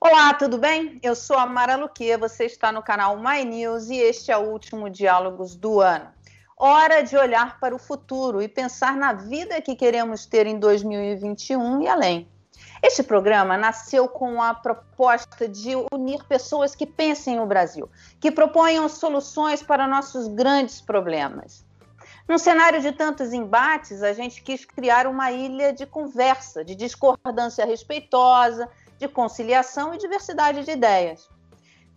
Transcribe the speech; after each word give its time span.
Olá, 0.00 0.32
tudo 0.32 0.58
bem? 0.58 1.00
Eu 1.02 1.16
sou 1.16 1.36
a 1.36 1.44
Mara 1.44 1.74
Luque, 1.74 2.16
você 2.16 2.44
está 2.44 2.70
no 2.70 2.80
canal 2.80 3.16
My 3.16 3.44
News 3.44 3.90
e 3.90 3.96
este 3.96 4.30
é 4.30 4.36
o 4.38 4.48
último 4.48 4.88
Diálogos 4.88 5.56
do 5.56 5.80
ano. 5.80 6.06
Hora 6.56 7.02
de 7.02 7.16
olhar 7.16 7.58
para 7.58 7.74
o 7.74 7.80
futuro 7.80 8.40
e 8.40 8.46
pensar 8.46 8.96
na 8.96 9.12
vida 9.12 9.60
que 9.60 9.74
queremos 9.74 10.24
ter 10.24 10.46
em 10.46 10.56
2021 10.56 11.82
e 11.82 11.88
além. 11.88 12.28
Este 12.80 13.02
programa 13.02 13.56
nasceu 13.56 14.08
com 14.08 14.40
a 14.40 14.54
proposta 14.54 15.48
de 15.48 15.72
unir 15.92 16.22
pessoas 16.28 16.76
que 16.76 16.86
pensem 16.86 17.34
no 17.34 17.44
Brasil, 17.44 17.90
que 18.20 18.30
proponham 18.30 18.88
soluções 18.88 19.64
para 19.64 19.88
nossos 19.88 20.28
grandes 20.28 20.80
problemas. 20.80 21.66
Num 22.28 22.38
cenário 22.38 22.80
de 22.80 22.92
tantos 22.92 23.32
embates, 23.32 24.02
a 24.04 24.12
gente 24.12 24.42
quis 24.42 24.64
criar 24.64 25.08
uma 25.08 25.32
ilha 25.32 25.72
de 25.72 25.86
conversa, 25.86 26.64
de 26.64 26.76
discordância 26.76 27.66
respeitosa, 27.66 28.68
de 28.98 29.08
conciliação 29.08 29.94
e 29.94 29.98
diversidade 29.98 30.64
de 30.64 30.70
ideias. 30.70 31.28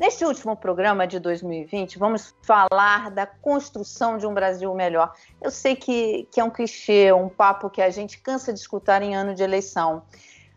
Neste 0.02 0.26
último 0.26 0.56
programa 0.56 1.06
de 1.06 1.20
2020, 1.20 2.00
vamos 2.00 2.34
falar 2.42 3.12
da 3.12 3.28
construção 3.28 4.18
de 4.18 4.26
um 4.26 4.34
Brasil 4.34 4.74
melhor. 4.74 5.14
Eu 5.40 5.52
sei 5.52 5.76
que, 5.76 6.28
que 6.32 6.40
é 6.40 6.44
um 6.44 6.50
clichê, 6.50 7.14
um 7.14 7.30
papo 7.30 7.70
que 7.70 7.82
a 7.82 7.90
gente 7.92 8.18
cansa 8.18 8.52
de 8.52 8.60
escutar 8.60 9.04
em 9.04 9.16
ano 9.16 9.36
de 9.36 9.44
eleição. 9.44 10.02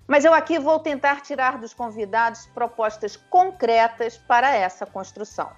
Mas 0.07 0.25
eu 0.25 0.33
aqui 0.33 0.59
vou 0.59 0.79
tentar 0.79 1.21
tirar 1.21 1.59
dos 1.59 1.75
convidados 1.75 2.47
propostas 2.55 3.16
concretas 3.16 4.16
para 4.16 4.55
essa 4.55 4.87
construção. 4.87 5.51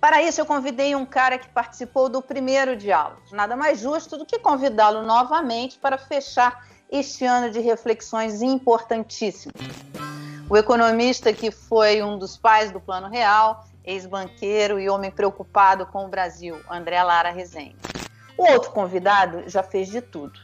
Para 0.00 0.22
isso, 0.22 0.40
eu 0.40 0.46
convidei 0.46 0.94
um 0.94 1.06
cara 1.06 1.36
que 1.36 1.48
participou 1.48 2.08
do 2.08 2.22
primeiro 2.22 2.76
diálogo. 2.76 3.22
Nada 3.32 3.56
mais 3.56 3.80
justo 3.80 4.16
do 4.16 4.26
que 4.26 4.38
convidá-lo 4.38 5.02
novamente 5.02 5.78
para 5.78 5.98
fechar 5.98 6.68
este 6.88 7.24
ano 7.24 7.50
de 7.50 7.58
reflexões 7.58 8.42
importantíssimas. 8.42 9.54
O 10.48 10.56
economista 10.56 11.32
que 11.32 11.50
foi 11.50 12.02
um 12.02 12.18
dos 12.18 12.36
pais 12.36 12.70
do 12.70 12.80
Plano 12.80 13.08
Real, 13.08 13.64
ex-banqueiro 13.84 14.78
e 14.78 14.88
homem 14.88 15.10
preocupado 15.10 15.86
com 15.86 16.04
o 16.04 16.08
Brasil, 16.08 16.60
André 16.70 17.02
Lara 17.02 17.30
Rezende. 17.30 17.76
O 18.36 18.50
outro 18.50 18.70
convidado 18.70 19.44
já 19.48 19.62
fez 19.62 19.88
de 19.88 20.00
tudo 20.00 20.38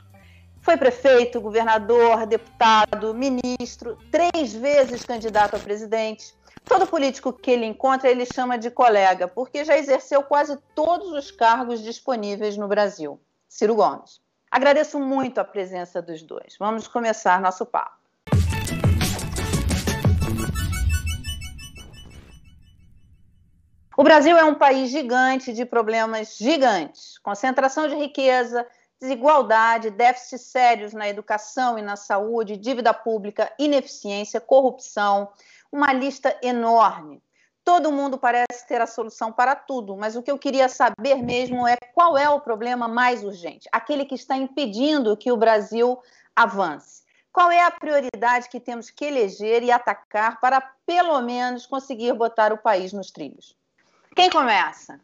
foi 0.60 0.76
prefeito, 0.76 1.40
governador, 1.40 2.26
deputado, 2.26 3.14
ministro, 3.14 3.98
três 4.10 4.52
vezes 4.52 5.04
candidato 5.04 5.56
a 5.56 5.58
presidente. 5.58 6.34
Todo 6.64 6.86
político 6.86 7.32
que 7.32 7.50
ele 7.50 7.64
encontra, 7.64 8.10
ele 8.10 8.26
chama 8.26 8.58
de 8.58 8.70
colega, 8.70 9.26
porque 9.26 9.64
já 9.64 9.76
exerceu 9.76 10.22
quase 10.22 10.56
todos 10.74 11.10
os 11.12 11.30
cargos 11.30 11.82
disponíveis 11.82 12.56
no 12.56 12.68
Brasil. 12.68 13.18
Ciro 13.48 13.74
Gomes. 13.74 14.20
Agradeço 14.50 14.98
muito 15.00 15.38
a 15.38 15.44
presença 15.44 16.02
dos 16.02 16.22
dois. 16.22 16.56
Vamos 16.58 16.86
começar 16.86 17.40
nosso 17.40 17.64
papo. 17.64 17.99
O 24.00 24.02
Brasil 24.02 24.34
é 24.34 24.42
um 24.42 24.54
país 24.54 24.88
gigante 24.88 25.52
de 25.52 25.66
problemas 25.66 26.38
gigantes: 26.38 27.18
concentração 27.18 27.86
de 27.86 27.94
riqueza, 27.94 28.66
desigualdade, 28.98 29.90
déficits 29.90 30.46
sérios 30.46 30.94
na 30.94 31.06
educação 31.06 31.78
e 31.78 31.82
na 31.82 31.96
saúde, 31.96 32.56
dívida 32.56 32.94
pública, 32.94 33.52
ineficiência, 33.58 34.40
corrupção, 34.40 35.28
uma 35.70 35.92
lista 35.92 36.34
enorme. 36.42 37.22
Todo 37.62 37.92
mundo 37.92 38.16
parece 38.16 38.66
ter 38.66 38.80
a 38.80 38.86
solução 38.86 39.30
para 39.30 39.54
tudo, 39.54 39.94
mas 39.98 40.16
o 40.16 40.22
que 40.22 40.30
eu 40.30 40.38
queria 40.38 40.70
saber 40.70 41.16
mesmo 41.16 41.68
é 41.68 41.76
qual 41.92 42.16
é 42.16 42.26
o 42.26 42.40
problema 42.40 42.88
mais 42.88 43.22
urgente, 43.22 43.68
aquele 43.70 44.06
que 44.06 44.14
está 44.14 44.34
impedindo 44.34 45.14
que 45.14 45.30
o 45.30 45.36
Brasil 45.36 46.00
avance. 46.34 47.02
Qual 47.30 47.50
é 47.50 47.60
a 47.60 47.70
prioridade 47.70 48.48
que 48.48 48.60
temos 48.60 48.88
que 48.88 49.04
eleger 49.04 49.62
e 49.62 49.70
atacar 49.70 50.40
para, 50.40 50.58
pelo 50.86 51.20
menos, 51.20 51.66
conseguir 51.66 52.14
botar 52.14 52.50
o 52.50 52.56
país 52.56 52.94
nos 52.94 53.10
trilhos? 53.10 53.59
Quem 54.14 54.30
começa? 54.30 55.00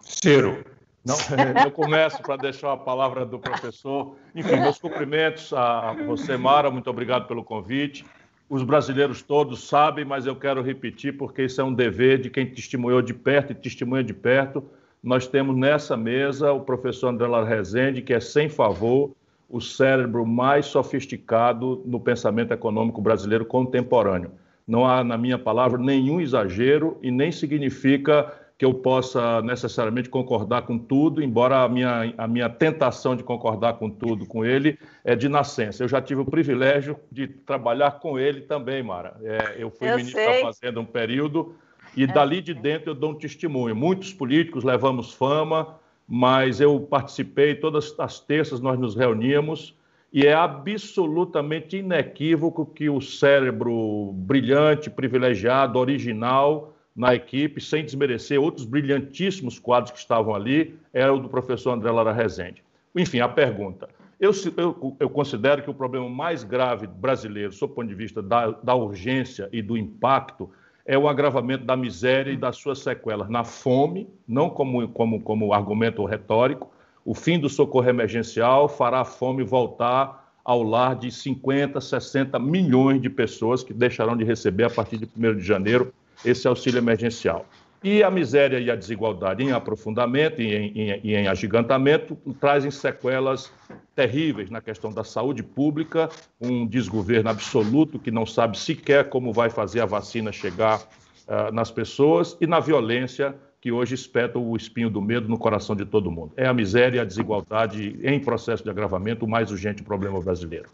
Ciro. 0.00 0.64
Não, 1.04 1.16
eu 1.64 1.70
começo 1.70 2.22
para 2.22 2.36
deixar 2.36 2.72
a 2.72 2.76
palavra 2.76 3.26
do 3.26 3.38
professor. 3.38 4.16
Enfim, 4.34 4.56
meus 4.56 4.78
cumprimentos 4.78 5.52
a 5.52 5.94
você, 6.06 6.36
Mara, 6.36 6.70
muito 6.70 6.88
obrigado 6.88 7.26
pelo 7.26 7.42
convite. 7.42 8.04
Os 8.48 8.62
brasileiros 8.62 9.22
todos 9.22 9.66
sabem, 9.66 10.04
mas 10.04 10.26
eu 10.26 10.36
quero 10.36 10.62
repetir 10.62 11.16
porque 11.16 11.44
isso 11.44 11.60
é 11.60 11.64
um 11.64 11.72
dever 11.72 12.20
de 12.20 12.30
quem 12.30 12.46
testemunhou 12.46 13.00
de 13.02 13.14
perto 13.14 13.52
e 13.52 13.54
testemunha 13.54 14.04
de 14.04 14.12
perto. 14.12 14.62
Nós 15.02 15.26
temos 15.26 15.56
nessa 15.56 15.96
mesa 15.96 16.52
o 16.52 16.60
professor 16.60 17.08
André 17.08 17.26
Lar 17.26 17.44
Rezende, 17.44 18.02
que 18.02 18.12
é 18.12 18.20
sem 18.20 18.48
favor 18.48 19.12
o 19.48 19.60
cérebro 19.60 20.24
mais 20.24 20.66
sofisticado 20.66 21.82
no 21.84 21.98
pensamento 21.98 22.52
econômico 22.52 23.00
brasileiro 23.00 23.44
contemporâneo. 23.44 24.30
Não 24.66 24.86
há, 24.86 25.02
na 25.02 25.18
minha 25.18 25.38
palavra, 25.38 25.78
nenhum 25.78 26.20
exagero 26.20 26.96
e 27.02 27.10
nem 27.10 27.32
significa 27.32 28.32
que 28.58 28.64
eu 28.64 28.74
possa 28.74 29.42
necessariamente 29.42 30.08
concordar 30.08 30.62
com 30.62 30.78
tudo, 30.78 31.22
embora 31.22 31.62
a 31.62 31.68
minha, 31.68 32.14
a 32.16 32.28
minha 32.28 32.48
tentação 32.48 33.16
de 33.16 33.24
concordar 33.24 33.74
com 33.74 33.90
tudo 33.90 34.26
com 34.26 34.44
ele 34.44 34.78
é 35.04 35.16
de 35.16 35.28
nascença. 35.28 35.82
Eu 35.82 35.88
já 35.88 36.00
tive 36.00 36.20
o 36.20 36.24
privilégio 36.24 36.96
de 37.10 37.26
trabalhar 37.26 37.92
com 37.98 38.18
ele 38.18 38.42
também, 38.42 38.82
Mara. 38.82 39.16
É, 39.22 39.56
eu 39.58 39.70
fui 39.70 39.90
eu 39.90 39.96
ministro 39.96 40.22
sei. 40.22 40.42
da 40.42 40.46
Fazenda 40.46 40.80
um 40.80 40.84
período 40.84 41.56
e 41.96 42.04
é. 42.04 42.06
dali 42.06 42.40
de 42.40 42.54
dentro 42.54 42.90
eu 42.90 42.94
dou 42.94 43.10
um 43.10 43.14
testemunho. 43.14 43.74
Muitos 43.74 44.12
políticos 44.12 44.64
levamos 44.64 45.12
fama, 45.12 45.76
mas 46.06 46.60
eu 46.60 46.78
participei, 46.80 47.54
todas 47.54 47.94
as 47.98 48.20
terças 48.20 48.60
nós 48.60 48.78
nos 48.78 48.94
reuníamos 48.94 49.76
e 50.12 50.26
é 50.26 50.34
absolutamente 50.34 51.78
inequívoco 51.78 52.66
que 52.66 52.90
o 52.90 53.00
cérebro 53.00 54.12
brilhante, 54.12 54.90
privilegiado, 54.90 55.78
original 55.78 56.71
na 56.94 57.14
equipe, 57.14 57.60
sem 57.60 57.84
desmerecer 57.84 58.40
outros 58.40 58.66
brilhantíssimos 58.66 59.58
quadros 59.58 59.92
que 59.92 59.98
estavam 59.98 60.34
ali, 60.34 60.78
era 60.92 61.12
o 61.12 61.18
do 61.18 61.28
professor 61.28 61.72
André 61.72 61.90
Lara 61.90 62.12
Rezende. 62.12 62.62
Enfim, 62.94 63.20
a 63.20 63.28
pergunta. 63.28 63.88
Eu, 64.20 64.30
eu, 64.56 64.96
eu, 65.00 65.10
considero 65.10 65.62
que 65.62 65.70
o 65.70 65.74
problema 65.74 66.08
mais 66.08 66.44
grave 66.44 66.86
brasileiro, 66.86 67.52
sob 67.52 67.72
o 67.72 67.74
ponto 67.74 67.88
de 67.88 67.94
vista 67.94 68.22
da, 68.22 68.50
da 68.50 68.74
urgência 68.74 69.48
e 69.50 69.60
do 69.60 69.76
impacto, 69.76 70.48
é 70.86 70.96
o 70.96 71.08
agravamento 71.08 71.64
da 71.64 71.76
miséria 71.76 72.30
e 72.30 72.36
das 72.36 72.56
suas 72.56 72.80
sequelas 72.80 73.28
na 73.28 73.42
fome, 73.42 74.08
não 74.28 74.50
como, 74.50 74.86
como, 74.88 75.20
como 75.20 75.52
argumento 75.52 76.04
retórico. 76.04 76.70
O 77.04 77.14
fim 77.14 77.38
do 77.38 77.48
socorro 77.48 77.88
emergencial 77.88 78.68
fará 78.68 79.00
a 79.00 79.04
fome 79.04 79.42
voltar 79.42 80.32
ao 80.44 80.62
lar 80.62 80.94
de 80.96 81.10
50, 81.10 81.80
60 81.80 82.38
milhões 82.38 83.00
de 83.00 83.08
pessoas 83.08 83.64
que 83.64 83.72
deixarão 83.72 84.16
de 84.16 84.24
receber 84.24 84.64
a 84.64 84.70
partir 84.70 84.98
de 84.98 85.08
1 85.16 85.36
de 85.36 85.42
janeiro 85.42 85.92
esse 86.24 86.46
auxílio 86.46 86.78
emergencial. 86.78 87.46
E 87.84 88.00
a 88.02 88.10
miséria 88.10 88.60
e 88.60 88.70
a 88.70 88.76
desigualdade 88.76 89.42
em 89.42 89.50
aprofundamento 89.50 90.40
e 90.40 90.54
em, 90.54 90.66
em, 90.78 91.00
e 91.02 91.16
em 91.16 91.26
agigantamento 91.26 92.16
trazem 92.40 92.70
sequelas 92.70 93.52
terríveis 93.96 94.50
na 94.50 94.60
questão 94.60 94.92
da 94.92 95.02
saúde 95.02 95.42
pública, 95.42 96.08
um 96.40 96.64
desgoverno 96.64 97.30
absoluto 97.30 97.98
que 97.98 98.12
não 98.12 98.24
sabe 98.24 98.56
sequer 98.56 99.08
como 99.08 99.32
vai 99.32 99.50
fazer 99.50 99.80
a 99.80 99.86
vacina 99.86 100.30
chegar 100.30 100.78
uh, 100.78 101.52
nas 101.52 101.72
pessoas 101.72 102.36
e 102.40 102.46
na 102.46 102.60
violência 102.60 103.34
que 103.60 103.72
hoje 103.72 103.94
espeta 103.96 104.38
o 104.38 104.56
espinho 104.56 104.90
do 104.90 105.00
medo 105.00 105.28
no 105.28 105.38
coração 105.38 105.74
de 105.74 105.84
todo 105.84 106.10
mundo. 106.10 106.32
É 106.36 106.46
a 106.46 106.54
miséria 106.54 106.98
e 106.98 107.00
a 107.00 107.04
desigualdade 107.04 107.98
em 108.02 108.20
processo 108.20 108.62
de 108.62 108.70
agravamento 108.70 109.24
o 109.24 109.28
mais 109.28 109.50
urgente 109.50 109.82
problema 109.82 110.20
brasileiro. 110.20 110.68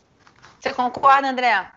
Você 0.61 0.73
concorda, 0.75 1.31
André? 1.31 1.71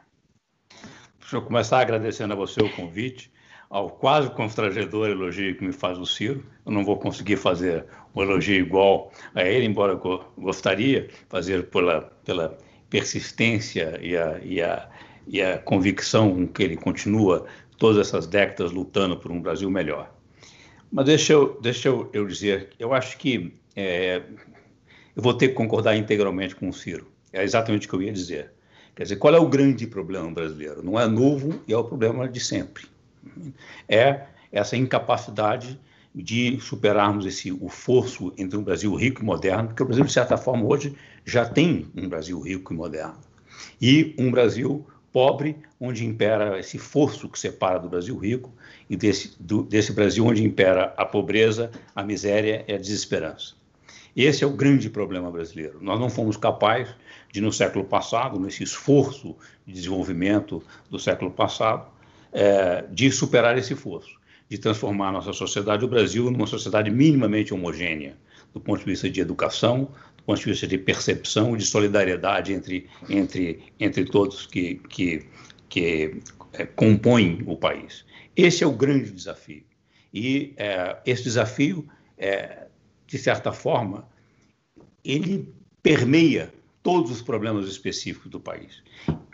Deixa 1.20 1.38
eu 1.38 1.42
começar 1.42 1.80
agradecendo 1.80 2.34
a 2.34 2.36
você 2.36 2.62
o 2.62 2.70
convite 2.70 3.32
ao 3.72 3.90
quase 3.90 4.30
constrangedor 4.32 5.08
elogio 5.08 5.56
que 5.56 5.64
me 5.64 5.72
faz 5.72 5.98
o 5.98 6.06
Ciro. 6.06 6.44
Eu 6.66 6.74
não 6.74 6.84
vou 6.84 6.98
conseguir 6.98 7.38
fazer 7.38 7.86
um 8.14 8.22
elogio 8.22 8.60
igual 8.60 9.12
a 9.34 9.44
ele, 9.44 9.66
embora 9.66 9.94
eu 9.94 10.26
gostaria 10.38 11.10
fazer 11.30 11.68
pela, 11.68 12.02
pela 12.26 12.58
persistência 12.90 13.98
e 14.02 14.16
a, 14.18 14.40
e, 14.44 14.62
a, 14.62 14.90
e 15.26 15.42
a 15.42 15.58
convicção 15.58 16.36
com 16.36 16.48
que 16.48 16.62
ele 16.62 16.76
continua 16.76 17.46
todas 17.78 18.10
essas 18.10 18.28
décadas 18.28 18.74
lutando 18.74 19.16
por 19.16 19.32
um 19.32 19.42
Brasil 19.42 19.72
melhor. 19.72 20.14
Mas 20.92 21.06
deixa 21.06 21.32
eu, 21.32 21.58
deixa 21.62 21.88
eu, 21.88 22.10
eu 22.12 22.28
dizer, 22.28 22.72
eu 22.78 22.94
acho 22.94 23.18
que 23.18 23.54
é, 23.74 24.22
eu 25.16 25.24
vou 25.24 25.34
ter 25.34 25.48
que 25.48 25.54
concordar 25.54 25.96
integralmente 25.96 26.58
com 26.58 26.68
o 26.68 26.74
Ciro. 26.74 27.08
É 27.32 27.42
exatamente 27.42 27.88
o 27.88 27.90
que 27.90 27.96
eu 27.96 28.02
ia 28.02 28.12
dizer. 28.12 28.52
Quer 28.94 29.04
dizer, 29.04 29.16
qual 29.16 29.34
é 29.34 29.40
o 29.40 29.48
grande 29.48 29.88
problema 29.88 30.30
brasileiro? 30.30 30.84
Não 30.84 31.00
é 31.00 31.08
novo 31.08 31.62
e 31.66 31.72
é 31.72 31.78
o 31.78 31.86
problema 31.86 32.28
de 32.28 32.42
sempre 32.42 32.91
é 33.88 34.26
essa 34.52 34.76
incapacidade 34.76 35.80
de 36.14 36.60
superarmos 36.60 37.26
esse 37.26 37.52
o 37.52 37.70
forço 37.70 38.34
entre 38.38 38.58
um 38.58 38.64
Brasil 38.64 38.94
rico 38.96 39.22
e 39.22 39.26
moderno, 39.26 39.70
porque 39.70 39.84
o 39.84 39.86
Brasil 39.86 40.04
de 40.04 40.12
certa 40.12 40.38
forma 40.38 40.66
hoje 40.66 40.96
já 41.26 41.46
tem 41.46 41.88
um 41.96 42.10
Brasil 42.10 42.40
rico 42.42 42.74
e 42.74 42.76
moderno 42.76 43.32
e 43.82 44.16
um 44.18 44.32
Brasil 44.32 44.86
pobre 45.12 45.58
onde 45.80 46.06
impera 46.06 46.60
esse 46.60 46.78
forço 46.78 47.28
que 47.28 47.38
separa 47.38 47.80
do 47.80 47.90
Brasil 47.90 48.18
rico 48.18 48.52
e 48.90 48.96
desse 48.96 49.36
do, 49.40 49.64
desse 49.64 49.92
Brasil 49.92 50.26
onde 50.26 50.44
impera 50.44 50.94
a 50.98 51.06
pobreza, 51.06 51.72
a 51.96 52.04
miséria 52.04 52.64
e 52.68 52.74
a 52.74 52.78
desesperança. 52.78 53.56
Esse 54.16 54.44
é 54.44 54.48
o 54.48 54.52
grande 54.52 54.90
problema 54.90 55.32
brasileiro. 55.32 55.80
Nós 55.82 56.00
não 56.00 56.10
fomos 56.10 56.36
capazes 56.36 56.94
de 57.32 57.40
no 57.40 57.52
século 57.52 57.86
passado, 57.86 58.40
nesse 58.40 58.64
esforço 58.64 59.36
de 59.66 59.74
desenvolvimento 59.74 60.62
do 60.90 61.00
século 61.00 61.32
passado, 61.32 61.88
é, 62.32 62.84
de 62.92 63.12
superar 63.12 63.58
esse 63.58 63.76
fosso, 63.76 64.20
de 64.50 64.58
transformar 64.58 65.10
a 65.10 65.12
nossa 65.14 65.34
sociedade, 65.34 65.86
o 65.86 65.88
Brasil, 65.88 66.30
numa 66.30 66.48
sociedade 66.48 66.90
minimamente 66.90 67.54
homogênea, 67.54 68.18
do 68.54 68.60
ponto 68.60 68.80
de 68.80 68.86
vista 68.86 69.10
de 69.10 69.22
educação, 69.22 69.92
do 70.18 70.24
ponto 70.24 70.40
de 70.40 70.46
vista 70.46 70.68
de 70.68 70.78
percepção, 70.78 71.56
de 71.56 71.66
solidariedade 71.66 72.54
entre, 72.54 72.90
entre, 73.10 73.64
entre 73.80 74.06
todos 74.06 74.46
que, 74.46 74.76
que, 74.90 75.26
que 75.70 76.22
é, 76.54 76.66
compõem 76.66 77.42
o 77.46 77.56
país. 77.56 78.06
Esse 78.36 78.64
é 78.64 78.68
o 78.68 78.72
grande 78.72 79.12
desafio. 79.12 79.64
E 80.14 80.54
é, 80.58 80.98
esse 81.06 81.24
desafio, 81.24 81.88
é, 82.18 82.68
de 83.08 83.18
certa 83.18 83.52
forma, 83.52 84.08
ele 85.04 85.54
permeia 85.82 86.54
todos 86.84 87.12
os 87.12 87.22
problemas 87.22 87.68
específicos 87.68 88.30
do 88.30 88.40
país. 88.40 88.84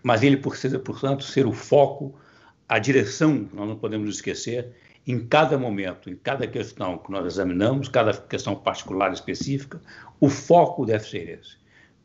Mas 0.04 0.24
ele 0.24 0.38
precisa, 0.38 0.80
portanto, 0.80 1.24
ser 1.24 1.46
o 1.46 1.54
foco, 1.54 2.16
a 2.68 2.80
direção, 2.80 3.50
nós 3.54 3.68
não 3.68 3.78
podemos 3.78 4.10
esquecer, 4.10 4.74
em 5.06 5.26
cada 5.26 5.58
momento, 5.58 6.10
em 6.10 6.16
cada 6.16 6.46
questão 6.46 6.98
que 6.98 7.10
nós 7.10 7.26
examinamos, 7.26 7.88
cada 7.88 8.14
questão 8.14 8.56
particular 8.56 9.14
específica, 9.14 9.82
o 10.20 10.28
foco 10.30 10.86
deve 10.86 11.08
ser 11.08 11.40
esse. 11.40 11.56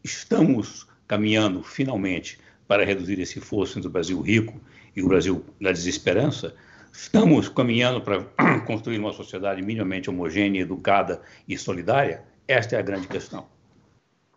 Estamos 0.05 0.87
caminhando, 1.09 1.65
finalmente, 1.65 2.39
para 2.69 2.85
reduzir 2.85 3.19
esse 3.19 3.41
fosso 3.41 3.79
entre 3.79 3.89
o 3.89 3.93
Brasil 3.93 4.21
rico 4.21 4.61
e 4.95 5.03
o 5.03 5.09
Brasil 5.09 5.45
da 5.61 5.73
desesperança, 5.73 6.55
estamos 6.93 7.49
caminhando 7.49 8.01
para 8.01 8.23
construir 8.67 8.99
uma 8.99 9.13
sociedade 9.13 9.61
minimamente 9.63 10.09
homogênea, 10.09 10.61
educada 10.61 11.21
e 11.49 11.59
solidária? 11.59 12.23
Esta 12.47 12.77
é 12.77 12.79
a 12.79 12.83
grande 12.83 13.09
questão. 13.09 13.49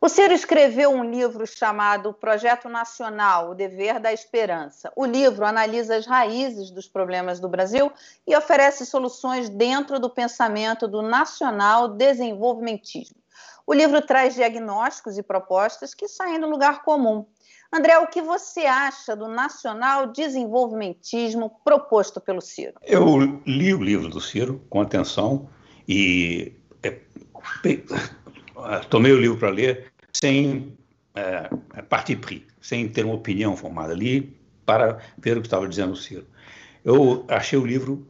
O 0.06 0.07
Ciro 0.07 0.36
escreveu 0.36 0.92
um 0.92 1.04
livro 1.04 1.48
chamado 1.48 2.13
Projeto 2.13 2.69
Nacional, 2.69 3.50
O 3.50 3.56
Dever 3.56 4.00
da 4.00 4.13
Esperança. 4.13 4.94
O 4.96 5.04
livro 5.04 5.44
analisa 5.44 5.96
as 5.96 6.06
raízes 6.06 6.69
dos 6.69 6.88
problemas 6.88 7.40
do 7.40 7.50
Brasil 7.50 7.92
e 8.28 8.38
oferece 8.38 8.86
soluções 8.86 9.50
dentro 9.50 10.00
do 10.00 10.07
pensamento 10.07 10.88
do 10.88 11.02
nacional 11.02 11.88
desenvolvimentismo. 11.88 13.18
O 13.66 13.74
livro 13.74 14.00
traz 14.00 14.36
diagnósticos 14.36 15.18
e 15.18 15.24
propostas 15.24 15.96
que 15.96 16.07
saem 16.07 16.40
do 16.40 16.48
lugar 16.48 16.84
comum. 16.84 17.25
André, 17.74 17.98
o 17.98 18.06
que 18.06 18.22
você 18.22 18.68
acha 18.68 19.16
do 19.16 19.28
nacional 19.28 20.06
desenvolvimentismo 20.06 21.60
proposto 21.63 22.22
pelo 22.22 22.42
Ciro? 22.42 22.75
Eu 22.84 23.42
li 23.44 23.74
o 23.74 23.81
livro 23.81 24.07
do 24.07 24.22
Ciro 24.22 24.63
com 24.69 24.81
atenção 24.81 25.50
e 25.88 26.54
é, 26.84 27.00
tomei 28.88 29.12
o 29.12 29.19
livro 29.19 29.40
para 29.40 29.50
ler 29.50 29.94
sem 30.15 30.77
é, 31.13 31.50
partir 31.89 32.15
pris, 32.15 32.44
sem 32.62 32.88
ter 32.88 33.03
uma 33.03 33.15
opinião 33.15 33.57
formada 33.57 33.91
ali 33.91 34.33
para 34.65 35.00
ver 35.17 35.38
o 35.38 35.41
que 35.41 35.47
estava 35.47 35.67
dizendo 35.67 35.91
o 35.91 35.95
Ciro. 35.95 36.25
Eu 36.83 37.25
achei 37.27 37.59
o 37.59 37.65
livro 37.65 38.07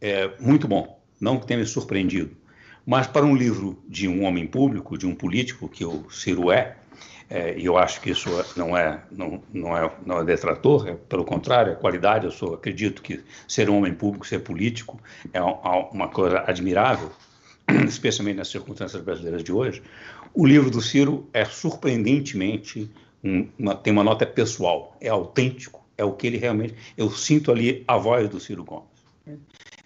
é, 0.00 0.30
muito 0.38 0.68
bom, 0.68 1.00
não 1.18 1.40
que 1.40 1.46
tenha 1.46 1.58
me 1.58 1.66
surpreendido, 1.66 2.36
mas 2.84 3.06
para 3.06 3.24
um 3.24 3.34
livro 3.34 3.82
de 3.88 4.06
um 4.06 4.24
homem 4.24 4.46
público, 4.46 4.98
de 4.98 5.06
um 5.06 5.14
político, 5.14 5.66
que 5.66 5.84
o 5.84 6.10
Ciro 6.10 6.52
é, 6.52 6.76
é, 7.30 7.58
e 7.58 7.64
eu 7.64 7.78
acho 7.78 8.02
que 8.02 8.10
isso 8.10 8.28
não 8.54 8.76
é 8.76 9.00
não, 9.10 9.42
não 9.52 9.76
é 9.76 9.90
não 10.04 10.20
é 10.20 10.24
detrator, 10.24 10.86
é, 10.86 10.94
pelo 10.94 11.24
contrário, 11.24 11.72
é 11.72 11.74
qualidade. 11.74 12.26
Eu 12.26 12.30
sou, 12.30 12.54
acredito 12.54 13.00
que 13.00 13.24
ser 13.48 13.70
um 13.70 13.78
homem 13.78 13.94
público, 13.94 14.26
ser 14.26 14.40
político, 14.40 15.00
é 15.32 15.42
uma 15.42 16.08
coisa 16.08 16.44
admirável, 16.46 17.10
especialmente 17.88 18.36
nas 18.36 18.48
circunstâncias 18.48 19.02
brasileiras 19.02 19.42
de 19.42 19.52
hoje. 19.52 19.82
O 20.38 20.44
livro 20.44 20.70
do 20.70 20.82
Ciro 20.82 21.26
é 21.32 21.46
surpreendentemente 21.46 22.90
uma, 23.58 23.74
tem 23.74 23.90
uma 23.90 24.04
nota 24.04 24.26
pessoal, 24.26 24.94
é 25.00 25.08
autêntico, 25.08 25.82
é 25.96 26.04
o 26.04 26.12
que 26.12 26.26
ele 26.26 26.36
realmente. 26.36 26.74
Eu 26.94 27.10
sinto 27.10 27.50
ali 27.50 27.82
a 27.88 27.96
voz 27.96 28.28
do 28.28 28.38
Ciro 28.38 28.62
Gomes. 28.62 28.84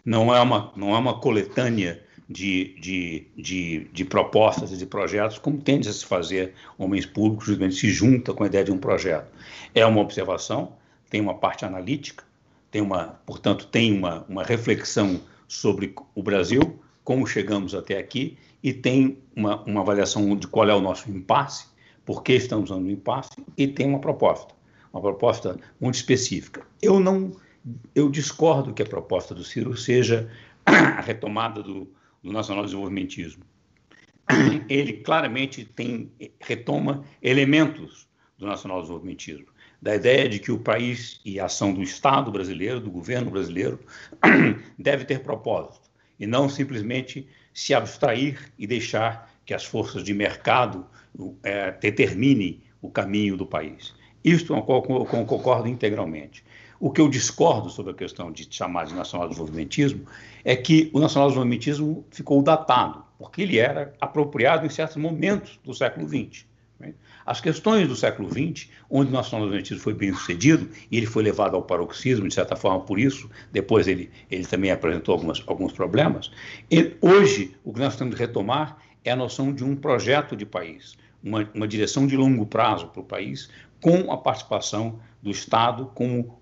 Não 0.04 0.34
é 0.34 0.40
uma 0.40 0.72
não 0.74 0.92
é 0.92 0.98
uma 0.98 1.20
coletânea 1.20 2.02
de, 2.28 2.74
de, 2.80 3.28
de, 3.36 3.84
de, 3.92 4.04
propostas 4.04 4.72
e 4.72 4.76
de 4.76 4.86
projetos, 4.86 5.38
como 5.38 5.56
tende 5.58 5.88
a 5.88 5.92
se 5.92 6.04
fazer 6.04 6.54
homens 6.76 7.06
públicos, 7.06 7.46
justamente 7.46 7.76
se 7.76 7.88
junta 7.88 8.34
com 8.34 8.42
a 8.42 8.48
ideia 8.48 8.64
de 8.64 8.72
um 8.72 8.78
projeto. 8.78 9.30
É 9.72 9.86
uma 9.86 10.00
observação, 10.00 10.72
tem 11.08 11.20
uma 11.20 11.34
parte 11.34 11.64
analítica, 11.64 12.24
tem 12.72 12.82
uma, 12.82 13.20
portanto, 13.24 13.68
tem 13.68 13.96
uma, 13.96 14.26
uma 14.28 14.42
reflexão 14.42 15.20
sobre 15.46 15.94
o 16.12 16.22
Brasil, 16.24 16.80
como 17.04 17.24
chegamos 17.24 17.72
até 17.72 17.98
aqui, 17.98 18.36
e 18.62 18.72
tem 18.72 19.18
uma, 19.34 19.62
uma 19.64 19.80
avaliação 19.80 20.36
de 20.36 20.46
qual 20.46 20.68
é 20.68 20.74
o 20.74 20.80
nosso 20.80 21.10
impasse, 21.10 21.66
por 22.04 22.22
que 22.22 22.32
estamos 22.32 22.70
no 22.70 22.90
impasse, 22.90 23.30
e 23.56 23.66
tem 23.66 23.86
uma 23.86 24.00
proposta, 24.00 24.54
uma 24.92 25.00
proposta 25.00 25.58
muito 25.80 25.94
específica. 25.94 26.66
Eu 26.82 27.00
não, 27.00 27.32
eu 27.94 28.10
discordo 28.10 28.74
que 28.74 28.82
a 28.82 28.86
proposta 28.86 29.34
do 29.34 29.44
Ciro 29.44 29.76
seja 29.76 30.30
a 30.66 31.00
retomada 31.00 31.62
do, 31.62 31.88
do 32.22 32.32
nacional 32.32 32.64
desenvolvimentismo. 32.64 33.44
Ele 34.68 34.94
claramente 34.94 35.64
tem, 35.64 36.10
retoma 36.40 37.04
elementos 37.22 38.08
do 38.38 38.46
nacional 38.46 38.80
desenvolvimentismo, 38.80 39.46
da 39.82 39.96
ideia 39.96 40.28
de 40.28 40.38
que 40.38 40.52
o 40.52 40.58
país 40.58 41.20
e 41.24 41.40
a 41.40 41.46
ação 41.46 41.72
do 41.72 41.82
Estado 41.82 42.30
brasileiro, 42.30 42.80
do 42.80 42.90
governo 42.90 43.30
brasileiro, 43.30 43.80
deve 44.78 45.04
ter 45.04 45.20
propósito 45.20 45.90
e 46.18 46.26
não 46.26 46.48
simplesmente 46.48 47.26
se 47.60 47.74
abstrair 47.74 48.50
e 48.58 48.66
deixar 48.66 49.30
que 49.44 49.52
as 49.52 49.66
forças 49.66 50.02
de 50.02 50.14
mercado 50.14 50.86
é, 51.42 51.70
determinem 51.72 52.62
o 52.80 52.88
caminho 52.88 53.36
do 53.36 53.44
país. 53.44 53.92
Isto 54.24 54.54
é 54.54 54.62
com 54.62 54.96
eu 54.96 55.26
concordo 55.26 55.68
integralmente. 55.68 56.42
O 56.78 56.90
que 56.90 57.02
eu 57.02 57.06
discordo 57.06 57.68
sobre 57.68 57.92
a 57.92 57.94
questão 57.94 58.32
de 58.32 58.48
chamar 58.50 58.86
de 58.86 58.94
nacional-desenvolvimentismo 58.94 60.06
é 60.42 60.56
que 60.56 60.90
o 60.94 61.00
nacional-desenvolvimentismo 61.00 62.02
ficou 62.10 62.42
datado, 62.42 63.04
porque 63.18 63.42
ele 63.42 63.58
era 63.58 63.92
apropriado 64.00 64.64
em 64.64 64.70
certos 64.70 64.96
momentos 64.96 65.60
do 65.62 65.74
século 65.74 66.08
XX. 66.08 66.46
Né? 66.80 66.94
As 67.26 67.40
questões 67.40 67.86
do 67.86 67.94
século 67.94 68.28
XX, 68.28 68.68
onde 68.88 69.10
o 69.10 69.12
nacional-desenvolvimentismo 69.12 69.82
foi 69.82 69.94
bem 69.94 70.12
sucedido, 70.14 70.68
e 70.90 70.96
ele 70.96 71.06
foi 71.06 71.22
levado 71.22 71.54
ao 71.54 71.62
paroxismo, 71.62 72.26
de 72.26 72.34
certa 72.34 72.56
forma, 72.56 72.80
por 72.80 72.98
isso, 72.98 73.30
depois 73.52 73.86
ele, 73.86 74.10
ele 74.30 74.46
também 74.46 74.70
apresentou 74.70 75.12
algumas, 75.12 75.42
alguns 75.46 75.72
problemas. 75.72 76.32
E 76.70 76.96
hoje, 77.00 77.54
o 77.62 77.72
que 77.72 77.80
nós 77.80 77.94
temos 77.94 78.14
de 78.14 78.20
retomar 78.20 78.78
é 79.04 79.10
a 79.12 79.16
noção 79.16 79.52
de 79.52 79.62
um 79.62 79.76
projeto 79.76 80.34
de 80.34 80.46
país, 80.46 80.96
uma, 81.22 81.48
uma 81.54 81.68
direção 81.68 82.06
de 82.06 82.16
longo 82.16 82.46
prazo 82.46 82.88
para 82.88 83.00
o 83.00 83.04
país, 83.04 83.50
com 83.80 84.10
a 84.10 84.16
participação 84.16 84.98
do 85.22 85.30
Estado 85.30 85.86
como 85.94 86.40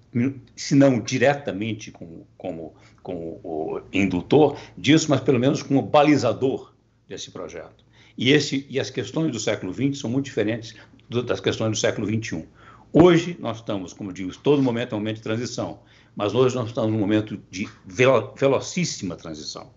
se 0.56 0.75
não 0.75 0.99
diretamente 1.00 1.91
como, 1.91 2.26
como, 2.37 2.75
como 3.02 3.41
o 3.44 3.82
indutor 3.93 4.58
disso, 4.77 5.10
mas 5.10 5.20
pelo 5.20 5.39
menos 5.39 5.62
como 5.62 5.82
balizador 5.82 6.72
desse 7.06 7.31
projeto. 7.31 7.84
E, 8.19 8.32
esse, 8.32 8.67
e 8.69 8.81
as 8.81 8.91
questões 8.91 9.31
do 9.31 9.39
século 9.39 9.72
XX 9.72 10.01
são 10.01 10.10
muito 10.10 10.25
diferentes 10.25 10.75
das 11.08 11.39
questões 11.39 11.70
do 11.70 11.77
século 11.77 12.05
XXI. 12.05 12.44
Hoje 12.93 13.37
nós 13.39 13.58
estamos, 13.58 13.93
como 13.93 14.13
digo, 14.13 14.37
todo 14.39 14.60
momento 14.60 14.93
é 14.93 14.96
um 14.96 14.98
momento 14.98 15.19
de 15.19 15.22
transição, 15.22 15.79
mas 16.17 16.34
hoje 16.34 16.56
nós 16.56 16.67
estamos 16.69 16.91
num 16.91 16.98
momento 16.98 17.41
de 17.48 17.69
velo, 17.87 18.34
velocíssima 18.37 19.15
transição. 19.15 19.70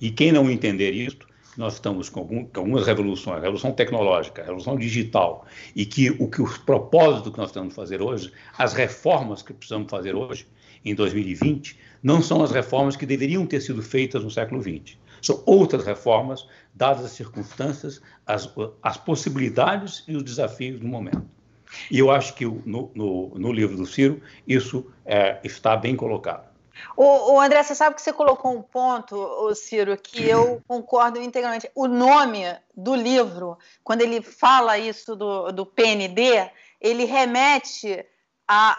E 0.00 0.12
quem 0.12 0.30
não 0.30 0.48
entender 0.48 0.92
isso 0.92 1.18
nós 1.56 1.74
estamos 1.74 2.08
com, 2.08 2.20
algum, 2.20 2.44
com 2.44 2.60
algumas 2.60 2.86
revoluções, 2.86 3.42
revolução 3.42 3.72
tecnológica, 3.72 4.42
revolução 4.42 4.78
digital, 4.78 5.44
e 5.74 5.84
que 5.84 6.10
o 6.20 6.28
que 6.28 6.40
os 6.40 6.56
propósitos 6.56 7.32
que 7.32 7.38
nós 7.38 7.50
temos 7.50 7.70
que 7.70 7.74
fazer 7.74 8.00
hoje, 8.00 8.30
as 8.56 8.74
reformas 8.74 9.42
que 9.42 9.52
precisamos 9.52 9.90
fazer 9.90 10.14
hoje, 10.14 10.46
em 10.84 10.94
2020, 10.94 11.76
não 12.00 12.22
são 12.22 12.44
as 12.44 12.52
reformas 12.52 12.94
que 12.94 13.04
deveriam 13.04 13.44
ter 13.44 13.60
sido 13.60 13.82
feitas 13.82 14.22
no 14.22 14.30
século 14.30 14.62
XX. 14.62 14.96
São 15.20 15.42
outras 15.46 15.84
reformas, 15.84 16.46
dadas 16.74 17.04
as 17.04 17.12
circunstâncias, 17.12 18.00
as, 18.26 18.52
as 18.82 18.96
possibilidades 18.96 20.04
e 20.06 20.16
os 20.16 20.22
desafios 20.22 20.80
do 20.80 20.86
momento. 20.86 21.26
E 21.90 21.98
eu 21.98 22.10
acho 22.10 22.34
que 22.34 22.44
no, 22.44 22.90
no, 22.94 23.28
no 23.34 23.52
livro 23.52 23.76
do 23.76 23.86
Ciro 23.86 24.22
isso 24.46 24.90
é, 25.04 25.38
está 25.44 25.76
bem 25.76 25.96
colocado. 25.96 26.48
O, 26.96 27.34
o, 27.34 27.40
André, 27.40 27.62
você 27.62 27.74
sabe 27.74 27.96
que 27.96 28.02
você 28.02 28.12
colocou 28.12 28.56
um 28.56 28.62
ponto, 28.62 29.16
o 29.16 29.54
Ciro, 29.54 29.96
que 29.96 30.22
eu 30.24 30.62
concordo 30.66 31.20
integralmente. 31.20 31.70
O 31.74 31.88
nome 31.88 32.44
do 32.76 32.94
livro, 32.94 33.58
quando 33.82 34.02
ele 34.02 34.22
fala 34.22 34.78
isso 34.78 35.16
do, 35.16 35.50
do 35.50 35.66
PND, 35.66 36.50
ele 36.80 37.04
remete 37.04 38.04
a, 38.48 38.76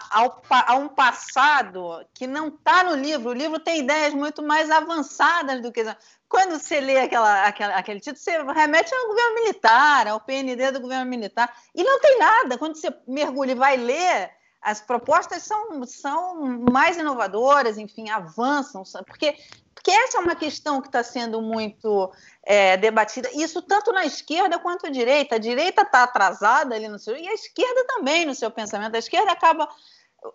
a, 0.66 0.74
um 0.74 0.88
passado 0.88 2.04
que 2.12 2.26
não 2.26 2.48
está 2.48 2.82
no 2.82 2.96
livro. 2.96 3.30
O 3.30 3.34
livro 3.34 3.60
tem 3.60 3.78
ideias 3.78 4.12
muito 4.12 4.42
mais 4.42 4.68
avançadas 4.68 5.62
do 5.62 5.70
que. 5.70 5.84
Quando 6.28 6.58
você 6.58 6.80
lê 6.80 6.98
aquela, 6.98 7.46
aquela, 7.46 7.74
aquele 7.76 8.00
título, 8.00 8.18
você 8.18 8.42
remete 8.52 8.92
ao 8.92 9.06
governo 9.06 9.34
militar, 9.36 10.08
ao 10.08 10.20
PND 10.20 10.72
do 10.72 10.80
governo 10.80 11.06
militar. 11.06 11.54
E 11.72 11.84
não 11.84 12.00
tem 12.00 12.18
nada. 12.18 12.58
Quando 12.58 12.76
você 12.76 12.92
mergulha 13.06 13.52
e 13.52 13.54
vai 13.54 13.76
ler 13.76 14.30
as 14.60 14.80
propostas 14.80 15.42
são, 15.42 15.84
são 15.86 16.42
mais 16.70 16.98
inovadoras, 16.98 17.78
enfim, 17.78 18.10
avançam, 18.10 18.82
porque, 19.06 19.34
porque 19.80 19.90
essa 19.90 20.18
é 20.18 20.20
uma 20.20 20.36
questão 20.36 20.82
que 20.82 20.88
está 20.88 21.02
sendo 21.02 21.40
muito 21.40 22.12
é, 22.44 22.76
debatida, 22.76 23.30
isso 23.32 23.62
tanto 23.62 23.90
na 23.92 24.04
esquerda 24.04 24.58
quanto 24.58 24.82
na 24.82 24.90
direita. 24.90 25.36
A 25.36 25.38
direita 25.38 25.82
está 25.82 26.02
atrasada 26.02 26.74
ali 26.74 26.86
no 26.86 26.98
seu, 26.98 27.16
e 27.16 27.26
a 27.26 27.32
esquerda 27.32 27.86
também 27.86 28.26
no 28.26 28.34
seu 28.34 28.50
pensamento. 28.50 28.94
A 28.94 28.98
esquerda 28.98 29.32
acaba 29.32 29.66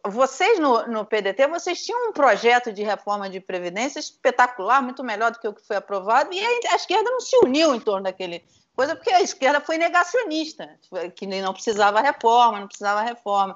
vocês 0.07 0.57
no, 0.57 0.87
no, 0.87 1.05
PDT, 1.05 1.47
vocês 1.47 1.85
tinham 1.85 2.09
um 2.09 2.11
projeto 2.11 2.73
de 2.73 2.81
reforma 2.81 3.29
de 3.29 3.39
previdência 3.39 3.99
espetacular, 3.99 4.81
muito 4.81 5.03
melhor 5.03 5.31
do 5.31 5.37
que 5.37 5.47
o 5.47 5.53
que 5.53 5.61
foi 5.61 5.75
aprovado, 5.75 6.33
e 6.33 6.43
a, 6.43 6.73
a 6.73 6.75
esquerda 6.75 7.11
não 7.11 7.19
se 7.19 7.37
uniu 7.43 7.75
em 7.75 7.79
torno 7.79 8.05
daquele 8.05 8.43
coisa, 8.75 8.95
porque 8.95 9.13
a 9.13 9.21
esquerda 9.21 9.61
foi 9.61 9.77
negacionista, 9.77 10.77
que 11.15 11.27
não 11.27 11.53
precisava 11.53 12.01
reforma, 12.01 12.59
não 12.59 12.67
precisava 12.67 13.01
reforma. 13.01 13.55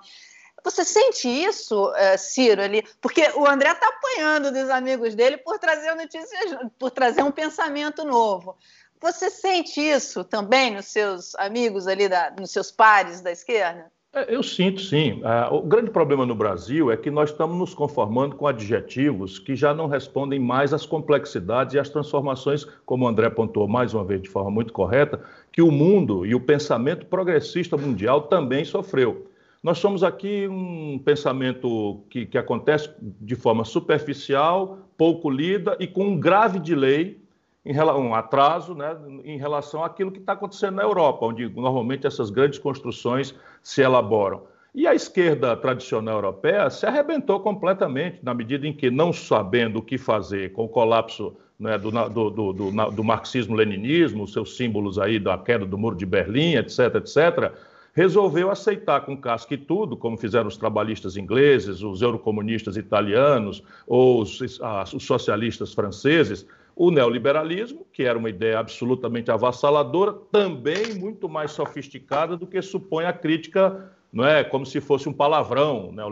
Você 0.64 0.84
sente 0.84 1.28
isso, 1.28 1.94
eh, 1.96 2.18
Ciro, 2.18 2.62
ali? 2.62 2.84
Porque 3.02 3.22
o 3.36 3.46
André 3.48 3.72
está 3.72 3.88
apanhando 3.88 4.52
dos 4.52 4.70
amigos 4.70 5.16
dele 5.16 5.38
por 5.38 5.58
trazer 5.58 5.96
notícias, 5.96 6.58
por 6.78 6.92
trazer 6.92 7.24
um 7.24 7.32
pensamento 7.32 8.04
novo. 8.04 8.58
Você 9.02 9.30
sente 9.30 9.80
isso 9.80 10.24
também 10.24 10.76
nos 10.76 10.88
seus 10.88 11.34
amigos 11.36 11.88
ali, 11.88 12.10
da, 12.10 12.34
nos 12.38 12.52
seus 12.52 12.70
pares 12.70 13.22
da 13.22 13.32
esquerda? 13.32 13.90
É, 14.12 14.36
eu 14.36 14.42
sinto, 14.42 14.82
sim. 14.82 15.22
É, 15.24 15.54
o 15.54 15.62
grande 15.62 15.92
problema 15.92 16.26
no 16.26 16.34
Brasil 16.34 16.92
é 16.92 16.98
que 16.98 17.12
nós 17.12 17.30
estamos 17.30 17.56
nos 17.56 17.74
conformando 17.76 18.36
com 18.36 18.48
adjetivos 18.48 19.38
que 19.38 19.56
já 19.56 19.74
não 19.74 19.88
respondem 19.88 20.40
mais 20.40 20.74
às 20.74 20.86
complexidades 20.86 21.76
e 21.76 21.80
às 21.80 21.90
transformações, 21.90 22.66
como 22.86 23.06
o 23.06 23.08
André 23.08 23.30
pontuou 23.30 23.68
mais 23.68 23.94
uma 23.94 24.04
vez 24.04 24.22
de 24.22 24.30
forma 24.30 24.50
muito 24.50 24.74
correta, 24.74 25.22
que 25.52 25.62
o 25.62 25.72
mundo 25.72 26.26
e 26.26 26.34
o 26.34 26.40
pensamento 26.40 27.06
progressista 27.06 27.78
mundial 27.78 28.24
também 28.24 28.66
sofreu. 28.66 29.28
Nós 29.62 29.78
somos 29.78 30.04
aqui 30.04 30.48
um 30.48 30.98
pensamento 31.04 32.04
que, 32.10 32.26
que 32.26 32.38
acontece 32.38 32.90
de 33.02 33.36
forma 33.36 33.66
superficial, 33.66 34.80
pouco 34.98 35.30
lida 35.30 35.76
e 35.80 35.88
com 35.88 36.06
um 36.06 36.20
grave 36.20 36.60
delay 36.60 37.20
em 37.66 37.78
um 37.78 38.16
atraso 38.16 38.74
né, 38.74 38.96
em 39.24 39.38
relação 39.38 39.84
àquilo 39.84 40.12
que 40.12 40.20
está 40.20 40.34
acontecendo 40.34 40.76
na 40.76 40.84
Europa, 40.84 41.26
onde 41.26 41.50
normalmente 41.50 42.08
essas 42.08 42.30
grandes 42.30 42.58
construções 42.58 43.36
se 43.62 43.82
elaboram. 43.82 44.44
E 44.74 44.88
a 44.88 44.96
esquerda 44.96 45.58
tradicional 45.58 46.16
europeia 46.16 46.70
se 46.70 46.86
arrebentou 46.86 47.40
completamente, 47.42 48.20
na 48.24 48.34
medida 48.34 48.66
em 48.66 48.74
que, 48.74 48.90
não 48.90 49.12
sabendo 49.12 49.80
o 49.80 49.82
que 49.82 49.98
fazer 49.98 50.54
com 50.54 50.66
o 50.66 50.70
colapso 50.70 51.36
né, 51.60 51.78
do, 51.78 51.92
do, 51.92 52.30
do, 52.30 52.92
do 52.92 53.04
marxismo-leninismo, 53.04 54.28
seus 54.28 54.56
símbolos 54.56 54.98
aí 54.98 55.20
da 55.20 55.38
queda 55.38 55.66
do 55.66 55.78
Muro 55.78 55.98
de 55.98 56.06
Berlim, 56.06 56.56
etc., 56.56 56.96
etc., 56.96 57.52
resolveu 57.94 58.50
aceitar 58.50 59.02
com 59.02 59.18
casca 59.18 59.54
e 59.54 59.58
tudo, 59.58 59.98
como 59.98 60.18
fizeram 60.18 60.48
os 60.48 60.58
trabalhistas 60.58 61.18
ingleses, 61.18 61.82
os 61.82 62.02
eurocomunistas 62.02 62.78
italianos 62.78 63.64
ou 63.88 64.22
os, 64.22 64.40
os 64.42 65.04
socialistas 65.04 65.74
franceses, 65.74 66.46
o 66.76 66.92
neoliberalismo, 66.92 67.86
que 67.92 68.04
era 68.04 68.18
uma 68.18 68.30
ideia 68.30 68.58
absolutamente 68.58 69.30
avassaladora, 69.30 70.14
também 70.32 70.94
muito 70.98 71.28
mais 71.28 71.52
sofisticada 71.52 72.38
do 72.38 72.48
que 72.48 72.62
supõe 72.62 73.06
a 73.06 73.12
crítica, 73.12 73.92
não 74.14 74.26
é 74.26 74.44
como 74.44 74.66
se 74.66 74.80
fosse 74.80 75.10
um 75.10 75.14
palavrão, 75.14 75.92
né, 75.92 76.04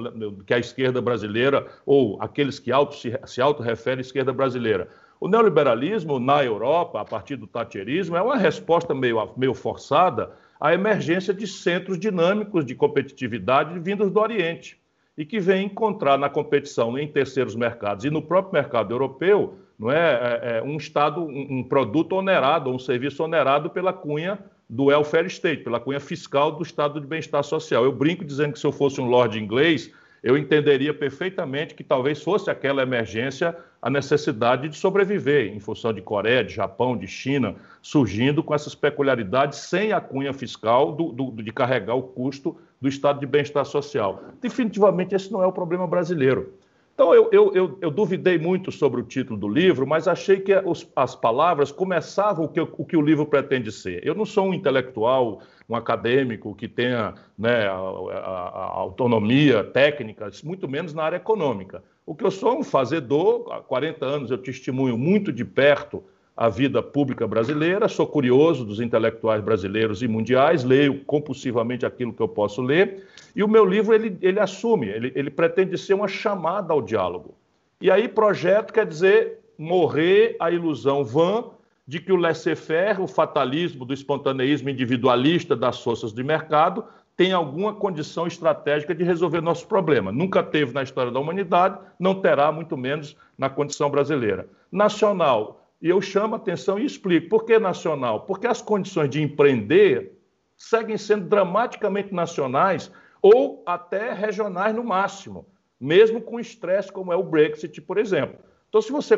que 0.46 0.54
a 0.54 0.60
esquerda 0.60 1.02
brasileira, 1.02 1.66
ou 1.86 2.22
aqueles 2.22 2.60
que 2.60 2.72
auto, 2.72 2.96
se, 2.96 3.18
se 3.26 3.42
auto-referem 3.42 4.00
à 4.00 4.02
esquerda 4.02 4.34
brasileira. 4.34 4.90
O 5.20 5.28
neoliberalismo 5.28 6.20
na 6.20 6.44
Europa, 6.44 7.00
a 7.02 7.06
partir 7.06 7.38
do 7.38 7.48
tacherismo, 7.48 8.18
é 8.18 8.22
uma 8.22 8.38
resposta 8.38 8.94
meio, 8.94 9.32
meio 9.36 9.54
forçada 9.54 10.32
à 10.60 10.74
emergência 10.74 11.34
de 11.34 11.48
centros 11.48 12.00
dinâmicos 12.00 12.66
de 12.66 12.76
competitividade 12.76 13.80
vindos 13.80 14.12
do 14.12 14.20
Oriente 14.20 14.78
e 15.18 15.26
que 15.26 15.40
vem 15.40 15.66
encontrar 15.66 16.18
na 16.18 16.30
competição 16.30 16.98
em 16.98 17.08
terceiros 17.08 17.56
mercados 17.56 18.06
e 18.06 18.10
no 18.10 18.22
próprio 18.22 18.54
mercado 18.54 18.94
europeu 18.94 19.58
não 19.78 19.92
é, 19.92 20.42
é, 20.42 20.58
é 20.58 20.64
um 20.64 20.78
Estado, 20.78 21.22
um, 21.22 21.60
um, 21.60 21.64
produto 21.64 22.14
onerado, 22.14 22.72
um 22.72 22.80
serviço 22.80 23.24
onerado 23.24 23.70
pela 23.70 23.94
cunha 23.94 24.40
do 24.70 24.86
welfare 24.86 25.28
state, 25.28 25.64
pela 25.64 25.80
cunha 25.80 26.00
fiscal 26.00 26.52
do 26.52 26.64
Estado 26.64 27.00
de 27.00 27.06
bem-estar 27.06 27.44
social. 27.44 27.84
Eu 27.84 27.92
brinco 27.92 28.26
dizendo 28.26 28.54
que 28.54 28.60
se 28.60 28.66
eu 28.66 28.72
fosse 28.72 29.00
um 29.00 29.06
lord 29.06 29.40
inglês, 29.40 29.92
eu 30.28 30.38
entenderia 30.38 30.94
perfeitamente 30.94 31.74
que 31.74 31.86
talvez 31.86 32.22
fosse 32.22 32.50
aquela 32.50 32.84
emergência 32.84 33.56
a 33.82 33.90
necessidade 33.90 34.68
de 34.68 34.76
sobreviver, 34.76 35.54
em 35.54 35.60
função 35.62 35.94
de 35.94 36.02
Coreia, 36.02 36.44
de 36.44 36.54
Japão, 36.54 36.98
de 36.98 37.08
China, 37.08 37.56
surgindo 37.82 38.44
com 38.44 38.54
essas 38.54 38.76
peculiaridades 38.76 39.60
sem 39.60 39.94
a 39.94 40.02
cunha 40.02 40.34
fiscal 40.34 40.92
do, 40.92 41.14
do, 41.14 41.42
de 41.42 41.54
carregar 41.54 41.96
o 41.96 42.04
custo 42.04 42.58
do 42.82 42.90
estado 42.90 43.22
de 43.22 43.26
bem-estar 43.26 43.64
social. 43.64 44.22
Definitivamente, 44.42 45.16
esse 45.16 45.32
não 45.32 45.42
é 45.42 45.48
o 45.48 45.52
problema 45.54 45.88
brasileiro. 45.88 46.52
Então, 46.98 47.13
eu, 47.13 47.30
eu, 47.32 47.54
eu, 47.54 47.77
eu, 47.80 47.92
duvidei 47.92 48.39
muito 48.39 48.72
sobre 48.72 49.00
o 49.00 49.04
título 49.04 49.39
do 49.39 49.48
livro, 49.48 49.86
mas 49.86 50.08
achei 50.08 50.39
que 50.39 50.51
os, 50.66 50.92
as 50.96 51.16
palavras 51.16 51.72
começavam 51.72 52.46
o 52.46 52.48
que, 52.48 52.60
o 52.60 52.86
que 52.86 52.98
o 52.98 53.01
livro 53.04 53.24
pretende 53.24 53.72
ser. 53.72 54.04
Eu 54.04 54.16
não 54.16 54.25
sou 54.25 54.48
um 54.48 54.54
intelectual, 54.56 55.44
um 55.70 55.75
acadêmico 55.75 56.56
que 56.56 56.68
tenha 56.68 57.13
né, 57.38 57.68
a, 57.68 57.74
a, 57.74 58.50
a 58.50 58.80
autonomia 58.80 59.63
técnica, 59.63 60.27
muito 60.44 60.68
menos 60.68 60.92
na 60.92 61.04
área 61.04 61.18
econômica. 61.18 61.84
O 62.04 62.16
que 62.16 62.24
eu 62.24 62.32
sou 62.32 62.54
é 62.54 62.58
um 62.58 62.63
fazedor, 62.63 63.46
há 63.54 63.62
40 63.62 64.04
anos 64.04 64.32
eu 64.32 64.38
testemunho 64.39 64.98
muito 64.98 65.32
de 65.32 65.46
perto 65.46 66.04
a 66.36 66.50
vida 66.50 66.82
pública 66.82 67.27
brasileira, 67.27 67.88
sou 67.88 68.08
curioso 68.08 68.66
dos 68.66 68.80
intelectuais 68.80 69.44
brasileiros 69.44 70.01
e 70.01 70.08
mundiais, 70.08 70.63
leio 70.63 71.04
compulsivamente 71.04 71.86
aquilo 71.86 72.12
que 72.12 72.22
eu 72.22 72.27
posso 72.27 72.60
ler, 72.62 73.06
e 73.38 73.44
o 73.44 73.48
meu 73.48 73.63
livro 73.63 73.94
ele, 73.94 74.17
ele 74.20 74.39
assume, 74.39 74.88
ele, 74.88 75.12
ele 75.13 75.29
pretende 75.29 75.77
ser 75.77 75.94
uma 75.94 76.08
chamada 76.08 76.74
ao 76.74 76.82
diálogo. 76.82 77.36
E 77.79 77.91
aí, 77.91 78.08
projeto 78.08 78.74
quer 78.74 78.84
dizer 78.84 79.38
morrer 79.60 80.36
a 80.39 80.50
ilusão 80.50 81.06
vã 81.06 81.46
de 81.86 82.00
que 82.00 82.12
o 82.12 82.15
laissez-faire, 82.15 83.00
o 83.00 83.08
fatalismo 83.08 83.86
do 83.86 83.94
espontaneísmo 83.94 84.72
individualista 84.72 85.56
das 85.56 85.79
forças 85.84 86.12
de 86.12 86.24
mercado, 86.24 86.84
tem 87.15 87.32
alguma 87.32 87.75
condição 87.75 88.25
estratégica 88.25 88.96
de 88.96 89.03
resolver 89.03 89.39
nossos 89.39 89.65
problemas. 89.65 90.15
Nunca 90.15 90.41
teve 90.41 90.74
na 90.74 90.82
história 90.82 91.12
da 91.12 91.20
humanidade, 91.20 91.77
não 92.00 92.15
terá, 92.15 92.51
muito 92.51 92.75
menos 92.75 93.15
na 93.38 93.51
condição 93.51 93.91
brasileira. 93.91 94.50
Nacional, 94.72 95.63
e 95.79 95.89
eu 95.89 96.01
chamo 96.01 96.34
a 96.34 96.38
atenção 96.38 96.79
e 96.79 96.86
explico. 96.86 97.29
Por 97.29 97.46
que 97.46 97.60
nacional? 97.60 98.22
Porque 98.22 98.48
as 98.48 98.63
condições 98.63 99.12
de 99.12 99.22
empreender 99.22 100.17
seguem 100.58 100.98
sendo 100.98 101.29
dramaticamente 101.29 102.12
nacionais 102.12 102.91
ou 103.22 103.64
até 103.66 104.14
regionais 104.14 104.76
no 104.76 104.84
máximo, 104.84 105.46
mesmo 105.80 106.22
com 106.22 106.40
estresse 106.40 106.92
como 106.92 107.12
é 107.12 107.16
o 107.16 107.24
Brexit, 107.24 107.82
por 107.82 107.98
exemplo. 107.98 108.38
Então, 108.70 108.82
se 108.82 108.92
você 108.92 109.18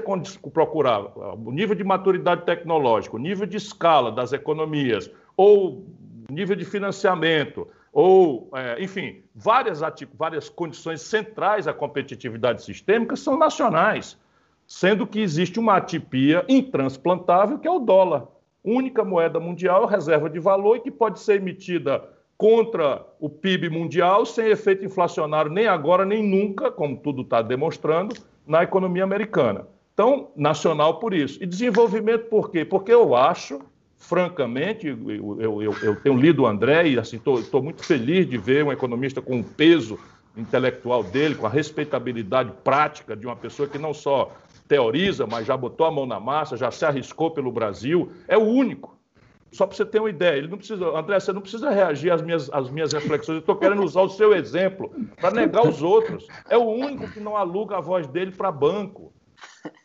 procurar 0.54 1.02
o 1.18 1.52
nível 1.52 1.76
de 1.76 1.84
maturidade 1.84 2.46
tecnológica, 2.46 3.16
o 3.16 3.20
nível 3.20 3.48
de 3.48 3.58
escala 3.58 4.12
das 4.12 4.32
economias, 4.32 5.10
ou 5.36 5.86
nível 6.30 6.56
de 6.56 6.66
financiamento, 6.66 7.68
ou, 7.92 8.50
é, 8.54 8.82
enfim, 8.84 9.24
várias, 9.34 9.82
várias 10.14 10.48
condições 10.48 11.02
centrais 11.02 11.68
à 11.68 11.74
competitividade 11.74 12.64
sistêmica 12.64 13.16
são 13.16 13.38
nacionais 13.38 14.18
sendo 14.70 15.08
que 15.08 15.20
existe 15.20 15.60
uma 15.60 15.78
atipia 15.78 16.46
intransplantável, 16.48 17.58
que 17.58 17.68
é 17.68 17.72
o 17.72 17.80
dólar. 17.80 18.28
Única 18.64 19.04
moeda 19.04 19.40
mundial, 19.40 19.88
reserva 19.88 20.30
de 20.30 20.38
valor 20.38 20.78
e 20.78 20.82
que 20.82 20.92
pode 20.92 21.20
ser 21.20 21.38
emitida 21.38 22.08
contra 22.40 23.06
o 23.20 23.30
PIB 23.30 23.70
mundial 23.70 24.26
sem 24.26 24.48
efeito 24.48 24.86
inflacionário 24.86 25.52
nem 25.52 25.68
agora 25.68 26.06
nem 26.06 26.24
nunca, 26.24 26.72
como 26.72 26.96
tudo 26.96 27.22
está 27.24 27.42
demonstrando, 27.42 28.16
na 28.48 28.64
economia 28.64 29.04
americana. 29.04 29.68
Então, 29.94 30.32
nacional 30.38 31.00
por 31.00 31.14
isso. 31.14 31.38
E 31.44 31.46
desenvolvimento 31.46 32.30
por 32.30 32.50
quê? 32.50 32.64
Porque 32.64 32.94
eu 32.94 33.14
acho, 33.14 33.60
francamente, 33.98 34.88
eu, 34.88 35.62
eu, 35.62 35.74
eu, 35.84 35.96
tenho 35.98 36.16
lido 36.16 36.44
o 36.44 36.48
André 36.48 36.88
e 36.88 36.98
assim 36.98 37.18
estou 37.18 37.62
muito 37.62 37.84
feliz 37.84 38.26
de 38.26 38.38
ver 38.38 38.64
um 38.64 38.72
economista 38.72 39.22
com 39.22 39.42
o 39.42 39.44
peso 39.44 40.00
intelectual 40.38 41.04
dele, 41.04 41.36
com 41.36 41.46
a 41.46 41.50
respeitabilidade 41.50 42.54
prática 42.64 43.18
de 43.18 43.26
uma 43.26 43.36
pessoa 43.36 43.68
que 43.68 43.78
não 43.78 43.94
só 43.94 44.32
teoriza, 44.66 45.28
mas 45.28 45.46
já 45.46 45.58
botou 45.58 45.86
a 45.86 45.92
mão 45.92 46.06
na 46.06 46.22
massa, 46.22 46.56
já 46.56 46.72
se 46.72 46.86
arriscou 46.86 47.32
pelo 47.32 47.52
Brasil, 47.52 48.14
é 48.30 48.38
o 48.38 48.44
único. 48.44 48.98
Só 49.52 49.66
para 49.66 49.76
você 49.76 49.86
ter 49.86 50.00
uma 50.00 50.10
ideia, 50.10 50.38
ele 50.38 50.48
não 50.48 50.58
precisa, 50.58 50.86
André, 50.98 51.20
você 51.20 51.34
não 51.34 51.42
precisa 51.42 51.70
reagir 51.70 52.12
às 52.12 52.22
minhas, 52.22 52.50
às 52.52 52.70
minhas 52.70 52.94
reflexões, 52.94 53.38
eu 53.38 53.40
estou 53.40 53.56
querendo 53.56 53.84
usar 53.84 54.02
o 54.02 54.10
seu 54.10 54.34
exemplo 54.34 54.92
para 55.20 55.32
negar 55.32 55.68
os 55.68 55.82
outros. 55.82 56.28
É 56.50 56.58
o 56.58 56.66
único 56.66 57.10
que 57.12 57.20
não 57.20 57.36
aluga 57.36 57.78
a 57.78 57.82
voz 57.82 58.08
dele 58.08 58.32
para 58.32 58.52
banco. 58.52 59.12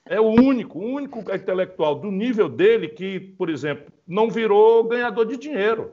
É 0.05 0.21
o 0.21 0.29
único, 0.29 0.79
o 0.79 0.85
único 0.85 1.21
intelectual 1.21 1.95
do 1.95 2.11
nível 2.11 2.49
dele 2.49 2.89
que, 2.89 3.19
por 3.19 3.49
exemplo, 3.49 3.91
não 4.07 4.29
virou 4.29 4.85
ganhador 4.85 5.25
de 5.25 5.39
dinheiro, 5.39 5.93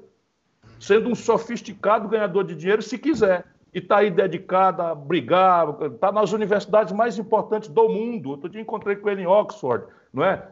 sendo 0.80 1.10
um 1.10 1.16
sofisticado 1.16 2.10
ganhador 2.10 2.44
de 2.44 2.56
dinheiro 2.56 2.82
se 2.82 2.98
quiser 2.98 3.46
e 3.74 3.80
está 3.80 3.98
aí 3.98 4.12
dedicada 4.12 4.90
a 4.90 4.96
brigar, 4.96 5.68
está 5.94 6.12
nas 6.12 6.34
universidades 6.34 6.94
mais 6.94 7.18
importantes 7.18 7.70
do 7.70 7.88
mundo. 7.88 8.32
Outro 8.32 8.50
dia 8.50 8.62
encontrei 8.62 8.96
com 8.96 9.10
ele 9.10 9.22
em 9.22 9.28
Oxford, 9.28 9.86
não 10.14 10.24
é? 10.24 10.46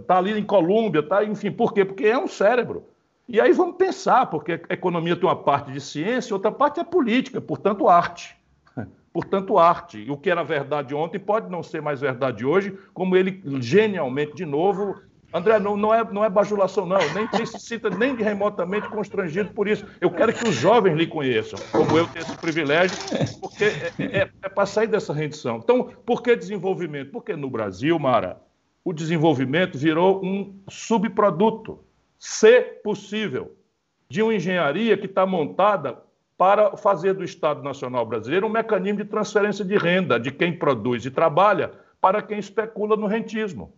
Está 0.00 0.14
é, 0.14 0.18
ali 0.18 0.38
em 0.38 0.44
Colômbia, 0.44 1.02
tá, 1.02 1.24
enfim, 1.24 1.50
por 1.50 1.72
quê? 1.72 1.84
Porque 1.84 2.06
é 2.06 2.16
um 2.16 2.28
cérebro. 2.28 2.84
E 3.28 3.40
aí 3.40 3.52
vamos 3.52 3.76
pensar, 3.76 4.26
porque 4.26 4.60
a 4.68 4.74
economia 4.74 5.16
tem 5.16 5.24
uma 5.24 5.36
parte 5.36 5.72
de 5.72 5.80
ciência, 5.80 6.34
outra 6.34 6.52
parte 6.52 6.80
é 6.80 6.84
política, 6.84 7.40
portanto, 7.40 7.88
arte. 7.88 8.36
Portanto, 9.12 9.58
arte. 9.58 9.98
E 9.98 10.10
o 10.10 10.16
que 10.16 10.30
era 10.30 10.42
verdade 10.42 10.94
ontem 10.94 11.18
pode 11.18 11.50
não 11.50 11.62
ser 11.62 11.82
mais 11.82 12.00
verdade 12.00 12.46
hoje, 12.46 12.74
como 12.94 13.14
ele 13.14 13.42
genialmente, 13.60 14.34
de 14.34 14.46
novo, 14.46 14.96
André, 15.32 15.58
não, 15.58 15.76
não, 15.76 15.94
é, 15.94 16.04
não 16.12 16.24
é 16.24 16.28
bajulação, 16.28 16.84
não. 16.84 16.98
Nem, 17.14 17.46
se 17.46 17.58
sinta 17.58 17.88
nem 17.88 18.14
remotamente 18.14 18.88
constrangido 18.88 19.50
por 19.52 19.66
isso. 19.66 19.86
Eu 20.00 20.10
quero 20.10 20.32
que 20.32 20.46
os 20.46 20.54
jovens 20.54 20.94
lhe 20.94 21.06
conheçam, 21.06 21.58
como 21.70 21.96
eu 21.96 22.06
tenho 22.08 22.24
esse 22.24 22.36
privilégio, 22.36 22.96
porque 23.40 23.64
é, 23.64 23.92
é, 23.98 24.30
é 24.42 24.48
para 24.48 24.66
sair 24.66 24.88
dessa 24.88 25.12
rendição. 25.12 25.56
Então, 25.56 25.84
por 26.04 26.22
que 26.22 26.36
desenvolvimento? 26.36 27.10
Porque 27.10 27.34
no 27.34 27.48
Brasil, 27.48 27.98
Mara, 27.98 28.40
o 28.84 28.92
desenvolvimento 28.92 29.78
virou 29.78 30.22
um 30.24 30.60
subproduto, 30.68 31.80
se 32.18 32.60
possível, 32.84 33.56
de 34.08 34.22
uma 34.22 34.34
engenharia 34.34 34.98
que 34.98 35.06
está 35.06 35.24
montada 35.24 35.98
para 36.36 36.76
fazer 36.76 37.14
do 37.14 37.24
Estado 37.24 37.62
Nacional 37.62 38.04
Brasileiro 38.04 38.46
um 38.46 38.50
mecanismo 38.50 38.98
de 38.98 39.08
transferência 39.08 39.64
de 39.64 39.76
renda 39.76 40.18
de 40.18 40.30
quem 40.30 40.52
produz 40.58 41.06
e 41.06 41.10
trabalha 41.10 41.72
para 42.00 42.20
quem 42.20 42.38
especula 42.38 42.96
no 42.96 43.06
rentismo. 43.06 43.72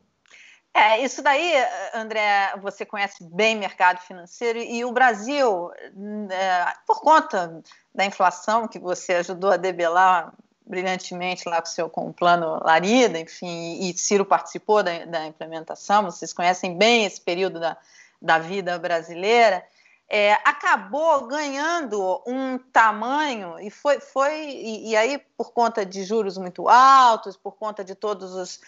É, 0.76 1.00
isso 1.04 1.23
daí, 1.23 1.52
André, 1.95 2.52
você 2.61 2.85
conhece 2.85 3.23
bem 3.23 3.54
mercado 3.54 4.00
financeiro 4.00 4.59
e 4.59 4.85
o 4.85 4.90
Brasil, 4.90 5.71
é, 5.73 6.75
por 6.85 7.00
conta 7.00 7.62
da 7.95 8.04
inflação 8.04 8.66
que 8.66 8.81
você 8.81 9.14
ajudou 9.14 9.52
a 9.52 9.57
debelar 9.57 10.35
brilhantemente 10.66 11.49
lá 11.49 11.61
com, 11.61 11.66
seu, 11.66 11.88
com 11.88 12.09
o 12.09 12.12
plano 12.12 12.59
Larida, 12.64 13.21
enfim, 13.21 13.88
e 13.88 13.97
Ciro 13.97 14.25
participou 14.25 14.83
da, 14.83 15.04
da 15.04 15.26
implementação, 15.26 16.02
vocês 16.02 16.33
conhecem 16.33 16.76
bem 16.76 17.04
esse 17.04 17.21
período 17.21 17.61
da, 17.61 17.76
da 18.21 18.38
vida 18.38 18.76
brasileira, 18.76 19.64
é, 20.08 20.34
acabou 20.44 21.26
ganhando 21.26 22.23
um 22.26 22.58
tamanho 22.58 23.58
e 23.58 23.70
foi, 23.70 24.00
foi 24.00 24.50
e, 24.50 24.90
e, 24.90 24.96
aí 24.96 25.18
por 25.37 25.52
conta 25.52 25.84
de 25.84 26.04
juros 26.04 26.37
muito 26.37 26.68
altos, 26.68 27.37
por 27.37 27.56
conta 27.56 27.82
de 27.82 27.94
todos 27.94 28.34
os, 28.34 28.61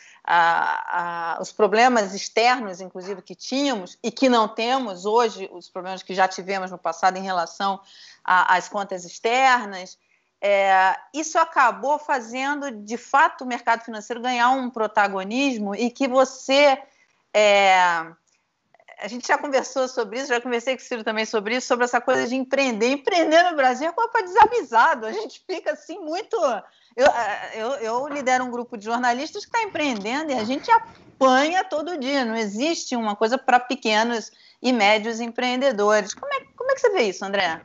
os 1.41 1.53
problemas 1.53 2.15
externos, 2.15 2.81
inclusive 2.81 3.21
que 3.21 3.35
tínhamos 3.35 3.99
e 4.03 4.11
que 4.11 4.29
não 4.29 4.49
temos 4.49 5.05
hoje, 5.05 5.49
os 5.53 5.69
problemas 5.69 6.03
que 6.03 6.15
já 6.15 6.27
tivemos 6.27 6.71
no 6.71 6.79
passado 6.79 7.19
em 7.19 7.23
relação 7.23 7.81
às 8.25 8.69
contas 8.69 9.05
externas, 9.05 9.99
é, 10.41 10.97
isso 11.15 11.39
acabou 11.39 11.99
fazendo 11.99 12.71
de 12.71 12.97
fato 12.97 13.45
o 13.45 13.47
mercado 13.47 13.85
financeiro 13.85 14.23
ganhar 14.23 14.51
um 14.51 14.71
protagonismo 14.71 15.75
e 15.75 15.91
que 15.91 16.09
você 16.09 16.83
é, 17.33 18.07
a 18.99 19.09
gente 19.09 19.27
já 19.27 19.37
conversou 19.37 19.87
sobre 19.89 20.19
isso, 20.19 20.29
já 20.29 20.41
conversei 20.41 20.77
com 20.77 20.83
o 20.83 20.85
Ciro 20.85 21.05
também 21.05 21.27
sobre 21.27 21.57
isso, 21.57 21.67
sobre 21.67 21.85
essa 21.85 22.01
coisa 22.01 22.27
de 22.27 22.35
empreender. 22.35 22.89
Empreender 22.89 23.43
no 23.51 23.57
Brasil 23.57 23.89
é 23.89 23.93
coisa 23.93 24.23
desavisado. 24.23 25.07
A 25.07 25.13
gente 25.13 25.43
fica 25.47 25.73
assim 25.73 25.99
muito. 25.99 26.37
Eu, 26.97 27.07
eu, 27.55 27.71
eu 27.77 28.09
lidero 28.09 28.45
um 28.45 28.51
grupo 28.51 28.77
de 28.77 28.85
jornalistas 28.85 29.45
que 29.45 29.55
está 29.55 29.69
empreendendo 29.69 30.33
e 30.33 30.35
a 30.35 30.45
gente 30.45 30.71
apanha 30.71 31.63
todo 31.65 31.99
dia. 31.99 32.25
Não 32.25 32.37
existe 32.37 32.97
uma 32.97 33.15
coisa 33.15 33.37
para 33.37 33.61
pequenos 33.61 34.33
e 34.63 34.73
médios 34.73 35.21
empreendedores. 35.21 36.15
Como 36.15 36.33
é, 36.33 36.41
como 36.57 36.71
é 36.71 36.75
que 36.75 36.81
você 36.81 36.91
vê 36.91 37.03
isso, 37.03 37.25
André? 37.25 37.61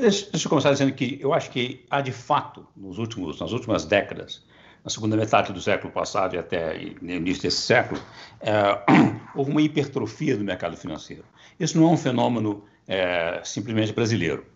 Deixa, 0.00 0.30
deixa 0.30 0.46
eu 0.46 0.50
começar 0.50 0.72
dizendo 0.72 0.92
que 0.92 1.18
eu 1.20 1.32
acho 1.32 1.50
que 1.50 1.86
há 1.88 2.00
de 2.00 2.10
fato, 2.10 2.66
nos 2.76 2.98
últimos, 2.98 3.38
nas 3.38 3.52
últimas 3.52 3.84
décadas, 3.84 4.42
na 4.86 4.90
segunda 4.90 5.16
metade 5.16 5.52
do 5.52 5.60
século 5.60 5.92
passado 5.92 6.36
e 6.36 6.38
até 6.38 6.80
início 6.80 7.42
desse 7.42 7.60
século, 7.60 8.00
é, 8.40 8.52
houve 9.34 9.50
uma 9.50 9.60
hipertrofia 9.60 10.36
do 10.36 10.44
mercado 10.44 10.76
financeiro. 10.76 11.24
Isso 11.58 11.76
não 11.76 11.88
é 11.88 11.90
um 11.90 11.96
fenômeno 11.96 12.62
é, 12.86 13.40
simplesmente 13.42 13.92
brasileiro. 13.92 14.46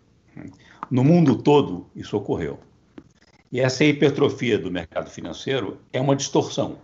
No 0.89 1.03
mundo 1.03 1.35
todo, 1.35 1.85
isso 1.93 2.15
ocorreu. 2.15 2.61
E 3.51 3.59
essa 3.59 3.83
hipertrofia 3.83 4.57
do 4.57 4.71
mercado 4.71 5.09
financeiro 5.09 5.81
é 5.91 5.99
uma 5.99 6.15
distorção, 6.15 6.77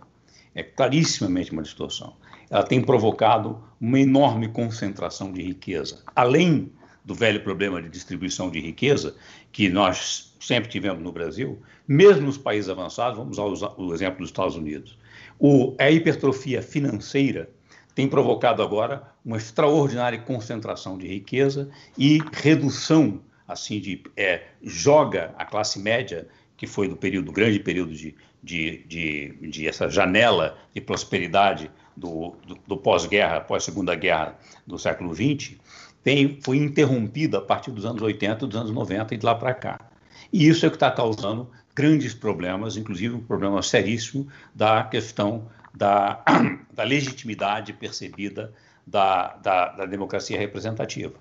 é 0.54 0.62
clarissimamente 0.62 1.50
uma 1.50 1.62
distorção. 1.62 2.16
Ela 2.50 2.64
tem 2.64 2.82
provocado 2.82 3.64
uma 3.80 3.98
enorme 3.98 4.48
concentração 4.48 5.32
de 5.32 5.40
riqueza, 5.40 6.02
além 6.14 6.70
do 7.02 7.14
velho 7.14 7.42
problema 7.42 7.80
de 7.80 7.88
distribuição 7.88 8.50
de 8.50 8.60
riqueza 8.60 9.16
que 9.50 9.70
nós 9.70 10.27
sempre 10.38 10.70
tivemos 10.70 11.02
no 11.02 11.12
Brasil, 11.12 11.60
mesmo 11.86 12.26
nos 12.26 12.38
países 12.38 12.70
avançados, 12.70 13.18
vamos 13.18 13.38
usar 13.38 13.74
o 13.76 13.92
exemplo 13.92 14.18
dos 14.18 14.28
Estados 14.28 14.56
Unidos. 14.56 14.98
O, 15.38 15.74
a 15.78 15.90
hipertrofia 15.90 16.62
financeira 16.62 17.50
tem 17.94 18.08
provocado 18.08 18.62
agora 18.62 19.02
uma 19.24 19.36
extraordinária 19.36 20.18
concentração 20.20 20.96
de 20.96 21.06
riqueza 21.08 21.68
e 21.96 22.20
redução, 22.32 23.20
assim, 23.46 23.80
de 23.80 24.02
é, 24.16 24.42
joga 24.62 25.34
a 25.36 25.44
classe 25.44 25.80
média, 25.80 26.28
que 26.56 26.66
foi 26.66 26.88
do 26.88 26.96
período, 26.96 27.32
grande 27.32 27.58
período 27.58 27.92
de, 27.92 28.14
de, 28.42 28.84
de, 28.86 29.50
de 29.50 29.66
essa 29.66 29.88
janela 29.88 30.56
de 30.74 30.80
prosperidade 30.80 31.70
do, 31.96 32.36
do, 32.46 32.58
do 32.66 32.76
pós-guerra, 32.76 33.40
pós-segunda 33.40 33.94
guerra 33.94 34.38
do 34.66 34.78
século 34.78 35.14
XX, 35.14 35.56
tem, 36.02 36.38
foi 36.42 36.56
interrompida 36.58 37.38
a 37.38 37.42
partir 37.42 37.70
dos 37.70 37.84
anos 37.84 38.00
80, 38.00 38.46
dos 38.46 38.56
anos 38.56 38.70
90 38.70 39.14
e 39.14 39.18
de 39.18 39.26
lá 39.26 39.34
para 39.34 39.52
cá. 39.54 39.87
E 40.32 40.48
isso 40.48 40.64
é 40.64 40.68
o 40.68 40.70
que 40.70 40.76
está 40.76 40.90
causando 40.90 41.50
grandes 41.74 42.12
problemas, 42.12 42.76
inclusive 42.76 43.14
um 43.14 43.20
problema 43.20 43.62
seríssimo 43.62 44.28
da 44.54 44.82
questão 44.84 45.48
da, 45.74 46.22
da 46.74 46.82
legitimidade 46.82 47.72
percebida 47.72 48.52
da, 48.86 49.36
da, 49.36 49.68
da, 49.68 49.86
democracia 49.86 50.38
representativa, 50.38 51.14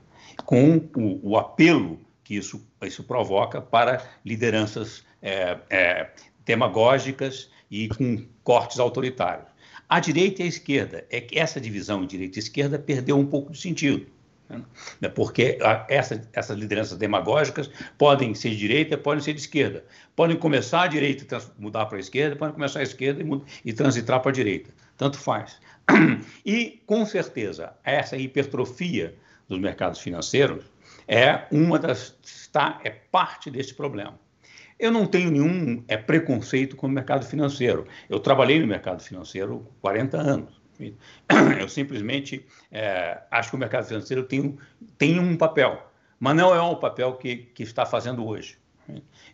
com 0.45 0.77
o, 0.95 1.31
o, 1.31 1.37
apelo 1.37 1.99
que 2.23 2.35
isso, 2.35 2.65
isso 2.81 3.03
provoca 3.03 3.61
para 3.61 4.03
lideranças 4.25 5.03
é, 5.21 5.57
é, 5.69 6.09
demagógicas 6.45 7.51
e 7.69 7.87
com 7.89 8.25
cortes 8.43 8.79
autoritários. 8.79 9.47
A 9.87 9.99
direita 9.99 10.41
e 10.41 10.45
a 10.45 10.49
esquerda, 10.49 11.05
é 11.09 11.21
que 11.21 11.37
essa 11.37 11.61
divisão 11.61 12.05
direita 12.05 12.39
e 12.39 12.41
esquerda 12.41 12.79
perdeu 12.79 13.17
um 13.17 13.25
pouco 13.25 13.51
de 13.51 13.59
sentido. 13.59 14.07
Né? 14.49 15.09
Porque 15.09 15.57
essa, 15.87 16.21
essas 16.33 16.57
lideranças 16.57 16.97
demagógicas 16.97 17.69
podem 17.97 18.33
ser 18.33 18.51
de 18.51 18.57
direita, 18.57 18.97
podem 18.97 19.23
ser 19.23 19.33
de 19.33 19.41
esquerda. 19.41 19.83
Podem 20.15 20.37
começar 20.37 20.83
a 20.83 20.87
direita 20.87 21.35
e 21.35 21.61
mudar 21.61 21.85
para 21.85 21.97
a 21.97 21.99
esquerda, 21.99 22.35
podem 22.35 22.53
começar 22.53 22.79
a 22.79 22.83
esquerda 22.83 23.23
e, 23.23 23.69
e 23.69 23.73
transitar 23.73 24.21
para 24.21 24.31
a 24.31 24.33
direita. 24.33 24.69
Tanto 24.97 25.17
faz. 25.17 25.59
E, 26.45 26.81
com 26.85 27.05
certeza, 27.05 27.73
essa 27.83 28.17
hipertrofia 28.17 29.15
dos 29.47 29.59
mercados 29.59 29.99
financeiros 29.99 30.65
é 31.07 31.45
uma 31.51 31.79
das 31.79 32.15
está 32.23 32.79
é 32.83 32.89
parte 32.89 33.49
desse 33.49 33.73
problema. 33.73 34.19
Eu 34.79 34.91
não 34.91 35.07
tenho 35.07 35.31
nenhum 35.31 35.83
é, 35.87 35.97
preconceito 35.97 36.75
com 36.75 36.85
o 36.87 36.89
mercado 36.89 37.25
financeiro. 37.25 37.87
Eu 38.09 38.19
trabalhei 38.19 38.59
no 38.59 38.67
mercado 38.67 39.01
financeiro 39.01 39.67
40 39.81 40.17
anos. 40.17 40.61
Eu 41.59 41.67
simplesmente 41.67 42.45
é, 42.71 43.19
acho 43.31 43.49
que 43.49 43.55
o 43.55 43.59
mercado 43.59 43.85
financeiro 43.85 44.23
tem 44.23 44.41
um, 44.41 44.57
tem 44.97 45.19
um 45.19 45.35
papel, 45.35 45.89
mas 46.19 46.35
não 46.35 46.53
é 46.53 46.61
o 46.61 46.75
papel 46.75 47.13
que, 47.13 47.37
que 47.53 47.63
está 47.63 47.85
fazendo 47.85 48.25
hoje. 48.25 48.57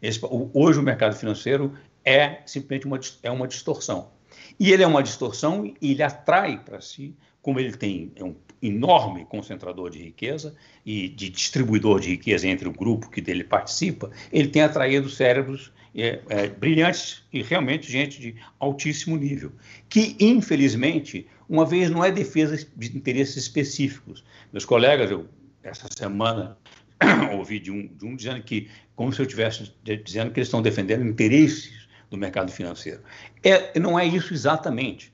Esse, 0.02 0.20
hoje 0.54 0.80
o 0.80 0.84
mercado 0.84 1.16
financeiro 1.16 1.78
é 2.04 2.42
simplesmente 2.46 2.86
uma, 2.86 3.00
é 3.22 3.32
uma 3.32 3.48
distorção. 3.48 4.12
E 4.60 4.72
ele 4.72 4.84
é 4.84 4.88
uma 4.88 5.04
distorção 5.04 5.66
e 5.82 5.92
ele 5.92 6.04
atrai 6.04 6.60
para 6.64 6.82
si, 6.82 7.16
como 7.42 7.60
ele 7.60 7.74
tem 7.74 8.12
é 8.16 8.24
um 8.24 8.36
enorme 8.62 9.26
concentrador 9.26 9.90
de 9.90 10.00
riqueza 10.00 10.56
e 10.86 11.10
de 11.10 11.30
distribuidor 11.30 12.00
de 12.00 12.12
riqueza 12.12 12.48
entre 12.48 12.68
o 12.68 12.72
grupo 12.72 13.10
que 13.10 13.20
dele 13.20 13.44
participa, 13.44 14.10
ele 14.32 14.48
tem 14.48 14.62
atraído 14.62 15.10
cérebros 15.10 15.72
é, 15.96 16.22
é, 16.30 16.48
brilhantes 16.48 17.24
e 17.32 17.44
realmente 17.44 17.92
gente 17.92 18.20
de 18.20 18.36
altíssimo 18.60 19.18
nível, 19.18 19.52
que 19.90 20.16
infelizmente, 20.20 21.28
uma 21.48 21.66
vez 21.66 21.90
não 21.90 22.04
é 22.04 22.12
defesa 22.12 22.68
de 22.76 22.98
interesses 22.98 23.38
específicos. 23.38 24.24
Meus 24.52 24.66
colegas, 24.66 25.12
eu, 25.12 25.28
essa 25.62 25.88
semana, 25.96 26.58
ouvi 27.38 27.60
de 27.60 27.72
um, 27.72 27.88
de 27.88 28.06
um 28.06 28.16
dizendo 28.16 28.42
que, 28.44 28.70
como 28.96 29.12
se 29.12 29.20
eu 29.20 29.26
estivesse 29.26 29.74
dizendo 30.04 30.32
que 30.32 30.40
eles 30.40 30.48
estão 30.48 30.62
defendendo 30.62 31.06
interesses 31.06 31.88
do 32.10 32.18
mercado 32.18 32.52
financeiro. 32.52 33.02
É, 33.44 33.78
não 33.80 34.00
é 34.00 34.06
isso 34.06 34.34
exatamente. 34.34 35.12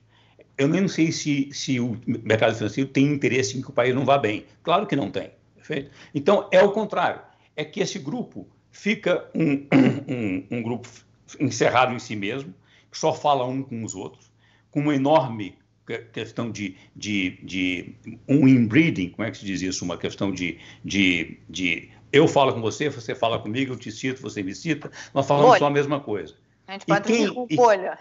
Eu 0.58 0.68
nem 0.68 0.86
sei 0.88 1.10
se, 1.10 1.48
se 1.52 1.80
o 1.80 1.98
mercado 2.06 2.54
financeiro 2.54 2.90
tem 2.90 3.06
interesse 3.06 3.56
em 3.56 3.62
que 3.62 3.70
o 3.70 3.72
país 3.72 3.94
não 3.94 4.04
vá 4.04 4.18
bem. 4.18 4.44
Claro 4.62 4.86
que 4.86 4.94
não 4.94 5.10
tem. 5.10 5.30
Perfeito? 5.54 5.90
Então, 6.14 6.48
é 6.52 6.62
o 6.62 6.72
contrário. 6.72 7.22
É 7.56 7.64
que 7.64 7.80
esse 7.80 7.98
grupo 7.98 8.46
fica 8.70 9.26
um, 9.34 9.66
um, 10.06 10.58
um 10.58 10.62
grupo 10.62 10.88
encerrado 11.38 11.94
em 11.94 11.98
si 11.98 12.16
mesmo, 12.16 12.54
que 12.90 12.98
só 12.98 13.14
fala 13.14 13.46
um 13.46 13.62
com 13.62 13.84
os 13.84 13.94
outros, 13.94 14.30
com 14.70 14.80
uma 14.80 14.94
enorme 14.94 15.56
questão 15.98 16.50
de, 16.50 16.76
de, 16.94 17.38
de 17.42 17.94
um 18.28 18.46
inbreeding, 18.46 19.10
como 19.10 19.26
é 19.26 19.30
que 19.30 19.38
se 19.38 19.44
diz 19.44 19.62
isso? 19.62 19.84
Uma 19.84 19.96
questão 19.96 20.32
de, 20.32 20.58
de, 20.84 21.38
de 21.48 21.90
eu 22.12 22.26
falo 22.26 22.52
com 22.52 22.60
você, 22.60 22.88
você 22.88 23.14
fala 23.14 23.38
comigo, 23.38 23.72
eu 23.72 23.78
te 23.78 23.90
cito, 23.90 24.20
você 24.20 24.42
me 24.42 24.54
cita, 24.54 24.90
nós 25.14 25.26
falamos 25.26 25.58
só 25.58 25.66
a 25.66 25.70
mesma 25.70 26.00
coisa. 26.00 26.34
A 26.66 26.72
gente 26.72 26.86
pode 26.86 27.04
quem, 27.04 27.32
com 27.32 27.46
bolha. 27.46 27.98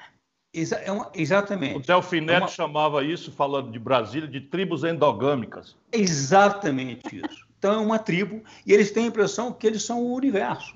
Exa 0.54 0.78
é 0.78 0.91
uma, 0.91 1.12
exatamente. 1.13 1.78
O 1.78 1.80
Delfim 1.80 2.21
Neto 2.21 2.32
é 2.32 2.39
uma... 2.39 2.47
chamava 2.47 3.04
isso, 3.04 3.32
falando 3.32 3.71
de 3.71 3.78
Brasília, 3.78 4.28
de 4.28 4.41
tribos 4.41 4.84
endogâmicas. 4.84 5.75
Exatamente 5.91 7.17
isso. 7.17 7.47
Então 7.58 7.73
é 7.73 7.78
uma 7.78 7.99
tribo 7.99 8.41
e 8.65 8.73
eles 8.73 8.91
têm 8.91 9.06
a 9.06 9.08
impressão 9.08 9.52
que 9.54 9.67
eles 9.67 9.84
são 9.84 10.02
o 10.02 10.13
universo. 10.13 10.75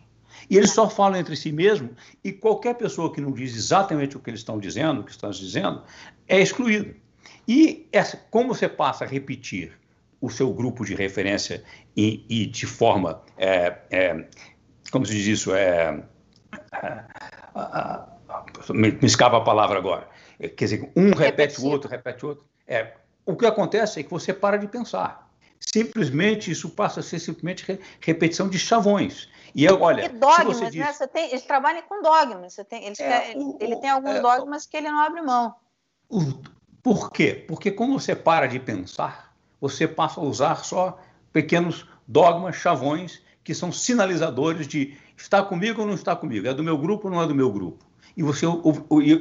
E 0.50 0.58
eles 0.58 0.72
só 0.72 0.90
falam 0.90 1.20
entre 1.20 1.36
si 1.36 1.52
mesmos 1.52 1.92
e 2.24 2.32
qualquer 2.32 2.76
pessoa 2.76 3.12
que 3.12 3.22
não 3.22 3.32
diz 3.32 3.56
exatamente 3.56 4.18
o 4.18 4.20
que 4.20 4.30
eles 4.30 4.42
estão 4.42 4.60
dizendo, 4.60 5.02
o 5.02 5.04
que 5.04 5.12
estão 5.12 5.30
dizendo, 5.30 5.84
é 6.28 6.40
excluída. 6.42 6.96
E 7.48 7.88
essa, 7.92 8.18
como 8.30 8.54
você 8.54 8.70
passa 8.70 9.04
a 9.04 9.08
repetir 9.08 9.78
o 10.22 10.30
seu 10.30 10.54
grupo 10.54 10.86
de 10.86 10.96
referência 10.96 11.64
e, 11.96 12.26
e 12.30 12.46
de 12.46 12.66
forma, 12.66 13.22
é, 13.38 13.78
é, 13.92 14.26
como 14.92 15.06
se 15.06 15.14
diz 15.14 15.28
isso, 15.28 15.54
é, 15.54 16.02
é 16.72 17.04
me, 18.74 18.92
me 18.92 19.06
escapa 19.06 19.38
a 19.38 19.42
palavra 19.42 19.78
agora, 19.78 20.08
é, 20.40 20.48
quer 20.48 20.66
dizer, 20.66 20.92
um 20.96 21.12
repete 21.14 21.60
o 21.60 21.66
outro, 21.66 21.90
repete 21.90 22.26
o 22.26 22.30
outro, 22.30 22.46
é, 22.66 22.94
o 23.26 23.36
que 23.36 23.46
acontece 23.46 24.00
é 24.00 24.04
que 24.04 24.10
você 24.10 24.34
para 24.34 24.58
de 24.58 24.68
pensar. 24.68 25.30
Simplesmente 25.60 26.52
isso 26.52 26.70
passa 26.70 27.00
a 27.00 27.04
ser 27.04 27.20
simplesmente 27.20 27.66
re, 27.66 27.80
repetição 28.02 28.50
de 28.50 28.60
chavões. 28.60 29.30
E 29.56 29.64
eu, 29.64 29.82
olha, 29.82 30.06
e 30.06 30.10
dogmas, 30.10 30.58
você 30.58 30.70
diz... 30.70 30.86
né? 30.86 30.92
Você 30.92 31.08
tem, 31.08 31.30
eles 31.30 31.44
trabalham 31.44 31.82
com 31.84 32.02
dogmas. 32.02 32.56
Tem, 32.68 32.86
eles 32.86 33.00
é, 33.00 33.34
o, 33.36 33.58
ele 33.62 33.78
tem 33.78 33.90
alguns 33.90 34.16
é, 34.16 34.22
dogmas 34.22 34.66
que 34.66 34.76
ele 34.76 34.90
não 34.90 35.00
abre 35.00 35.22
mão. 35.22 35.56
O, 36.10 36.20
por 36.84 37.12
quê? 37.12 37.46
Porque 37.48 37.72
quando 37.72 37.94
você 37.94 38.14
para 38.14 38.46
de 38.46 38.60
pensar, 38.60 39.34
você 39.60 39.88
passa 39.88 40.20
a 40.20 40.24
usar 40.24 40.66
só 40.66 41.02
pequenos 41.32 41.88
dogmas, 42.06 42.58
chavões, 42.58 43.22
que 43.42 43.56
são 43.56 43.72
sinalizadores 43.72 44.68
de 44.68 44.94
está 45.16 45.42
comigo 45.42 45.82
ou 45.82 45.88
não 45.88 45.94
está 45.94 46.14
comigo, 46.16 46.46
é 46.46 46.54
do 46.54 46.62
meu 46.62 46.78
grupo 46.78 47.08
ou 47.08 47.14
não 47.14 47.24
é 47.24 47.28
do 47.28 47.34
meu 47.34 47.50
grupo. 47.50 47.86
E 48.16 48.22
você, 48.22 48.46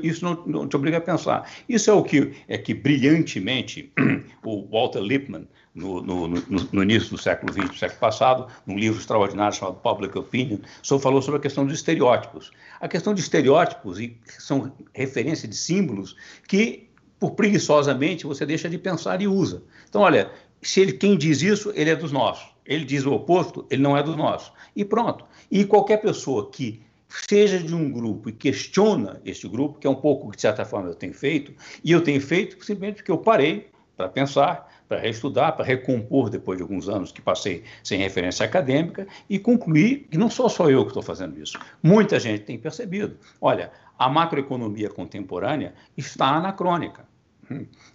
isso 0.02 0.24
não, 0.44 0.68
te 0.68 0.76
obriga 0.76 0.98
a 0.98 1.00
pensar. 1.00 1.50
Isso 1.66 1.88
é 1.88 1.94
o 1.94 2.02
que 2.02 2.34
é 2.46 2.58
que 2.58 2.74
brilhantemente 2.74 3.90
o 4.44 4.66
Walter 4.66 5.00
Lippmann, 5.00 5.48
no, 5.74 6.02
no, 6.02 6.28
no, 6.28 6.42
no, 6.70 6.82
início 6.82 7.10
do 7.10 7.16
século 7.16 7.50
XX, 7.50 7.70
do 7.70 7.76
século 7.76 8.00
passado, 8.00 8.48
num 8.66 8.76
livro 8.76 9.00
extraordinário 9.00 9.56
chamado 9.56 9.76
Public 9.76 10.18
Opinion, 10.18 10.58
só 10.82 10.98
falou 10.98 11.22
sobre 11.22 11.38
a 11.38 11.42
questão 11.42 11.64
dos 11.64 11.74
estereótipos. 11.74 12.50
A 12.78 12.86
questão 12.86 13.14
de 13.14 13.22
estereótipos 13.22 13.98
são 14.38 14.70
referência 14.92 15.48
de 15.48 15.56
símbolos 15.56 16.14
que 16.46 16.91
por 17.22 17.36
preguiçosamente 17.36 18.26
você 18.26 18.44
deixa 18.44 18.68
de 18.68 18.76
pensar 18.76 19.22
e 19.22 19.28
usa. 19.28 19.62
Então, 19.88 20.00
olha, 20.00 20.32
se 20.60 20.80
ele, 20.80 20.92
quem 20.94 21.16
diz 21.16 21.40
isso, 21.40 21.72
ele 21.76 21.88
é 21.88 21.94
dos 21.94 22.10
nossos. 22.10 22.52
Ele 22.66 22.84
diz 22.84 23.06
o 23.06 23.12
oposto, 23.12 23.64
ele 23.70 23.80
não 23.80 23.96
é 23.96 24.02
dos 24.02 24.16
nossos. 24.16 24.52
E 24.74 24.84
pronto. 24.84 25.24
E 25.48 25.64
qualquer 25.64 25.98
pessoa 25.98 26.50
que 26.50 26.82
seja 27.08 27.60
de 27.60 27.72
um 27.72 27.92
grupo 27.92 28.28
e 28.28 28.32
questiona 28.32 29.20
este 29.24 29.46
grupo, 29.46 29.78
que 29.78 29.86
é 29.86 29.90
um 29.90 29.94
pouco 29.94 30.30
que, 30.30 30.36
de 30.36 30.42
certa 30.42 30.64
forma, 30.64 30.88
eu 30.88 30.96
tenho 30.96 31.14
feito, 31.14 31.52
e 31.84 31.92
eu 31.92 32.00
tenho 32.00 32.20
feito 32.20 32.54
simplesmente 32.54 32.96
porque 32.96 33.12
eu 33.12 33.18
parei 33.18 33.70
para 33.96 34.08
pensar, 34.08 34.68
para 34.88 34.98
reestudar, 34.98 35.54
para 35.54 35.64
recompor 35.64 36.28
depois 36.28 36.56
de 36.56 36.62
alguns 36.64 36.88
anos 36.88 37.12
que 37.12 37.22
passei 37.22 37.62
sem 37.84 38.00
referência 38.00 38.44
acadêmica 38.44 39.06
e 39.30 39.38
concluir 39.38 40.08
que 40.10 40.18
não 40.18 40.28
sou 40.28 40.48
só 40.48 40.68
eu 40.68 40.82
que 40.82 40.90
estou 40.90 41.04
fazendo 41.04 41.40
isso. 41.40 41.56
Muita 41.80 42.18
gente 42.18 42.42
tem 42.42 42.58
percebido. 42.58 43.16
Olha, 43.40 43.70
a 43.96 44.08
macroeconomia 44.08 44.90
contemporânea 44.90 45.74
está 45.96 46.26
anacrônica. 46.26 47.11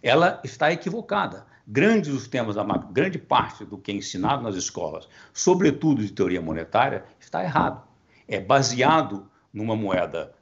Ela 0.01 0.41
está 0.43 0.71
equivocada. 0.71 1.45
Grandes 1.67 2.13
os 2.13 2.27
temas 2.27 2.55
da 2.55 2.63
grande 2.63 3.17
parte 3.17 3.65
do 3.65 3.77
que 3.77 3.91
é 3.91 3.95
ensinado 3.95 4.41
nas 4.41 4.55
escolas, 4.55 5.07
sobretudo 5.33 6.01
de 6.01 6.11
teoria 6.13 6.41
monetária, 6.41 7.03
está 7.19 7.43
errado. 7.43 7.83
É 8.27 8.39
baseado 8.39 9.29
numa 9.53 9.75
moeda 9.75 10.33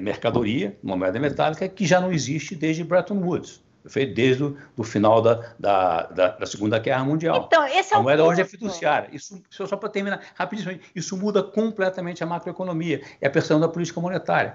mercadoria, 0.00 0.78
uma 0.82 0.96
moeda 0.96 1.18
metálica 1.18 1.68
que 1.68 1.86
já 1.86 2.00
não 2.00 2.12
existe 2.12 2.54
desde 2.54 2.84
Bretton 2.84 3.18
Woods 3.18 3.65
feito 3.88 4.14
desde 4.14 4.54
o 4.76 4.84
final 4.84 5.22
da, 5.22 5.54
da, 5.58 6.02
da, 6.06 6.28
da, 6.28 6.46
Segunda 6.46 6.78
Guerra 6.78 7.04
Mundial. 7.04 7.44
Então, 7.46 7.66
esse 7.66 7.94
é 7.94 7.96
a 7.96 8.02
moeda 8.02 8.24
hoje 8.24 8.40
é 8.40 8.44
fiduciária. 8.44 9.08
Isso, 9.12 9.42
só 9.50 9.76
para 9.76 9.88
terminar 9.88 10.20
rapidinho, 10.34 10.78
isso 10.94 11.16
muda 11.16 11.42
completamente 11.42 12.22
a 12.22 12.26
macroeconomia, 12.26 13.02
é 13.20 13.26
a 13.26 13.30
questão 13.30 13.60
da 13.60 13.68
política 13.68 14.00
monetária. 14.00 14.54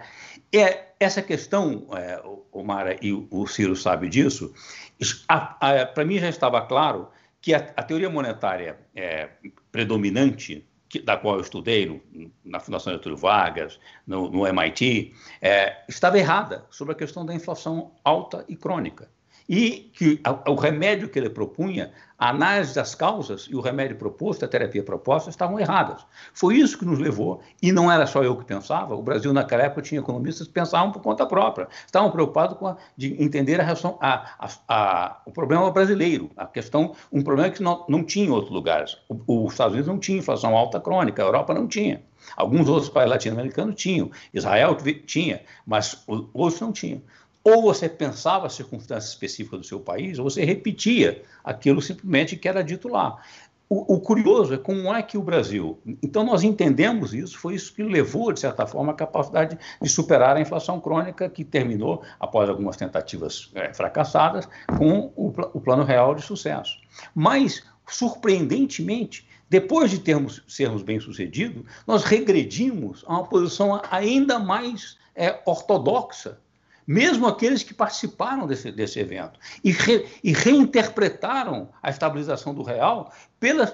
É, 0.53 0.85
essa 0.99 1.21
questão, 1.21 1.87
é, 1.93 2.21
o 2.51 2.63
Mara 2.63 2.97
e 3.01 3.11
o 3.13 3.47
Ciro 3.47 3.75
sabe 3.75 4.09
disso, 4.09 4.53
para 5.93 6.05
mim 6.05 6.19
já 6.19 6.29
estava 6.29 6.61
claro 6.61 7.09
que 7.41 7.53
a, 7.53 7.73
a 7.75 7.83
teoria 7.83 8.09
monetária 8.09 8.77
é, 8.95 9.29
predominante 9.71 10.65
da 10.99 11.15
qual 11.15 11.35
eu 11.35 11.41
estudei 11.41 11.85
no, 11.85 12.31
na 12.43 12.59
Fundação 12.59 12.91
Getúlio 12.93 13.17
Vargas, 13.17 13.79
no, 14.05 14.29
no 14.29 14.45
MIT, 14.45 15.13
é, 15.41 15.83
estava 15.87 16.19
errada 16.19 16.65
sobre 16.69 16.93
a 16.93 16.95
questão 16.95 17.25
da 17.25 17.33
inflação 17.33 17.93
alta 18.03 18.43
e 18.47 18.55
crônica 18.55 19.09
e 19.51 19.91
que 19.93 20.21
o 20.47 20.55
remédio 20.55 21.09
que 21.09 21.19
ele 21.19 21.29
propunha, 21.29 21.91
a 22.17 22.29
análise 22.29 22.73
das 22.73 22.95
causas 22.95 23.49
e 23.51 23.55
o 23.55 23.59
remédio 23.59 23.97
proposto, 23.97 24.45
a 24.45 24.47
terapia 24.47 24.81
proposta, 24.81 25.29
estavam 25.29 25.59
erradas. 25.59 26.05
Foi 26.33 26.55
isso 26.55 26.77
que 26.77 26.85
nos 26.85 26.99
levou, 26.99 27.41
e 27.61 27.69
não 27.69 27.91
era 27.91 28.07
só 28.07 28.23
eu 28.23 28.37
que 28.37 28.45
pensava, 28.45 28.95
o 28.95 29.03
Brasil 29.03 29.33
naquela 29.33 29.63
época 29.63 29.81
tinha 29.81 29.99
economistas 29.99 30.47
que 30.47 30.53
pensavam 30.53 30.93
por 30.93 31.01
conta 31.01 31.25
própria, 31.25 31.67
estavam 31.85 32.09
preocupados 32.11 32.57
com 32.57 32.67
a, 32.67 32.77
de 32.95 33.21
entender 33.21 33.59
a 33.59 33.65
a, 34.69 35.21
o 35.25 35.31
problema 35.31 35.69
brasileiro, 35.69 36.31
a 36.37 36.45
questão, 36.45 36.95
um 37.11 37.21
problema 37.21 37.49
que 37.49 37.61
não, 37.61 37.83
não 37.89 38.05
tinha 38.05 38.27
em 38.27 38.29
outros 38.29 38.53
lugares. 38.53 38.97
O, 39.09 39.47
os 39.47 39.51
Estados 39.51 39.73
Unidos 39.73 39.91
não 39.91 39.99
tinha 39.99 40.19
inflação 40.19 40.55
alta 40.55 40.79
crônica, 40.79 41.21
a 41.21 41.25
Europa 41.25 41.53
não 41.53 41.67
tinha. 41.67 42.01
Alguns 42.37 42.69
outros 42.69 42.89
países 42.89 43.11
latino-americanos 43.11 43.75
tinham, 43.75 44.11
Israel 44.33 44.77
tinha, 45.05 45.41
mas 45.65 46.05
outros 46.33 46.61
não 46.61 46.71
tinham. 46.71 47.01
Ou 47.43 47.61
você 47.61 47.89
pensava 47.89 48.47
a 48.47 48.49
circunstância 48.49 49.09
específica 49.09 49.57
do 49.57 49.63
seu 49.63 49.79
país, 49.79 50.19
ou 50.19 50.29
você 50.29 50.45
repetia 50.45 51.23
aquilo 51.43 51.81
simplesmente 51.81 52.35
que 52.35 52.47
era 52.47 52.63
dito 52.63 52.87
lá. 52.87 53.17
O, 53.67 53.95
o, 53.95 53.99
curioso 54.01 54.53
é 54.53 54.57
como 54.57 54.93
é 54.93 55.01
que 55.01 55.17
o 55.17 55.23
Brasil. 55.23 55.79
Então, 56.03 56.25
nós 56.25 56.43
entendemos 56.43 57.13
isso, 57.13 57.39
foi 57.39 57.55
isso 57.55 57.73
que 57.73 57.81
levou, 57.81 58.33
de 58.33 58.41
certa 58.41 58.67
forma, 58.67 58.91
a 58.91 58.95
capacidade 58.95 59.57
de 59.81 59.87
superar 59.89 60.35
a 60.35 60.41
inflação 60.41 60.77
crônica, 60.81 61.29
que 61.29 61.45
terminou, 61.45 62.03
após 62.19 62.49
algumas 62.49 62.75
tentativas 62.75 63.49
é, 63.55 63.73
fracassadas, 63.73 64.47
com 64.77 65.13
o, 65.15 65.33
o 65.53 65.61
plano 65.61 65.85
real 65.85 66.13
de 66.13 66.21
sucesso. 66.21 66.77
Mas, 67.15 67.63
surpreendentemente, 67.87 69.25
depois 69.49 69.89
de 69.89 69.99
termos, 69.99 70.43
sermos 70.49 70.83
bem-sucedidos, 70.83 71.63
nós 71.87 72.03
regredimos 72.03 73.05
a 73.07 73.13
uma 73.13 73.23
posição 73.25 73.81
ainda 73.89 74.37
mais 74.37 74.97
é, 75.15 75.41
ortodoxa 75.45 76.37
mesmo 76.85 77.27
aqueles 77.27 77.63
que 77.63 77.73
participaram 77.73 78.47
desse, 78.47 78.71
desse 78.71 78.99
evento, 78.99 79.39
e, 79.63 79.71
re, 79.71 80.05
e, 80.23 80.33
reinterpretaram 80.33 81.69
a 81.81 81.89
estabilização 81.89 82.53
do 82.53 82.63
real 82.63 83.13
pela. 83.39 83.67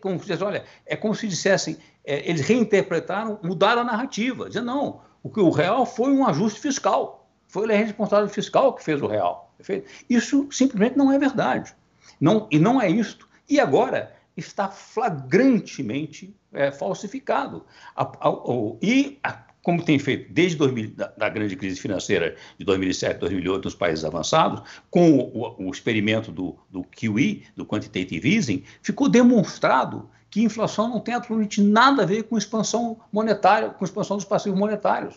Como 0.00 0.22
se 0.22 0.32
olha, 0.42 0.64
é 0.86 0.96
como 0.96 1.14
se 1.14 1.26
dissessem, 1.28 1.76
é, 2.04 2.28
eles 2.28 2.42
reinterpretaram, 2.42 3.38
mudaram 3.42 3.82
a 3.82 3.84
narrativa, 3.84 4.48
dizendo, 4.48 4.66
não, 4.66 5.00
o 5.22 5.30
que 5.30 5.40
o 5.40 5.50
real 5.50 5.86
foi 5.86 6.12
um 6.12 6.26
ajuste 6.26 6.60
fiscal, 6.60 7.28
foi 7.46 7.72
a 7.72 7.76
responsável 7.76 8.28
fiscal 8.28 8.74
que 8.74 8.82
fez 8.82 9.00
o 9.00 9.06
real. 9.06 9.52
Perfeito? 9.56 9.88
Isso 10.08 10.48
simplesmente 10.50 10.96
não 10.96 11.12
é 11.12 11.18
verdade. 11.18 11.74
Não, 12.20 12.48
e 12.50 12.58
não 12.58 12.80
é 12.80 12.90
isto. 12.90 13.28
E 13.48 13.60
agora 13.60 14.14
está 14.36 14.68
flagrantemente 14.68 16.34
é, 16.52 16.70
falsificado. 16.70 17.64
A, 17.94 18.02
a, 18.02 18.28
a, 18.28 18.76
e 18.80 19.18
como 19.62 19.82
tem 19.82 19.98
feito 19.98 20.32
desde 20.32 20.56
2000, 20.56 20.90
da, 20.96 21.12
da, 21.16 21.28
grande 21.28 21.56
crise 21.56 21.80
financeira 21.80 22.36
de 22.58 22.64
2007, 22.64 23.20
2008 23.20 23.64
nos 23.64 23.74
países 23.74 24.04
avançados, 24.04 24.62
com 24.90 25.18
o, 25.18 25.66
o 25.66 25.70
experimento 25.70 26.32
do, 26.32 26.56
do 26.68 26.82
QE, 26.84 27.44
do 27.56 27.64
Quantitative 27.64 28.34
Easing, 28.34 28.64
ficou 28.82 29.08
demonstrado 29.08 30.10
que 30.28 30.42
inflação 30.42 30.88
não 30.88 30.98
tem 30.98 31.14
absolutamente 31.14 31.60
nada 31.60 32.02
a 32.02 32.06
ver 32.06 32.24
com 32.24 32.38
expansão 32.38 32.98
monetária, 33.12 33.68
com 33.68 33.84
expansão 33.84 34.16
dos 34.16 34.24
passivos 34.24 34.58
monetários. 34.58 35.14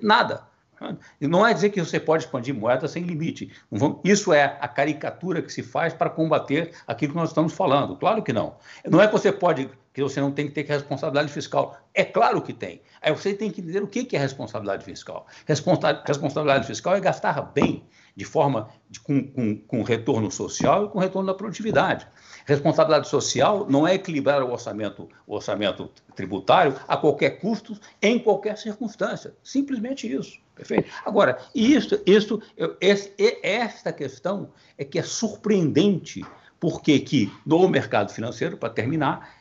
Nada. 0.00 0.42
E 1.20 1.26
não 1.26 1.46
é 1.46 1.52
dizer 1.54 1.70
que 1.70 1.80
você 1.80 2.00
pode 2.00 2.24
expandir 2.24 2.54
moeda 2.54 2.88
sem 2.88 3.02
limite. 3.02 3.52
Isso 4.02 4.32
é 4.32 4.56
a 4.60 4.68
caricatura 4.68 5.42
que 5.42 5.52
se 5.52 5.62
faz 5.62 5.92
para 5.92 6.10
combater 6.10 6.72
aquilo 6.86 7.12
que 7.12 7.18
nós 7.18 7.30
estamos 7.30 7.52
falando. 7.52 7.96
Claro 7.96 8.22
que 8.22 8.32
não. 8.32 8.56
Não 8.88 9.00
é 9.00 9.06
que 9.06 9.12
você 9.12 9.32
pode, 9.32 9.70
que 9.92 10.02
você 10.02 10.20
não 10.20 10.32
tem 10.32 10.46
que 10.46 10.52
ter 10.52 10.66
responsabilidade 10.66 11.32
fiscal. 11.32 11.76
É 11.92 12.04
claro 12.04 12.42
que 12.42 12.52
tem. 12.52 12.82
Aí 13.00 13.12
você 13.12 13.34
tem 13.34 13.50
que 13.50 13.60
entender 13.60 13.82
o 13.82 13.86
que 13.86 14.16
é 14.16 14.18
responsabilidade 14.18 14.84
fiscal. 14.84 15.26
Responsabilidade 15.46 16.66
fiscal 16.66 16.96
é 16.96 17.00
gastar 17.00 17.40
bem, 17.42 17.84
de 18.16 18.24
forma 18.24 18.68
de, 18.88 19.00
com, 19.00 19.22
com, 19.24 19.56
com 19.56 19.82
retorno 19.82 20.30
social 20.30 20.86
e 20.86 20.88
com 20.88 20.98
retorno 20.98 21.26
da 21.26 21.34
produtividade. 21.34 22.06
Responsabilidade 22.46 23.08
social 23.08 23.66
não 23.68 23.86
é 23.86 23.94
equilibrar 23.94 24.42
o 24.42 24.52
orçamento, 24.52 25.08
o 25.26 25.34
orçamento 25.34 25.90
tributário 26.14 26.76
a 26.86 26.96
qualquer 26.96 27.40
custo, 27.40 27.78
em 28.00 28.18
qualquer 28.18 28.56
circunstância. 28.58 29.34
Simplesmente 29.42 30.12
isso. 30.12 30.43
Perfeito? 30.54 30.88
Agora, 31.04 31.38
isso, 31.54 32.00
isso, 32.06 32.40
esta 33.42 33.92
questão 33.92 34.50
é 34.78 34.84
que 34.84 34.98
é 34.98 35.02
surpreendente, 35.02 36.24
porque 36.60 36.98
que 37.00 37.32
no 37.44 37.68
mercado 37.68 38.12
financeiro, 38.12 38.56
para 38.56 38.70
terminar, 38.70 39.36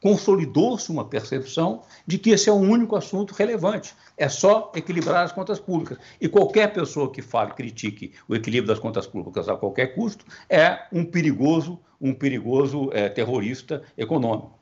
consolidou-se 0.00 0.90
uma 0.90 1.04
percepção 1.04 1.82
de 2.06 2.16
que 2.16 2.30
esse 2.30 2.48
é 2.48 2.52
o 2.52 2.56
único 2.56 2.94
assunto 2.94 3.34
relevante. 3.34 3.94
É 4.16 4.28
só 4.28 4.70
equilibrar 4.74 5.24
as 5.24 5.32
contas 5.32 5.58
públicas. 5.58 5.98
E 6.20 6.28
qualquer 6.28 6.72
pessoa 6.72 7.10
que 7.10 7.20
fale, 7.20 7.52
critique 7.52 8.12
o 8.28 8.34
equilíbrio 8.34 8.68
das 8.68 8.78
contas 8.78 9.06
públicas 9.06 9.48
a 9.48 9.56
qualquer 9.56 9.94
custo 9.94 10.24
é 10.48 10.86
um 10.92 11.04
perigoso, 11.04 11.80
um 12.00 12.14
perigoso 12.14 12.88
é, 12.92 13.08
terrorista 13.08 13.82
econômico. 13.96 14.56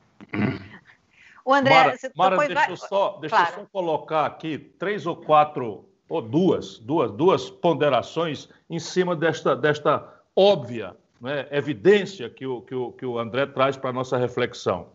O 1.45 1.53
André, 1.53 1.75
Mara, 1.75 1.99
Mara 2.17 2.49
deixa, 2.49 2.71
eu 2.71 2.77
só, 2.77 3.19
deixa 3.21 3.37
claro. 3.37 3.53
eu 3.53 3.61
só 3.61 3.69
colocar 3.71 4.25
aqui 4.25 4.59
três 4.59 5.07
ou 5.07 5.15
quatro 5.15 5.87
ou 6.09 6.23
duas, 6.23 6.79
duas, 6.79 7.11
duas 7.11 7.51
ponderações 7.51 8.49
em 8.71 8.79
cima 8.79 9.15
desta, 9.15 9.55
desta 9.55 10.09
óbvia 10.35 10.97
né, 11.21 11.47
evidência 11.51 12.31
que 12.31 12.47
o, 12.47 12.63
que, 12.63 12.75
o, 12.75 12.93
que 12.93 13.05
o 13.05 13.19
André 13.19 13.47
traz 13.47 13.77
para 13.77 13.91
a 13.91 13.93
nossa 13.93 14.17
reflexão. 14.17 14.89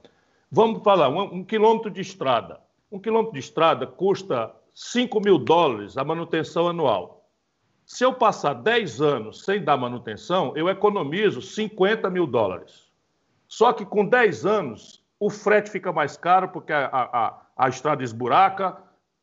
Vamos 0.52 0.84
falar, 0.84 1.10
um, 1.10 1.22
um, 1.22 1.44
quilômetro 1.44 1.92
de 1.92 2.02
estrada. 2.02 2.60
Um 2.92 3.00
quilômetro 3.00 3.34
de 3.34 3.40
estrada 3.40 3.86
custa 3.86 4.52
5 4.74 5.20
mil 5.22 5.38
dólares 5.38 5.98
a 5.98 6.04
manutenção 6.04 6.68
anual. 6.68 7.28
Se 7.86 8.04
eu 8.04 8.14
passar 8.14 8.54
10 8.54 9.02
anos 9.02 9.44
sem 9.44 9.64
dar 9.64 9.78
manutenção, 9.78 10.54
eu 10.56 10.70
economizo 10.70 11.42
50 11.42 12.10
mil 12.10 12.26
dólares. 12.28 12.88
Só 13.48 13.74
que 13.74 13.84
com 13.84 14.06
10 14.06 14.46
anos, 14.46 14.99
o 15.20 15.30
frete 15.30 15.70
fica 15.70 15.92
mais 15.92 16.16
caro 16.16 16.50
porque 16.50 16.72
a, 16.72 16.88
a, 16.88 17.42
a 17.58 17.70
estrada 17.70 18.04
esburaca, 18.04 18.78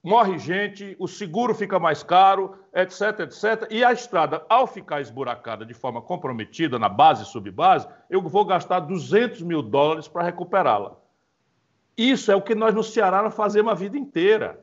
morre 0.05 0.39
gente, 0.39 0.95
o 0.99 1.09
seguro 1.09 1.55
fica 1.55 1.79
mais 1.79 2.03
caro, 2.03 2.55
etc, 2.75 3.21
etc. 3.21 3.67
E 3.71 3.83
a 3.83 3.93
estrada, 3.93 4.45
ao 4.49 4.67
ficar 4.67 5.01
esburacada 5.01 5.65
de 5.65 5.75
forma 5.75 6.03
comprometida 6.03 6.79
na 6.79 6.89
base 6.89 7.23
e 7.23 7.27
subbase, 7.27 7.89
eu 8.11 8.21
vou 8.23 8.45
gastar 8.45 8.81
200 8.81 9.43
mil 9.43 9.63
dólares 9.63 10.07
para 10.07 10.23
recuperá-la. 10.23 10.97
Isso 11.97 12.31
é 12.31 12.37
o 12.37 12.43
que 12.43 12.55
nós 12.55 12.75
no 12.75 12.85
Ceará 12.85 13.29
fazemos 13.31 13.73
a 13.73 13.75
vida 13.75 13.97
inteira. 13.97 14.63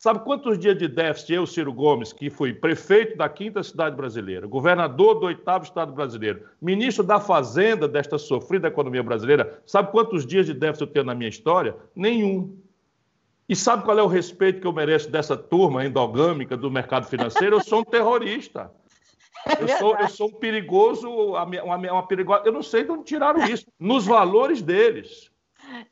Sabe 0.00 0.20
quantos 0.20 0.58
dias 0.58 0.78
de 0.78 0.88
déficit 0.88 1.34
eu, 1.34 1.46
Ciro 1.46 1.74
Gomes, 1.74 2.10
que 2.10 2.30
fui 2.30 2.54
prefeito 2.54 3.18
da 3.18 3.28
quinta 3.28 3.62
cidade 3.62 3.94
brasileira, 3.94 4.46
governador 4.46 5.20
do 5.20 5.26
oitavo 5.26 5.62
estado 5.62 5.92
brasileiro, 5.92 6.46
ministro 6.58 7.04
da 7.04 7.20
Fazenda 7.20 7.86
desta 7.86 8.16
sofrida 8.16 8.68
economia 8.68 9.02
brasileira, 9.02 9.62
sabe 9.66 9.92
quantos 9.92 10.24
dias 10.24 10.46
de 10.46 10.54
déficit 10.54 10.80
eu 10.80 10.86
tenho 10.86 11.04
na 11.04 11.14
minha 11.14 11.28
história? 11.28 11.76
Nenhum. 11.94 12.58
E 13.46 13.54
sabe 13.54 13.84
qual 13.84 13.98
é 13.98 14.02
o 14.02 14.06
respeito 14.06 14.58
que 14.58 14.66
eu 14.66 14.72
mereço 14.72 15.10
dessa 15.10 15.36
turma 15.36 15.84
endogâmica 15.84 16.56
do 16.56 16.70
mercado 16.70 17.04
financeiro? 17.06 17.56
Eu 17.56 17.60
sou 17.62 17.80
um 17.80 17.84
terrorista. 17.84 18.72
É 19.46 19.62
eu 19.62 19.68
sou, 19.78 19.96
eu 19.96 20.08
sou 20.08 20.28
um 20.28 20.32
perigoso, 20.32 21.08
uma, 21.08 21.44
uma, 21.44 21.76
uma 21.76 22.06
perigosa. 22.06 22.42
Eu 22.44 22.52
não 22.52 22.62
sei 22.62 22.84
de 22.84 22.90
onde 22.90 23.04
tiraram 23.04 23.42
isso. 23.46 23.64
Nos 23.78 24.04
valores 24.04 24.60
deles. 24.60 25.29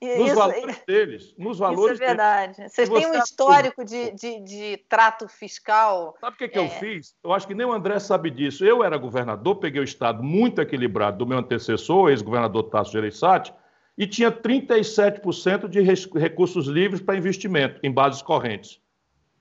Nos 0.03 0.27
isso, 0.27 0.35
valores 0.35 0.83
deles. 0.87 1.35
Nos 1.39 1.59
valores 1.59 1.95
isso 1.95 2.03
é 2.03 2.07
verdade. 2.07 2.57
Deles. 2.57 2.73
Vocês 2.73 2.89
têm 2.89 3.07
um 3.07 3.15
histórico 3.15 3.85
de, 3.85 4.11
de, 4.13 4.41
de, 4.41 4.77
trato 4.89 5.29
fiscal. 5.29 6.17
Sabe 6.21 6.35
o 6.35 6.39
que, 6.39 6.49
que 6.49 6.59
é... 6.59 6.65
eu 6.65 6.69
fiz? 6.69 7.15
Eu 7.23 7.33
acho 7.33 7.47
que 7.47 7.55
nem 7.55 7.67
o 7.67 7.73
André 7.73 7.99
sabe 7.99 8.31
disso. 8.31 8.65
Eu 8.65 8.83
era 8.83 8.97
governador, 8.97 9.57
peguei 9.57 9.81
o 9.81 9.85
Estado 9.85 10.23
muito 10.23 10.61
equilibrado 10.61 11.19
do 11.19 11.27
meu 11.27 11.39
antecessor, 11.39 12.11
ex-governador 12.11 12.65
Tasso 12.65 12.93
Gereissati, 12.93 13.53
e 13.97 14.07
tinha 14.07 14.31
37% 14.31 15.69
de 15.69 15.81
recursos 16.19 16.67
livres 16.67 17.01
para 17.01 17.17
investimento 17.17 17.81
em 17.83 17.91
bases 17.91 18.23
correntes. 18.23 18.81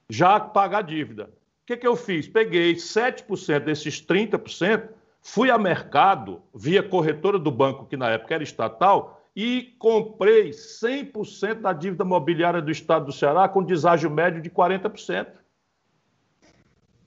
Já 0.10 0.40
pagar 0.40 0.82
dívida. 0.82 1.26
O 1.26 1.68
que, 1.68 1.78
que 1.78 1.88
eu 1.88 1.96
fiz? 1.96 2.28
Peguei 2.28 2.76
7% 2.76 3.60
desses 3.60 4.02
30%, 4.02 4.90
fui 5.22 5.52
a 5.52 5.58
mercado, 5.58 6.42
via 6.56 6.82
corretora 6.82 7.38
do 7.38 7.52
banco, 7.52 7.86
que 7.86 7.98
na 7.98 8.10
época 8.10 8.34
era 8.34 8.44
estatal, 8.44 9.17
e 9.40 9.76
comprei 9.78 10.50
100% 10.50 11.62
da 11.62 11.72
dívida 11.72 12.04
mobiliária 12.04 12.60
do 12.60 12.72
Estado 12.72 13.06
do 13.06 13.12
Ceará 13.12 13.48
com 13.48 13.62
deságio 13.62 14.10
médio 14.10 14.42
de 14.42 14.50
40%. 14.50 15.28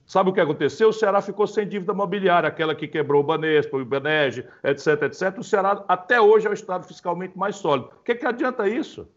Sabe 0.07 0.29
o 0.29 0.33
que 0.33 0.39
aconteceu? 0.39 0.87
O 0.87 0.93
Ceará 0.93 1.21
ficou 1.21 1.45
sem 1.45 1.67
dívida 1.67 1.93
mobiliária, 1.93 2.47
aquela 2.47 2.73
que 2.73 2.87
quebrou 2.87 3.19
o 3.19 3.25
Banespa, 3.25 3.75
o 3.75 3.81
Ibanege, 3.81 4.47
etc, 4.63 5.01
etc. 5.03 5.39
O 5.39 5.43
Ceará 5.43 5.83
até 5.89 6.21
hoje 6.21 6.47
é 6.47 6.49
o 6.49 6.53
estado 6.53 6.87
fiscalmente 6.87 7.37
mais 7.37 7.57
sólido. 7.57 7.89
O 7.99 8.03
que, 8.03 8.15
que 8.15 8.25
adianta 8.25 8.65
isso? 8.65 9.09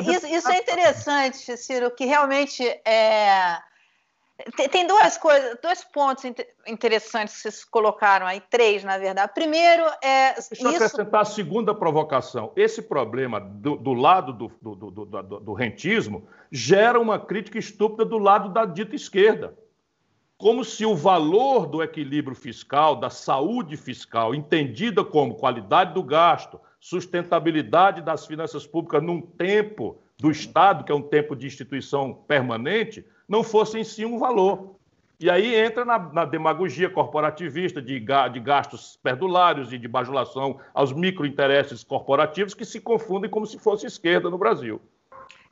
isso, 0.00 0.26
isso 0.26 0.48
é 0.48 0.58
interessante, 0.58 1.56
Ciro, 1.56 1.92
que 1.92 2.06
realmente 2.06 2.64
é... 2.84 3.56
Tem 4.70 4.86
duas 4.86 5.16
coisas, 5.18 5.56
dois 5.62 5.84
pontos 5.84 6.24
interessantes 6.66 7.34
que 7.36 7.42
vocês 7.42 7.64
colocaram 7.64 8.26
aí, 8.26 8.40
três, 8.50 8.82
na 8.82 8.98
verdade. 8.98 9.32
Primeiro 9.34 9.84
é. 10.02 10.34
Deixa 10.34 10.64
eu 10.64 10.70
isso... 10.70 10.84
acrescentar 10.84 11.20
a 11.20 11.24
segunda 11.24 11.74
provocação. 11.74 12.52
Esse 12.56 12.82
problema 12.82 13.38
do, 13.38 13.76
do 13.76 13.92
lado 13.92 14.32
do, 14.32 14.50
do, 14.60 14.90
do, 14.90 15.40
do 15.40 15.52
rentismo 15.52 16.26
gera 16.50 16.98
uma 16.98 17.18
crítica 17.18 17.58
estúpida 17.58 18.04
do 18.04 18.18
lado 18.18 18.48
da 18.48 18.64
dita 18.64 18.96
esquerda 18.96 19.56
como 20.42 20.64
se 20.64 20.84
o 20.84 20.96
valor 20.96 21.68
do 21.68 21.84
equilíbrio 21.84 22.34
fiscal, 22.34 22.96
da 22.96 23.08
saúde 23.08 23.76
fiscal, 23.76 24.34
entendida 24.34 25.04
como 25.04 25.36
qualidade 25.36 25.94
do 25.94 26.02
gasto, 26.02 26.60
sustentabilidade 26.80 28.02
das 28.02 28.26
finanças 28.26 28.66
públicas 28.66 29.00
num 29.00 29.20
tempo 29.20 30.02
do 30.22 30.30
Estado, 30.30 30.84
que 30.84 30.92
é 30.92 30.94
um 30.94 31.02
tempo 31.02 31.34
de 31.34 31.48
instituição 31.48 32.14
permanente, 32.14 33.04
não 33.28 33.42
fosse 33.42 33.76
em 33.76 33.82
si 33.82 34.06
um 34.06 34.20
valor. 34.20 34.76
E 35.18 35.28
aí 35.28 35.56
entra 35.56 35.84
na, 35.84 35.98
na 35.98 36.24
demagogia 36.24 36.88
corporativista 36.88 37.82
de, 37.82 37.98
de, 37.98 38.40
gastos 38.40 39.00
perdulários 39.02 39.72
e 39.72 39.78
de 39.78 39.88
bajulação 39.88 40.60
aos 40.72 40.92
microinteresses 40.92 41.82
corporativos 41.82 42.54
que 42.54 42.64
se 42.64 42.80
confundem 42.80 43.28
como 43.28 43.46
se 43.46 43.58
fosse 43.58 43.84
esquerda 43.84 44.30
no 44.30 44.38
Brasil. 44.38 44.80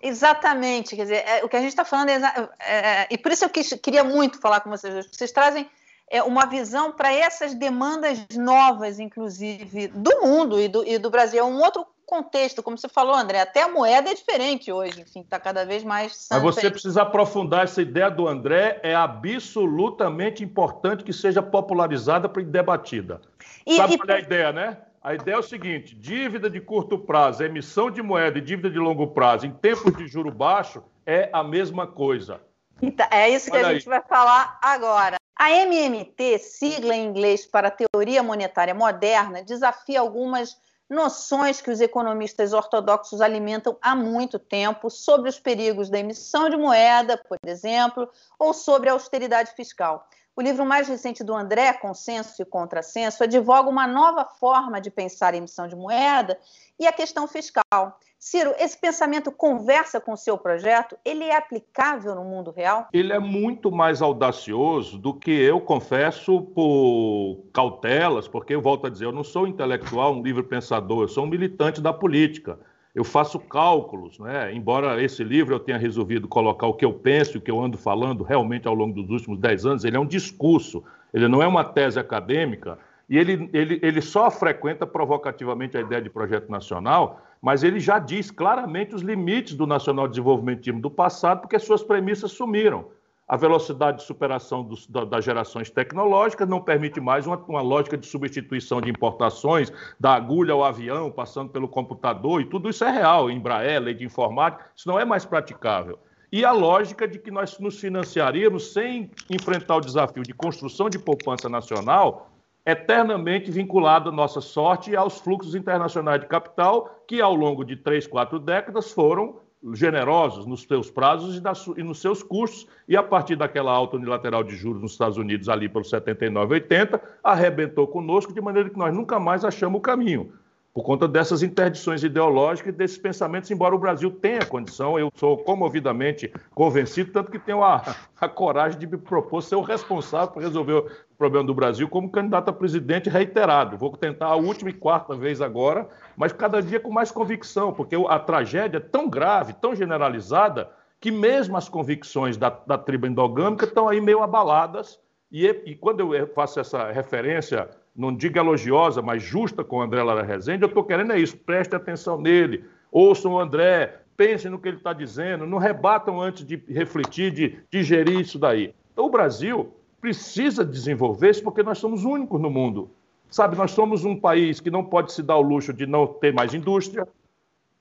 Exatamente, 0.00 0.94
quer 0.94 1.02
dizer, 1.02 1.24
é, 1.26 1.44
o 1.44 1.48
que 1.48 1.56
a 1.56 1.60
gente 1.60 1.70
está 1.70 1.84
falando 1.84 2.10
é, 2.10 2.48
é, 2.60 3.08
e 3.10 3.18
por 3.18 3.32
isso 3.32 3.44
eu 3.44 3.50
quis, 3.50 3.72
queria 3.82 4.04
muito 4.04 4.40
falar 4.40 4.60
com 4.60 4.70
vocês, 4.70 5.06
vocês 5.12 5.32
trazem 5.32 5.68
é, 6.10 6.22
uma 6.22 6.44
visão 6.44 6.90
para 6.90 7.12
essas 7.12 7.54
demandas 7.54 8.26
novas, 8.36 8.98
inclusive, 8.98 9.86
do 9.88 10.20
mundo 10.20 10.60
e 10.60 10.66
do, 10.66 10.84
e 10.84 10.98
do 10.98 11.08
Brasil, 11.08 11.38
é 11.38 11.44
um 11.44 11.60
outro 11.60 11.86
contexto, 12.04 12.60
como 12.60 12.76
você 12.76 12.88
falou, 12.88 13.14
André, 13.14 13.40
até 13.40 13.62
a 13.62 13.68
moeda 13.68 14.10
é 14.10 14.14
diferente 14.14 14.72
hoje, 14.72 15.00
enfim, 15.00 15.20
está 15.20 15.38
cada 15.38 15.64
vez 15.64 15.84
mais... 15.84 16.26
Mas 16.28 16.42
você 16.42 16.68
precisa 16.68 17.02
aprofundar 17.02 17.62
essa 17.62 17.80
ideia 17.80 18.10
do 18.10 18.26
André, 18.26 18.80
é 18.82 18.92
absolutamente 18.92 20.42
importante 20.42 21.04
que 21.04 21.12
seja 21.12 21.40
popularizada 21.40 22.28
e 22.36 22.42
debatida. 22.42 23.20
E, 23.64 23.76
Sabe 23.76 23.94
e... 23.94 23.98
qual 23.98 24.10
é 24.10 24.16
a 24.16 24.20
ideia, 24.20 24.52
né? 24.52 24.76
A 25.02 25.14
ideia 25.14 25.36
é 25.36 25.38
o 25.38 25.42
seguinte: 25.42 25.94
dívida 25.94 26.50
de 26.50 26.60
curto 26.60 26.98
prazo, 26.98 27.42
emissão 27.42 27.90
de 27.90 28.02
moeda 28.02 28.38
e 28.38 28.42
dívida 28.42 28.68
de 28.68 28.78
longo 28.78 29.06
prazo 29.06 29.46
em 29.46 29.50
tempos 29.50 29.96
de 29.96 30.06
juro 30.06 30.30
baixo 30.30 30.82
é 31.06 31.30
a 31.32 31.42
mesma 31.42 31.86
coisa. 31.86 32.40
Então, 32.82 33.06
é 33.10 33.28
isso 33.28 33.50
que 33.50 33.56
Olha 33.56 33.68
a 33.68 33.72
gente 33.74 33.86
vai 33.86 34.02
falar 34.02 34.58
agora. 34.62 35.16
A 35.38 35.50
MMT, 35.50 36.38
sigla 36.38 36.94
em 36.94 37.06
inglês 37.06 37.46
para 37.46 37.70
Teoria 37.70 38.22
Monetária 38.22 38.74
Moderna, 38.74 39.42
desafia 39.42 40.00
algumas 40.00 40.56
noções 40.88 41.60
que 41.60 41.70
os 41.70 41.80
economistas 41.80 42.52
ortodoxos 42.52 43.20
alimentam 43.20 43.78
há 43.80 43.94
muito 43.94 44.38
tempo 44.38 44.90
sobre 44.90 45.28
os 45.28 45.38
perigos 45.38 45.88
da 45.88 46.00
emissão 46.00 46.50
de 46.50 46.56
moeda, 46.56 47.16
por 47.16 47.38
exemplo, 47.46 48.10
ou 48.38 48.52
sobre 48.52 48.88
a 48.90 48.92
austeridade 48.92 49.52
fiscal. 49.52 50.08
O 50.34 50.42
livro 50.42 50.64
mais 50.64 50.88
recente 50.88 51.22
do 51.22 51.34
André, 51.34 51.72
Consenso 51.74 52.40
e 52.40 52.44
Contrassenso, 52.44 53.22
advoga 53.22 53.68
uma 53.68 53.86
nova 53.86 54.24
forma 54.24 54.80
de 54.80 54.90
pensar 54.90 55.34
a 55.34 55.36
emissão 55.36 55.68
de 55.68 55.76
moeda 55.76 56.38
e 56.78 56.86
a 56.86 56.92
questão 56.92 57.28
fiscal. 57.28 57.98
Ciro, 58.20 58.54
esse 58.58 58.78
pensamento 58.78 59.32
conversa 59.32 59.98
com 59.98 60.12
o 60.12 60.16
seu 60.16 60.36
projeto? 60.36 60.94
Ele 61.02 61.24
é 61.24 61.34
aplicável 61.34 62.14
no 62.14 62.22
mundo 62.22 62.50
real? 62.50 62.86
Ele 62.92 63.14
é 63.14 63.18
muito 63.18 63.72
mais 63.72 64.02
audacioso 64.02 64.98
do 64.98 65.14
que 65.14 65.30
eu 65.30 65.58
confesso 65.58 66.42
por 66.42 67.46
cautelas, 67.50 68.28
porque 68.28 68.54
eu 68.54 68.60
volto 68.60 68.86
a 68.86 68.90
dizer, 68.90 69.06
eu 69.06 69.12
não 69.12 69.24
sou 69.24 69.46
intelectual, 69.46 70.14
um 70.14 70.22
livre 70.22 70.42
pensador, 70.42 71.04
eu 71.04 71.08
sou 71.08 71.24
um 71.24 71.28
militante 71.28 71.80
da 71.80 71.94
política 71.94 72.58
eu 72.94 73.04
faço 73.04 73.38
cálculos, 73.38 74.18
né? 74.18 74.52
embora 74.52 75.02
esse 75.02 75.22
livro 75.22 75.54
eu 75.54 75.60
tenha 75.60 75.78
resolvido 75.78 76.26
colocar 76.26 76.66
o 76.66 76.74
que 76.74 76.84
eu 76.84 76.92
penso, 76.92 77.38
o 77.38 77.40
que 77.40 77.50
eu 77.50 77.60
ando 77.60 77.78
falando 77.78 78.24
realmente 78.24 78.66
ao 78.66 78.74
longo 78.74 79.00
dos 79.00 79.10
últimos 79.10 79.38
dez 79.38 79.64
anos, 79.64 79.84
ele 79.84 79.96
é 79.96 80.00
um 80.00 80.06
discurso, 80.06 80.82
ele 81.14 81.28
não 81.28 81.42
é 81.42 81.46
uma 81.46 81.64
tese 81.64 82.00
acadêmica, 82.00 82.78
e 83.10 83.18
ele, 83.18 83.50
ele, 83.52 83.80
ele 83.82 84.00
só 84.00 84.30
frequenta 84.30 84.86
provocativamente 84.86 85.76
a 85.76 85.80
ideia 85.80 86.00
de 86.00 86.08
projeto 86.08 86.48
nacional, 86.48 87.20
mas 87.42 87.64
ele 87.64 87.80
já 87.80 87.98
diz 87.98 88.30
claramente 88.30 88.94
os 88.94 89.02
limites 89.02 89.54
do 89.54 89.66
nacional 89.66 90.06
desenvolvimentismo 90.06 90.80
do 90.80 90.88
passado, 90.88 91.40
porque 91.40 91.58
suas 91.58 91.82
premissas 91.82 92.30
sumiram 92.30 92.86
a 93.30 93.36
velocidade 93.36 93.98
de 93.98 94.04
superação 94.04 94.64
dos, 94.64 94.88
da, 94.88 95.04
das 95.04 95.24
gerações 95.24 95.70
tecnológicas 95.70 96.48
não 96.48 96.60
permite 96.60 97.00
mais 97.00 97.28
uma, 97.28 97.36
uma, 97.36 97.62
lógica 97.62 97.96
de 97.96 98.04
substituição 98.04 98.80
de 98.80 98.90
importações, 98.90 99.72
da 100.00 100.14
agulha 100.14 100.52
ao 100.52 100.64
avião, 100.64 101.12
passando 101.12 101.48
pelo 101.48 101.68
computador, 101.68 102.40
e 102.40 102.44
tudo 102.44 102.68
isso 102.68 102.84
é 102.84 102.90
real, 102.90 103.30
Embraer, 103.30 103.80
lei 103.80 103.94
de 103.94 104.04
informática, 104.04 104.66
isso 104.74 104.88
não 104.88 104.98
é 104.98 105.04
mais 105.04 105.24
praticável. 105.24 105.96
E 106.32 106.44
a 106.44 106.50
lógica 106.50 107.06
de 107.06 107.20
que 107.20 107.30
nós 107.30 107.56
nos 107.60 107.78
financiaríamos 107.78 108.72
sem 108.72 109.10
enfrentar 109.28 109.76
o 109.76 109.80
desafio 109.80 110.24
de 110.24 110.32
construção 110.32 110.90
de 110.90 110.98
poupança 110.98 111.48
nacional, 111.48 112.29
eternamente 112.64 113.50
vinculado 113.50 114.10
à 114.10 114.12
nossa 114.12 114.40
sorte 114.40 114.90
e 114.90 114.96
aos 114.96 115.18
fluxos 115.18 115.54
internacionais 115.54 116.20
de 116.20 116.26
capital, 116.26 117.04
que 117.06 117.20
ao 117.20 117.34
longo 117.34 117.64
de 117.64 117.76
três, 117.76 118.06
quatro 118.06 118.38
décadas 118.38 118.92
foram 118.92 119.36
generosos 119.74 120.46
nos 120.46 120.62
seus 120.62 120.90
prazos 120.90 121.36
e, 121.36 121.80
e, 121.80 121.82
nos 121.82 122.00
seus 122.00 122.22
custos, 122.22 122.66
e 122.88 122.96
a 122.96 123.02
partir 123.02 123.36
daquela 123.36 123.70
alta 123.70 123.96
unilateral 123.96 124.42
de 124.42 124.56
juros 124.56 124.80
nos 124.80 124.92
Estados 124.92 125.18
Unidos, 125.18 125.48
ali 125.48 125.68
pelos 125.68 125.90
79, 125.90 126.54
80, 126.54 127.00
arrebentou 127.22 127.86
conosco, 127.86 128.32
de 128.32 128.40
maneira 128.40 128.70
que 128.70 128.78
nós 128.78 128.94
nunca 128.94 129.20
mais 129.20 129.44
achamos 129.44 129.78
o 129.78 129.82
caminho. 129.82 130.32
Por 130.72 130.84
conta 130.84 131.08
dessas 131.08 131.42
interdições 131.42 132.04
ideológicas 132.04 132.72
e 132.72 132.76
desses 132.76 132.96
pensamentos, 132.96 133.50
embora 133.50 133.74
o 133.74 133.78
Brasil 133.78 134.10
tenha 134.10 134.44
condição, 134.46 134.98
eu 134.98 135.10
sou 135.16 135.36
comovidamente 135.38 136.32
convencido, 136.54 137.10
tanto 137.12 137.30
que 137.30 137.38
tenho 137.38 137.62
a, 137.62 137.82
a 138.20 138.28
coragem 138.28 138.78
de 138.78 138.86
me 138.86 138.96
propor 138.96 139.42
ser 139.42 139.56
o 139.56 139.62
responsável 139.62 140.28
por 140.28 140.42
resolver 140.42 140.74
o 140.74 140.90
problema 141.18 141.44
do 141.44 141.54
Brasil 141.54 141.88
como 141.88 142.10
candidato 142.10 142.50
a 142.50 142.52
presidente 142.52 143.10
reiterado. 143.10 143.76
Vou 143.76 143.96
tentar 143.96 144.26
a 144.26 144.36
última 144.36 144.70
e 144.70 144.74
quarta 144.74 145.16
vez 145.16 145.40
agora, 145.40 145.88
mas 146.16 146.32
cada 146.32 146.62
dia 146.62 146.78
com 146.78 146.92
mais 146.92 147.10
convicção, 147.10 147.72
porque 147.72 147.96
a 148.08 148.18
tragédia 148.18 148.76
é 148.76 148.80
tão 148.80 149.10
grave, 149.10 149.52
tão 149.54 149.74
generalizada, 149.74 150.70
que 151.00 151.10
mesmo 151.10 151.56
as 151.56 151.68
convicções 151.68 152.36
da, 152.36 152.50
da 152.50 152.78
tribo 152.78 153.06
endogâmica 153.06 153.64
estão 153.64 153.88
aí 153.88 154.00
meio 154.00 154.22
abaladas. 154.22 155.00
E, 155.32 155.46
e 155.64 155.74
quando 155.74 156.14
eu 156.14 156.26
faço 156.28 156.60
essa 156.60 156.92
referência 156.92 157.68
não 157.94 158.14
digo 158.14 158.38
elogiosa, 158.38 159.02
mas 159.02 159.22
justa 159.22 159.64
com 159.64 159.78
o 159.78 159.82
André 159.82 160.02
Lara 160.02 160.22
Rezende, 160.22 160.62
eu 160.62 160.68
estou 160.68 160.84
querendo 160.84 161.12
é 161.12 161.18
isso, 161.18 161.36
preste 161.36 161.74
atenção 161.74 162.20
nele, 162.20 162.64
ouçam 162.90 163.32
o 163.32 163.40
André, 163.40 164.00
pensem 164.16 164.50
no 164.50 164.58
que 164.58 164.68
ele 164.68 164.76
está 164.76 164.92
dizendo, 164.92 165.46
não 165.46 165.58
rebatam 165.58 166.20
antes 166.20 166.46
de 166.46 166.62
refletir, 166.68 167.30
de 167.30 167.58
digerir 167.70 168.20
isso 168.20 168.38
daí. 168.38 168.74
Então 168.92 169.06
o 169.06 169.10
Brasil 169.10 169.72
precisa 170.00 170.64
desenvolver 170.64 171.30
isso 171.30 171.42
porque 171.42 171.62
nós 171.62 171.78
somos 171.78 172.04
únicos 172.04 172.40
no 172.40 172.50
mundo. 172.50 172.90
Sabe, 173.30 173.56
nós 173.56 173.70
somos 173.70 174.04
um 174.04 174.18
país 174.18 174.58
que 174.58 174.70
não 174.70 174.84
pode 174.84 175.12
se 175.12 175.22
dar 175.22 175.36
o 175.36 175.42
luxo 175.42 175.72
de 175.72 175.86
não 175.86 176.06
ter 176.06 176.32
mais 176.32 176.52
indústria, 176.52 177.06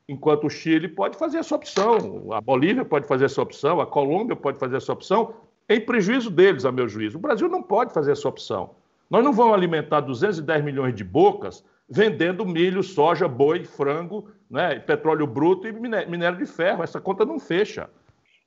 enquanto 0.07 0.47
o 0.47 0.49
Chile 0.49 0.87
pode 0.87 1.17
fazer 1.17 1.37
essa 1.37 1.55
opção, 1.55 2.31
a 2.31 2.41
Bolívia 2.41 2.83
pode 2.83 3.07
fazer 3.07 3.25
essa 3.25 3.41
opção, 3.41 3.79
a 3.79 3.85
Colômbia 3.85 4.35
pode 4.35 4.57
fazer 4.59 4.77
essa 4.77 4.91
opção, 4.91 5.33
em 5.67 5.79
prejuízo 5.79 6.31
deles, 6.31 6.65
a 6.65 6.71
meu 6.71 6.87
juízo. 6.87 7.17
O 7.17 7.21
Brasil 7.21 7.47
não 7.47 7.61
pode 7.61 7.93
fazer 7.93 8.11
essa 8.11 8.27
opção. 8.27 8.71
Nós 9.09 9.23
não 9.23 9.33
vamos 9.33 9.53
alimentar 9.53 10.01
210 10.01 10.63
milhões 10.63 10.93
de 10.93 11.03
bocas 11.03 11.63
vendendo 11.89 12.45
milho, 12.45 12.83
soja, 12.83 13.27
boi, 13.27 13.65
frango, 13.65 14.31
né, 14.49 14.77
petróleo 14.79 15.25
bruto 15.25 15.67
e 15.67 15.71
minério 15.71 16.37
de 16.37 16.45
ferro. 16.45 16.83
Essa 16.83 17.01
conta 17.01 17.25
não 17.25 17.39
fecha. 17.39 17.89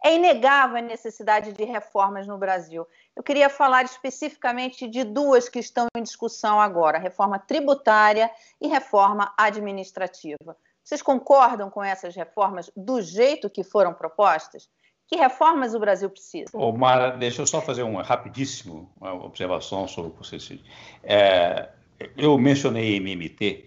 É 0.05 0.15
inegável 0.15 0.79
a 0.79 0.83
necessidade 0.83 1.53
de 1.53 1.65
reformas 1.65 2.27
no 2.27 2.39
Brasil. 2.39 2.87
Eu 3.15 3.23
queria 3.23 3.49
falar 3.49 3.85
especificamente 3.85 4.89
de 4.89 5.05
duas 5.05 5.49
que 5.49 5.61
estão 5.61 5.87
em 5.97 6.03
discussão 6.03 6.61
agora: 6.61 6.99
reforma 6.99 7.39
tributária 7.39 8.31
e 8.61 8.67
reforma 8.67 9.33
administrativa. 9.37 10.57
Vocês 10.83 11.03
concordam 11.03 11.71
com 11.71 11.83
essas 11.83 12.17
reformas 12.17 12.71
do 12.77 13.01
jeito 13.01 13.49
que 13.49 13.63
foram 13.63 13.95
propostas? 13.95 14.69
Que 15.13 15.19
reformas 15.19 15.75
o 15.75 15.79
Brasil 15.79 16.09
precisa? 16.09 16.49
Ô, 16.55 16.73
Mara, 16.73 17.11
deixa 17.11 17.43
eu 17.43 17.47
só 17.47 17.61
fazer 17.61 17.83
uma 17.83 18.03
rapidíssimo 18.03 18.91
uma 18.99 19.27
observação 19.27 19.87
sobre 19.87 20.11
o 20.11 20.15
que 20.15 20.27
você. 20.27 20.59
É, 21.05 21.69
eu 22.17 22.39
mencionei 22.39 22.97
MMT, 22.97 23.67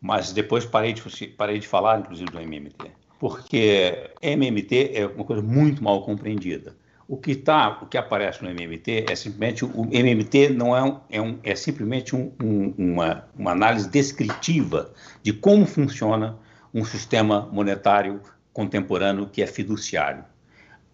mas 0.00 0.32
depois 0.32 0.64
parei 0.64 0.94
de, 0.94 1.26
parei 1.26 1.58
de 1.58 1.68
falar, 1.68 2.00
inclusive, 2.00 2.30
do 2.30 2.40
MMT, 2.40 2.90
porque 3.20 4.08
MMT 4.22 4.92
é 4.94 5.06
uma 5.06 5.26
coisa 5.26 5.42
muito 5.42 5.84
mal 5.84 6.02
compreendida. 6.02 6.74
O 7.06 7.18
que 7.18 7.36
tá, 7.36 7.78
o 7.82 7.86
que 7.86 7.98
aparece 7.98 8.42
no 8.42 8.48
MMT 8.48 9.04
é 9.06 9.14
simplesmente 9.14 9.66
o 9.66 9.86
MMT 9.92 10.48
não 10.48 10.74
é, 10.74 10.82
um, 10.82 11.00
é, 11.10 11.20
um, 11.20 11.38
é 11.42 11.54
simplesmente 11.54 12.16
um, 12.16 12.32
uma, 12.78 13.28
uma 13.38 13.50
análise 13.50 13.86
descritiva 13.90 14.94
de 15.22 15.34
como 15.34 15.66
funciona 15.66 16.38
um 16.72 16.86
sistema 16.86 17.50
monetário 17.52 18.22
contemporâneo 18.50 19.26
que 19.26 19.42
é 19.42 19.46
fiduciário 19.46 20.24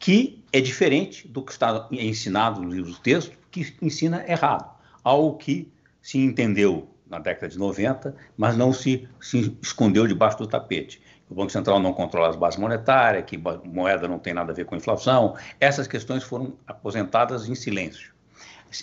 que 0.03 0.43
é 0.53 0.61
diferente 0.61 1.29
do 1.29 1.45
que 1.45 1.53
está 1.53 1.87
ensinado 1.93 2.61
no 2.61 2.69
livro 2.69 2.91
do 2.91 2.99
texto, 2.99 3.39
que 3.53 3.73
ensina 3.81 4.25
errado. 4.29 4.69
Algo 5.05 5.39
que 5.39 5.73
se 6.01 6.19
entendeu 6.19 6.89
na 7.09 7.21
década 7.21 7.49
de 7.49 7.57
90, 7.57 8.13
mas 8.37 8.57
não 8.57 8.73
se, 8.73 9.09
se 9.21 9.57
escondeu 9.63 10.05
debaixo 10.09 10.39
do 10.39 10.47
tapete. 10.49 11.01
O 11.31 11.35
Banco 11.35 11.53
Central 11.53 11.79
não 11.79 11.93
controla 11.93 12.31
as 12.31 12.35
bases 12.35 12.59
monetárias, 12.59 13.25
que 13.25 13.39
moeda 13.39 14.09
não 14.09 14.19
tem 14.19 14.35
nada 14.35 14.51
a 14.51 14.55
ver 14.55 14.65
com 14.65 14.75
inflação. 14.75 15.37
Essas 15.61 15.87
questões 15.87 16.25
foram 16.25 16.55
aposentadas 16.67 17.49
em 17.49 17.55
silêncio. 17.55 18.13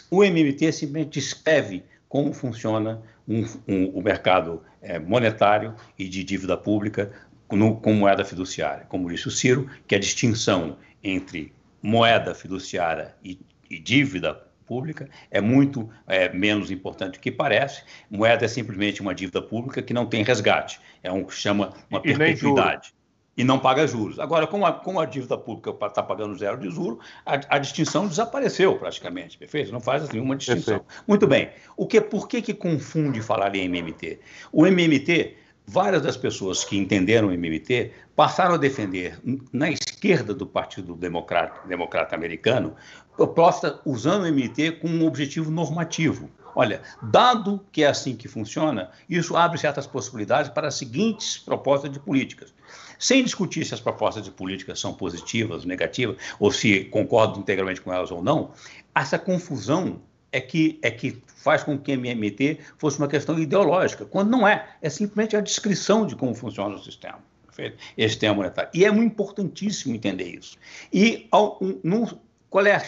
O 0.10 0.24
MMT 0.24 0.72
simplesmente 0.72 1.20
descreve 1.20 1.84
como 2.08 2.32
funciona 2.32 3.02
um, 3.28 3.44
um, 3.68 3.86
o 3.90 4.02
mercado 4.02 4.64
é, 4.82 4.98
monetário 4.98 5.76
e 5.98 6.08
de 6.08 6.24
dívida 6.24 6.56
pública 6.56 7.12
no, 7.52 7.76
com 7.76 7.94
moeda 7.94 8.24
fiduciária. 8.24 8.86
Como 8.88 9.10
disse 9.10 9.28
o 9.28 9.32
Ciro, 9.32 9.70
que 9.86 9.96
a 9.96 10.00
distinção 10.00 10.78
entre 11.04 11.54
moeda 11.82 12.36
fiduciária 12.36 13.16
e, 13.24 13.40
e 13.70 13.80
dívida 13.80 14.50
pública 14.70 15.10
é 15.32 15.42
muito 15.42 15.90
é, 16.06 16.32
menos 16.32 16.70
importante 16.70 17.14
do 17.14 17.20
que 17.20 17.32
parece. 17.32 17.84
Moeda 18.10 18.46
é 18.46 18.48
simplesmente 18.48 19.02
uma 19.02 19.16
dívida 19.16 19.42
pública 19.42 19.82
que 19.82 19.94
não 19.94 20.06
tem 20.06 20.24
resgate, 20.24 20.80
é 21.02 21.12
um 21.12 21.24
que 21.24 21.34
chama 21.34 21.74
uma 21.90 22.00
perpetuidade. 22.00 22.94
E 23.36 23.44
não 23.44 23.58
paga 23.58 23.88
juros. 23.88 24.20
Agora, 24.20 24.46
como 24.46 24.66
a, 24.66 24.74
como 24.74 25.00
a 25.00 25.06
dívida 25.06 25.38
pública 25.38 25.72
está 25.88 26.04
pagando 26.04 26.38
zero 26.38 26.60
de 26.60 26.70
juros, 26.70 27.00
a, 27.26 27.56
a, 27.56 27.58
distinção 27.58 28.06
desapareceu 28.06 28.78
praticamente, 28.78 29.38
perfeito? 29.38 29.72
Não 29.72 29.80
faz 29.80 30.10
nenhuma 30.10 30.36
distinção. 30.36 30.80
Perfeito. 30.80 31.04
Muito 31.08 31.26
bem. 31.26 31.50
O 31.78 31.88
que, 31.88 32.02
por 32.02 32.28
que, 32.28 32.42
que 32.42 32.54
confunde 32.54 33.22
falar 33.22 33.56
em 33.56 33.64
MMT? 33.64 34.20
O 34.52 34.68
MMT 34.68 35.38
várias 35.70 36.02
das 36.02 36.18
pessoas 36.18 36.64
que 36.64 36.76
entenderam 36.76 37.28
o 37.28 37.32
MMT 37.32 37.92
passaram 38.16 38.56
a 38.56 38.58
defender, 38.58 39.20
na 39.54 39.70
esquerda 39.70 40.34
do 40.34 40.46
Partido 40.46 40.96
Democrata, 40.96 41.68
Democrata 41.68 42.16
Americano, 42.16 42.76
proposta 43.16 43.80
usando 43.86 44.24
o 44.24 44.28
MMT 44.28 44.80
com 44.82 44.88
um 44.88 45.06
objetivo 45.06 45.52
normativo. 45.52 46.30
Olha, 46.56 46.82
dado 47.04 47.64
que 47.72 47.84
é 47.84 47.88
assim 47.88 48.16
que 48.16 48.28
funciona, 48.28 48.90
isso 49.08 49.38
abre 49.38 49.60
certas 49.60 49.86
possibilidades 49.86 50.50
para 50.52 50.68
as 50.68 50.76
seguintes 50.76 51.38
propostas 51.38 51.92
de 51.92 52.00
políticas. 52.00 52.52
Sem 52.98 53.24
discutir 53.24 53.64
se 53.64 53.76
as 53.76 53.80
propostas 53.80 54.24
de 54.24 54.32
políticas 54.32 54.80
são 54.80 54.92
positivas, 54.92 55.66
negativas, 55.66 56.18
ou 56.40 56.52
se 56.52 56.86
concordo 56.86 57.40
integralmente 57.40 57.80
com 57.80 57.94
elas 57.94 58.10
ou 58.10 58.24
não, 58.24 58.52
essa 58.96 59.20
confusão 59.20 60.02
é 60.32 60.40
que, 60.42 60.80
é 60.82 60.92
que 60.92 61.22
faz 61.36 61.64
com 61.64 61.78
que 61.78 61.92
o 61.92 62.00
MMT 62.00 62.60
fosse 62.78 63.00
uma 63.00 63.08
questão 63.08 63.38
ideológica, 63.40 64.06
quando 64.06 64.30
não 64.30 64.48
é. 64.48 64.68
É 64.82 64.90
simplesmente 64.90 65.36
a 65.36 65.42
descrição 65.42 66.06
de 66.06 66.16
como 66.16 66.34
funciona 66.34 66.76
o 66.76 66.80
sistema. 66.80 67.20
Perfeito? 67.46 67.78
Esse 67.98 68.10
sistema 68.14 68.36
monetário. 68.36 68.70
E 68.74 68.86
é 68.86 68.92
muito 68.92 69.12
importantíssimo 69.12 69.96
entender 69.96 70.26
isso. 70.26 70.58
E 70.94 71.28
ao, 71.32 71.58
um, 71.62 71.80
num, 71.84 72.08
qual 72.50 72.66
é 72.66 72.76
a, 72.76 72.82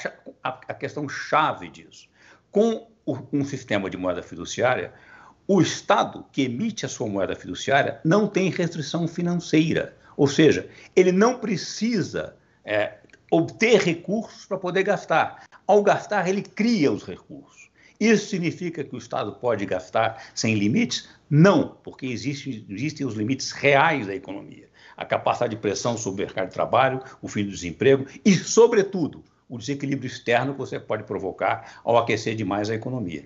a, 0.44 0.50
a, 0.70 0.74
questão 0.74 1.08
chave 1.10 1.70
disso? 1.70 2.08
Com 2.52 2.88
o, 3.06 3.18
um 3.34 3.44
sistema 3.44 3.90
de 3.90 3.98
moeda 3.98 4.22
fiduciária, 4.22 4.94
o 5.48 5.62
Estado 5.62 6.26
que 6.32 6.44
emite 6.44 6.86
a 6.86 6.90
sua 6.90 7.08
moeda 7.08 7.36
fiduciária 7.36 8.00
não 8.04 8.28
tem 8.28 8.50
restrição 8.50 9.08
financeira. 9.08 9.98
Ou 10.16 10.28
seja, 10.28 10.70
ele 10.96 11.12
não 11.12 11.40
precisa 11.40 12.36
é, 12.64 12.98
obter 13.32 13.82
recursos 13.82 14.46
para 14.46 14.58
poder 14.58 14.84
gastar. 14.84 15.44
Ao 15.72 15.82
gastar, 15.82 16.28
ele 16.28 16.42
cria 16.42 16.92
os 16.92 17.06
recursos. 17.06 17.70
Isso 17.98 18.26
significa 18.26 18.84
que 18.84 18.94
o 18.94 18.98
Estado 18.98 19.36
pode 19.36 19.66
gastar 19.66 20.22
sem 20.36 20.54
limites? 20.56 21.08
Não, 21.30 21.78
porque 21.82 22.08
existe, 22.08 22.66
existem 22.70 23.08
os 23.08 23.16
limites 23.16 23.54
reais 23.54 24.06
da 24.06 24.14
economia. 24.14 24.68
A 24.98 25.06
capacidade 25.06 25.56
de 25.56 25.62
pressão 25.62 25.96
sobre 25.96 26.24
o 26.24 26.26
mercado 26.26 26.50
de 26.50 26.54
trabalho, 26.54 27.02
o 27.22 27.30
fim 27.30 27.46
do 27.46 27.52
desemprego 27.52 28.06
e, 28.26 28.34
sobretudo, 28.34 29.24
o 29.48 29.58
desequilíbrio 29.58 30.08
externo 30.08 30.52
que 30.52 30.60
você 30.60 30.78
pode 30.78 31.06
provocar 31.06 31.80
ao 31.86 31.98
aquecer 31.98 32.36
demais 32.36 32.70
a 32.70 32.76
economia. 32.76 33.24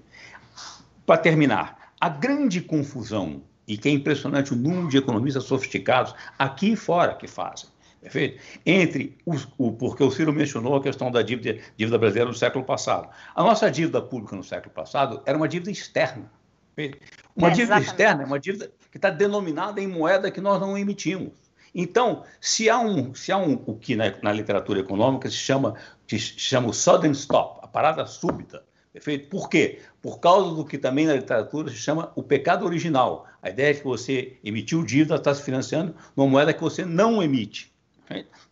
Para 1.03 1.17
terminar, 1.17 1.93
a 1.99 2.09
grande 2.09 2.61
confusão, 2.61 3.41
e 3.67 3.75
que 3.75 3.89
é 3.89 3.91
impressionante 3.91 4.53
o 4.53 4.55
número 4.55 4.87
de 4.87 4.97
economistas 4.97 5.45
sofisticados 5.45 6.13
aqui 6.37 6.73
e 6.73 6.75
fora 6.75 7.15
que 7.15 7.27
fazem, 7.27 7.67
Perfeito? 8.05 8.39
Entre 8.63 9.17
os, 9.25 9.47
o, 9.57 9.71
porque 9.71 10.03
o 10.03 10.11
Ciro 10.11 10.31
mencionou 10.31 10.75
a 10.75 10.81
questão 10.81 11.09
da 11.09 11.23
dívida, 11.23 11.59
dívida 11.75 11.97
brasileira 11.97 12.29
no 12.29 12.35
século 12.35 12.63
passado. 12.63 13.09
A 13.33 13.41
nossa 13.41 13.69
dívida 13.71 13.99
pública 13.99 14.35
no 14.35 14.43
século 14.43 14.71
passado 14.71 15.23
era 15.25 15.35
uma 15.35 15.47
dívida 15.47 15.71
externa. 15.71 16.31
Perfeito? 16.75 17.03
Uma 17.35 17.47
é, 17.47 17.51
dívida 17.51 17.79
externa 17.79 18.21
é 18.21 18.25
uma 18.27 18.39
dívida 18.39 18.71
que 18.91 18.99
está 18.99 19.09
denominada 19.09 19.81
em 19.81 19.87
moeda 19.87 20.29
que 20.29 20.39
nós 20.39 20.61
não 20.61 20.77
emitimos. 20.77 21.33
Então, 21.73 22.23
se 22.39 22.69
há 22.69 22.79
um, 22.79 23.15
se 23.15 23.31
há 23.31 23.37
um 23.37 23.59
o 23.65 23.75
que 23.75 23.95
na, 23.95 24.13
na 24.21 24.31
literatura 24.31 24.81
econômica 24.81 25.27
se 25.27 25.37
chama, 25.37 25.73
se 26.07 26.19
chama 26.19 26.69
o 26.69 26.73
sudden 26.73 27.11
stop, 27.11 27.59
a 27.63 27.67
parada 27.67 28.05
súbita, 28.05 28.63
perfeito? 28.93 29.29
Por 29.29 29.49
quê? 29.49 29.79
Por 29.99 30.19
causa 30.19 30.53
do 30.53 30.63
que 30.63 30.77
também 30.77 31.07
na 31.07 31.15
literatura 31.15 31.71
se 31.71 31.77
chama 31.77 32.11
o 32.15 32.21
pecado 32.21 32.65
original. 32.65 33.25
A 33.41 33.49
ideia 33.49 33.71
é 33.71 33.73
que 33.73 33.83
você 33.83 34.37
emitiu 34.43 34.85
dívida, 34.85 35.15
está 35.15 35.33
se 35.33 35.41
financiando 35.41 35.95
numa 36.15 36.29
moeda 36.29 36.53
que 36.53 36.61
você 36.61 36.85
não 36.85 37.23
emite 37.23 37.73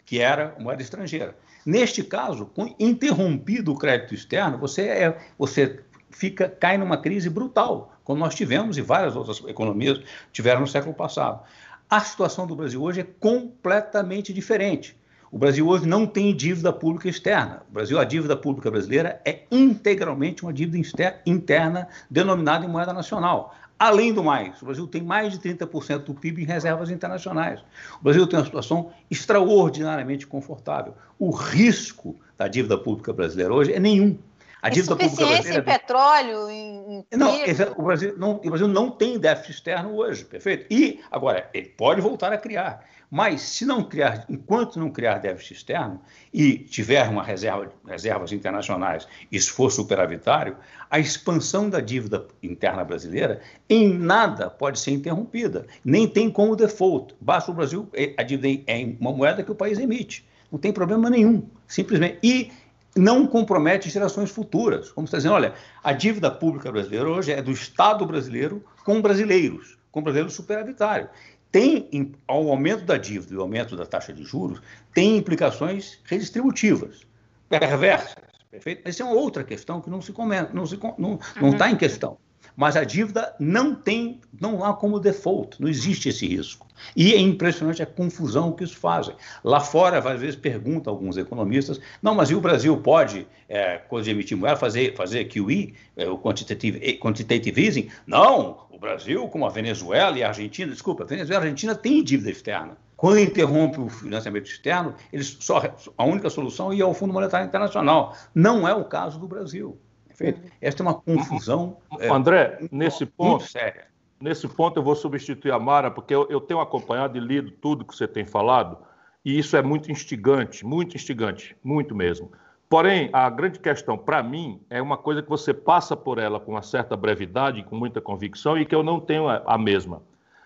que 0.06 0.20
era 0.20 0.56
moeda 0.60 0.82
estrangeira. 0.82 1.36
Neste 1.66 2.04
caso, 2.04 2.46
com 2.48 2.76
interrompido 2.80 3.72
o 3.72 3.78
crédito 3.78 4.14
externo, 4.14 4.58
você, 4.58 4.82
é, 4.84 5.18
você 5.38 5.80
fica, 6.12 6.50
cai 6.50 6.78
numa 6.78 6.98
crise 6.98 7.30
brutal, 7.30 7.94
como 8.04 8.20
nós 8.20 8.36
tivemos 8.36 8.78
e 8.78 8.82
várias 8.82 9.16
outras 9.16 9.42
economias 9.48 10.02
tiveram 10.32 10.62
no 10.62 10.68
século 10.68 10.94
passado. 10.94 11.42
A 11.90 12.00
situação 12.00 12.46
do 12.46 12.56
Brasil 12.56 12.82
hoje 12.82 13.02
é 13.02 13.08
completamente 13.20 14.34
diferente. 14.34 14.98
O 15.32 15.38
Brasil 15.38 15.68
hoje 15.68 15.88
não 15.88 16.06
tem 16.06 16.36
dívida 16.36 16.72
pública 16.72 17.10
externa. 17.10 17.64
O 17.68 17.74
Brasil, 17.74 18.00
a 18.00 18.04
dívida 18.04 18.38
pública 18.38 18.70
brasileira 18.70 19.20
é 19.26 19.42
integralmente 19.52 20.44
uma 20.44 20.54
dívida 20.54 20.78
interna 21.26 21.88
denominada 22.08 22.66
em 22.66 22.70
moeda 22.70 22.94
nacional. 22.94 23.56
Além 23.84 24.14
do 24.14 24.24
mais, 24.24 24.62
o 24.62 24.66
Brasil 24.66 24.88
tem 24.88 25.04
mais 25.04 25.38
de 25.38 25.40
30% 25.40 26.06
do 26.06 26.14
PIB 26.14 26.44
em 26.44 26.46
reservas 26.46 26.90
internacionais. 26.90 27.60
O 28.00 28.04
Brasil 28.06 28.26
tem 28.26 28.40
uma 28.40 28.46
situação 28.46 28.94
extraordinariamente 29.12 30.26
confortável. 30.26 30.96
O 31.20 31.32
risco 31.32 32.16
da 32.38 32.48
dívida 32.48 32.78
pública 32.78 33.12
brasileira 33.12 33.54
hoje 33.54 33.74
é 33.74 33.82
nenhum. 33.82 34.18
A 34.62 34.70
dívida 34.70 34.96
pública 34.96 35.26
brasileira. 35.26 35.60
em 35.60 35.64
petróleo, 35.64 36.50
em, 36.50 37.06
em 37.12 37.18
não, 37.18 37.36
o, 37.76 37.84
Brasil 37.84 38.16
não, 38.18 38.36
o 38.36 38.50
Brasil 38.50 38.68
não 38.70 38.90
tem 38.90 39.20
déficit 39.20 39.52
externo 39.52 39.98
hoje, 39.98 40.24
perfeito? 40.24 40.66
E, 40.72 41.02
agora, 41.12 41.50
ele 41.54 41.68
pode 41.68 42.00
voltar 42.00 42.32
a 42.32 42.38
criar. 42.38 42.86
Mas, 43.16 43.42
se 43.42 43.64
não 43.64 43.84
criar, 43.84 44.26
enquanto 44.28 44.80
não 44.80 44.90
criar 44.90 45.20
déficit 45.20 45.54
externo 45.54 46.02
e 46.34 46.58
tiver 46.58 47.08
uma 47.08 47.22
reserva, 47.22 47.72
reservas 47.88 48.32
internacionais 48.32 49.08
e 49.32 49.38
esforço 49.38 49.76
superavitário, 49.84 50.58
a 50.90 50.98
expansão 50.98 51.70
da 51.70 51.80
dívida 51.80 52.26
interna 52.42 52.84
brasileira 52.84 53.40
em 53.70 53.94
nada 53.94 54.50
pode 54.50 54.80
ser 54.80 54.90
interrompida. 54.94 55.68
Nem 55.86 56.08
tem 56.08 56.28
como 56.28 56.56
default. 56.56 57.14
Basta 57.22 57.52
o 57.52 57.54
Brasil, 57.54 57.88
eh, 57.94 58.16
a 58.18 58.24
dívida 58.24 58.64
é 58.66 58.84
uma 59.00 59.12
moeda 59.12 59.44
que 59.44 59.52
o 59.52 59.56
país 59.56 59.78
emite. 59.78 60.26
Não 60.52 60.58
tem 60.58 60.74
problema 60.74 61.08
nenhum, 61.08 61.44
simplesmente. 61.68 62.18
E 62.24 62.52
não 62.96 63.28
compromete 63.28 63.92
gerações 63.92 64.32
futuras. 64.32 64.92
Como 64.92 65.06
está 65.06 65.18
dizendo, 65.18 65.36
olha, 65.36 65.54
a 65.84 65.94
dívida 65.94 66.32
pública 66.32 66.72
brasileira 66.72 67.08
hoje 67.08 67.32
é 67.32 67.44
do 67.44 67.52
Estado 67.52 68.08
brasileiro 68.08 68.64
com 68.84 69.00
brasileiros, 69.04 69.78
com 69.92 70.02
brasileiros 70.02 70.34
superavitário. 70.34 71.10
Tem, 71.54 72.12
ao 72.28 72.50
aumento 72.50 72.84
da 72.84 72.98
dívida 72.98 73.36
e 73.36 73.36
ao 73.36 73.44
aumento 73.44 73.78
da 73.78 73.86
taxa 73.86 74.12
de 74.12 74.24
juros, 74.24 74.60
tem 74.92 75.18
implicações 75.18 76.00
redistributivas, 76.04 77.06
perversas, 77.48 78.16
perfeito? 78.50 78.82
Essa 78.84 79.04
é 79.04 79.06
uma 79.06 79.14
outra 79.14 79.44
questão 79.44 79.80
que 79.80 79.88
não 79.88 80.02
se 80.02 80.12
comenta, 80.12 80.52
não 80.52 80.64
está 80.64 80.88
uhum. 80.98 81.56
Tá 81.56 81.70
em 81.70 81.76
questão 81.76 82.18
mas 82.56 82.76
a 82.76 82.84
dívida 82.84 83.36
não 83.40 83.74
tem, 83.74 84.20
não 84.40 84.64
há 84.64 84.74
como 84.74 85.00
default, 85.00 85.62
não 85.62 85.68
existe 85.68 86.10
esse 86.10 86.28
risco. 86.28 86.68
E 86.96 87.14
é 87.14 87.20
impressionante 87.20 87.82
a 87.82 87.86
confusão 87.86 88.52
que 88.52 88.64
isso 88.64 88.78
fazem. 88.78 89.16
Lá 89.44 89.60
fora, 89.60 89.98
às 89.98 90.20
vezes, 90.20 90.36
perguntam 90.36 90.94
alguns 90.94 91.18
economistas, 91.18 91.80
não, 92.02 92.14
mas 92.14 92.30
e 92.30 92.36
o 92.36 92.42
Brasil 92.42 92.76
pode, 92.78 93.28
é, 93.48 93.78
quando 93.78 94.08
emitir 94.08 94.38
moeda, 94.38 94.58
fazer, 94.58 94.96
fazer 94.96 95.26
QE, 95.26 95.74
é, 95.96 96.08
o 96.10 96.18
quantitative, 96.18 96.98
quantitative 96.98 97.66
easing? 97.66 97.90
Não, 98.06 98.66
o 98.70 98.78
Brasil, 98.78 99.28
como 99.30 99.46
a 99.46 99.50
Venezuela 99.50 100.18
e 100.18 100.24
a 100.24 100.28
Argentina, 100.28 100.72
desculpa, 100.72 101.04
a 101.04 101.08
Venezuela 101.08 101.44
e 101.44 101.48
a 101.48 101.50
Argentina 101.50 101.76
têm 101.76 102.04
dívida 102.04 102.32
externa. 102.32 102.78
Quando 102.96 103.20
interrompe 103.20 103.82
o 103.82 103.90
financiamento 103.90 104.46
externo, 104.46 104.96
eles 105.12 105.36
só, 105.40 105.62
a 105.98 106.06
única 106.06 106.30
solução 106.30 106.72
é 106.72 106.76
ir 106.76 106.82
ao 106.82 106.94
Fundo 106.94 107.14
Monetário 107.14 107.46
Internacional. 107.46 108.16
Não 108.34 108.66
é 108.66 108.74
o 108.74 108.86
caso 108.86 109.20
do 109.20 109.28
Brasil. 109.28 109.78
Perfeito? 110.18 110.52
Esta 110.62 110.82
é 110.82 110.86
uma 110.86 110.94
confusão. 110.94 111.78
É, 112.00 112.10
André, 112.10 112.60
é, 112.62 112.68
nesse 112.72 113.06
ponto. 113.06 113.44
séria. 113.44 113.88
Nesse 114.20 114.48
ponto 114.48 114.80
eu 114.80 114.84
vou 114.84 114.96
substituir 114.96 115.52
a 115.52 115.60
Mara, 115.60 115.92
porque 115.92 116.16
eu, 116.16 116.28
eu 116.30 116.40
tenho 116.40 116.62
acompanhado 116.62 117.18
e 117.18 117.20
lido 117.20 117.52
tudo 117.52 117.84
que 117.84 117.94
você 117.94 118.08
tem 118.08 118.24
falado, 118.24 118.78
e 119.26 119.38
isso 119.38 119.58
é 119.58 119.62
muito 119.62 119.92
instigante, 119.92 120.66
muito 120.66 120.96
instigante, 120.96 121.58
muito 121.62 121.94
mesmo. 121.94 122.32
Porém, 122.70 123.10
a 123.14 123.30
grande 123.30 123.60
questão 123.60 123.98
para 123.98 124.24
mim 124.24 124.62
é 124.70 124.82
uma 124.82 124.98
coisa 124.98 125.22
que 125.22 125.30
você 125.30 125.54
passa 125.54 125.96
por 125.96 126.18
ela 126.18 126.40
com 126.40 126.54
uma 126.54 126.62
certa 126.62 126.96
brevidade, 126.96 127.64
com 127.64 127.76
muita 127.76 128.02
convicção, 128.02 128.58
e 128.58 128.66
que 128.66 128.74
eu 128.74 128.82
não 128.82 129.00
tenho 129.00 129.28
a, 129.28 129.44
a 129.46 129.58
mesma. 129.58 130.02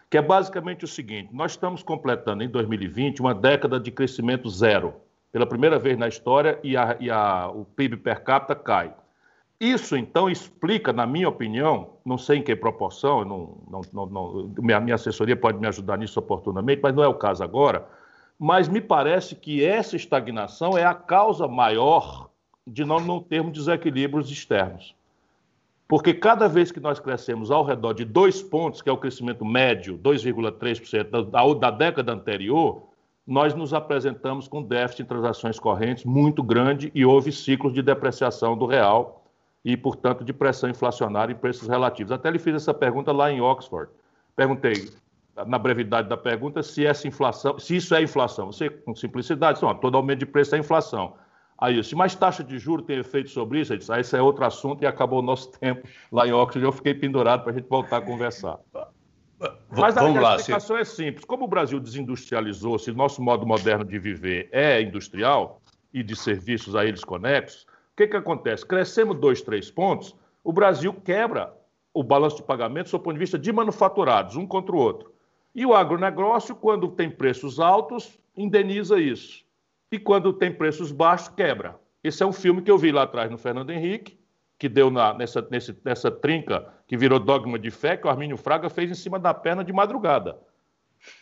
Que 0.10 0.18
é 0.18 0.22
basicamente 0.22 0.84
o 0.84 0.88
seguinte: 0.88 1.30
nós 1.32 1.52
estamos 1.52 1.84
completando 1.84 2.44
em 2.44 2.50
2020 2.50 3.22
uma 3.22 3.34
década 3.36 3.80
de 3.80 3.92
crescimento 3.92 4.50
zero. 4.50 4.96
Pela 5.32 5.46
primeira 5.46 5.78
vez 5.78 5.98
na 5.98 6.08
história, 6.08 6.60
e, 6.64 6.76
a, 6.76 6.98
e 7.00 7.10
a, 7.10 7.48
o 7.50 7.64
PIB 7.64 7.98
per 7.98 8.24
capita 8.24 8.56
cai. 8.56 8.94
Isso, 9.60 9.98
então, 9.98 10.30
explica, 10.30 10.94
na 10.94 11.08
minha 11.08 11.28
opinião, 11.28 11.96
não 12.06 12.18
sei 12.18 12.38
em 12.38 12.44
que 12.44 12.56
proporção, 12.56 13.26
não, 13.26 13.82
não, 13.92 14.06
não, 14.06 14.54
minha, 14.60 14.80
minha 14.80 14.96
assessoria 14.96 15.36
pode 15.36 15.58
me 15.58 15.68
ajudar 15.68 15.98
nisso 15.98 16.20
oportunamente, 16.20 16.80
mas 16.82 16.94
não 16.94 17.04
é 17.04 17.08
o 17.08 17.16
caso 17.16 17.44
agora. 17.44 17.88
Mas 18.38 18.68
me 18.68 18.80
parece 18.80 19.36
que 19.36 19.66
essa 19.66 19.96
estagnação 19.96 20.78
é 20.78 20.86
a 20.86 20.94
causa 20.94 21.48
maior 21.48 22.30
de 22.68 22.86
nós 22.86 23.04
não 23.04 23.20
termos 23.20 23.54
desequilíbrios 23.54 24.30
externos. 24.30 24.96
Porque 25.88 26.14
cada 26.14 26.48
vez 26.48 26.72
que 26.72 26.80
nós 26.80 27.00
crescemos 27.00 27.50
ao 27.50 27.64
redor 27.64 27.94
de 27.94 28.06
dois 28.06 28.44
pontos, 28.44 28.84
que 28.84 28.90
é 28.90 28.92
o 28.92 28.98
crescimento 28.98 29.44
médio, 29.44 29.98
2,3% 29.98 31.32
da, 31.32 31.54
da 31.54 31.72
década 31.72 32.12
anterior, 32.12 32.84
nós 33.26 33.56
nos 33.56 33.74
apresentamos 33.74 34.48
com 34.48 34.62
déficit 34.62 35.02
em 35.02 35.06
transações 35.06 35.58
correntes 35.58 36.04
muito 36.04 36.44
grande 36.44 36.92
e 36.94 37.04
houve 37.04 37.32
ciclos 37.32 37.74
de 37.74 37.82
depreciação 37.82 38.56
do 38.56 38.68
real 38.68 39.27
e, 39.68 39.76
portanto, 39.76 40.24
de 40.24 40.32
pressão 40.32 40.70
inflacionária 40.70 41.34
e 41.34 41.36
preços 41.36 41.68
relativos. 41.68 42.14
Até 42.14 42.32
lhe 42.32 42.40
fiz 42.40 42.56
essa 42.56 42.74
pergunta 42.74 43.12
lá 43.12 43.30
em 43.30 43.42
Oxford. 43.42 43.92
Perguntei, 44.34 44.90
na 45.46 45.60
brevidade 45.60 46.08
da 46.08 46.16
pergunta, 46.16 46.64
se 46.64 46.86
essa 46.86 47.06
inflação, 47.06 47.60
se 47.60 47.76
isso 47.76 47.94
é 47.94 48.02
inflação. 48.02 48.46
Você, 48.50 48.70
com 48.70 48.96
simplicidade, 48.96 49.60
disse, 49.60 49.82
todo 49.82 49.98
aumento 49.98 50.20
de 50.20 50.26
preço 50.26 50.56
é 50.56 50.58
inflação. 50.58 51.16
Aí 51.58 51.76
eu 51.76 51.82
disse, 51.82 51.98
mas 51.98 52.16
taxa 52.16 52.46
de 52.46 52.58
juros 52.58 52.86
tem 52.86 52.98
efeito 52.98 53.30
sobre 53.30 53.60
isso? 53.60 53.74
Ele 53.74 53.80
disse, 53.80 53.92
ah, 53.92 54.00
esse 54.00 54.16
é 54.16 54.22
outro 54.22 54.46
assunto 54.46 54.84
e 54.84 54.88
acabou 54.88 55.20
o 55.20 55.22
nosso 55.22 55.52
tempo 55.60 55.86
lá 56.14 56.26
em 56.26 56.32
Oxford. 56.32 56.64
Eu 56.64 56.72
fiquei 56.72 56.94
pendurado 56.94 57.44
para 57.44 57.52
a 57.52 57.56
gente 57.56 57.68
voltar 57.68 57.98
a 57.98 58.02
conversar. 58.02 58.60
Mas 59.70 59.98
a, 59.98 60.02
Vamos 60.02 60.40
explicação 60.40 60.78
é 60.78 60.86
simples. 60.86 61.26
Como 61.26 61.44
o 61.44 61.48
Brasil 61.48 61.78
desindustrializou, 61.78 62.80
se 62.80 62.90
o 62.90 62.96
nosso 62.96 63.22
modo 63.22 63.46
moderno 63.46 63.84
de 63.84 64.00
viver 64.00 64.48
é 64.50 64.82
industrial 64.82 65.62
e 65.94 66.02
de 66.02 66.16
serviços 66.16 66.74
a 66.74 66.86
eles 66.86 67.04
conexos, 67.04 67.68
que, 67.98 68.08
que 68.08 68.16
acontece? 68.16 68.64
Crescemos 68.64 69.18
dois, 69.18 69.42
três 69.42 69.72
pontos, 69.72 70.16
o 70.44 70.54
Brasil 70.54 70.94
quebra 70.94 71.52
o 71.92 72.04
balanço 72.04 72.38
de 72.38 72.44
pagamento 72.44 72.92
do 72.92 73.00
ponto 73.00 73.14
de 73.14 73.20
vista 73.20 73.40
de 73.40 73.52
manufaturados, 73.52 74.36
um 74.36 74.46
contra 74.46 74.76
o 74.76 74.80
outro. 74.80 75.12
E 75.54 75.66
o 75.66 75.74
agronegócio, 75.74 76.56
quando 76.56 76.90
tem 76.90 77.10
preços 77.10 77.60
altos, 77.60 78.20
indeniza 78.36 79.00
isso. 79.00 79.44
E 79.92 79.98
quando 79.98 80.32
tem 80.32 80.54
preços 80.54 80.92
baixos, 80.92 81.30
quebra. 81.30 81.76
Esse 82.04 82.22
é 82.22 82.26
um 82.26 82.32
filme 82.32 82.62
que 82.62 82.70
eu 82.70 82.78
vi 82.78 82.92
lá 82.92 83.02
atrás 83.02 83.32
no 83.32 83.38
Fernando 83.38 83.72
Henrique, 83.72 84.20
que 84.60 84.70
deu 84.70 84.92
na, 84.92 85.16
nessa, 85.16 85.46
nesse, 85.50 85.76
nessa 85.84 86.12
trinca 86.12 86.72
que 86.88 86.96
virou 86.96 87.20
dogma 87.20 87.58
de 87.58 87.72
fé, 87.72 87.98
que 87.98 88.06
o 88.06 88.10
Armínio 88.12 88.38
Fraga 88.38 88.70
fez 88.70 88.92
em 88.92 88.96
cima 88.96 89.18
da 89.18 89.34
perna 89.34 89.64
de 89.64 89.74
madrugada. 89.74 90.38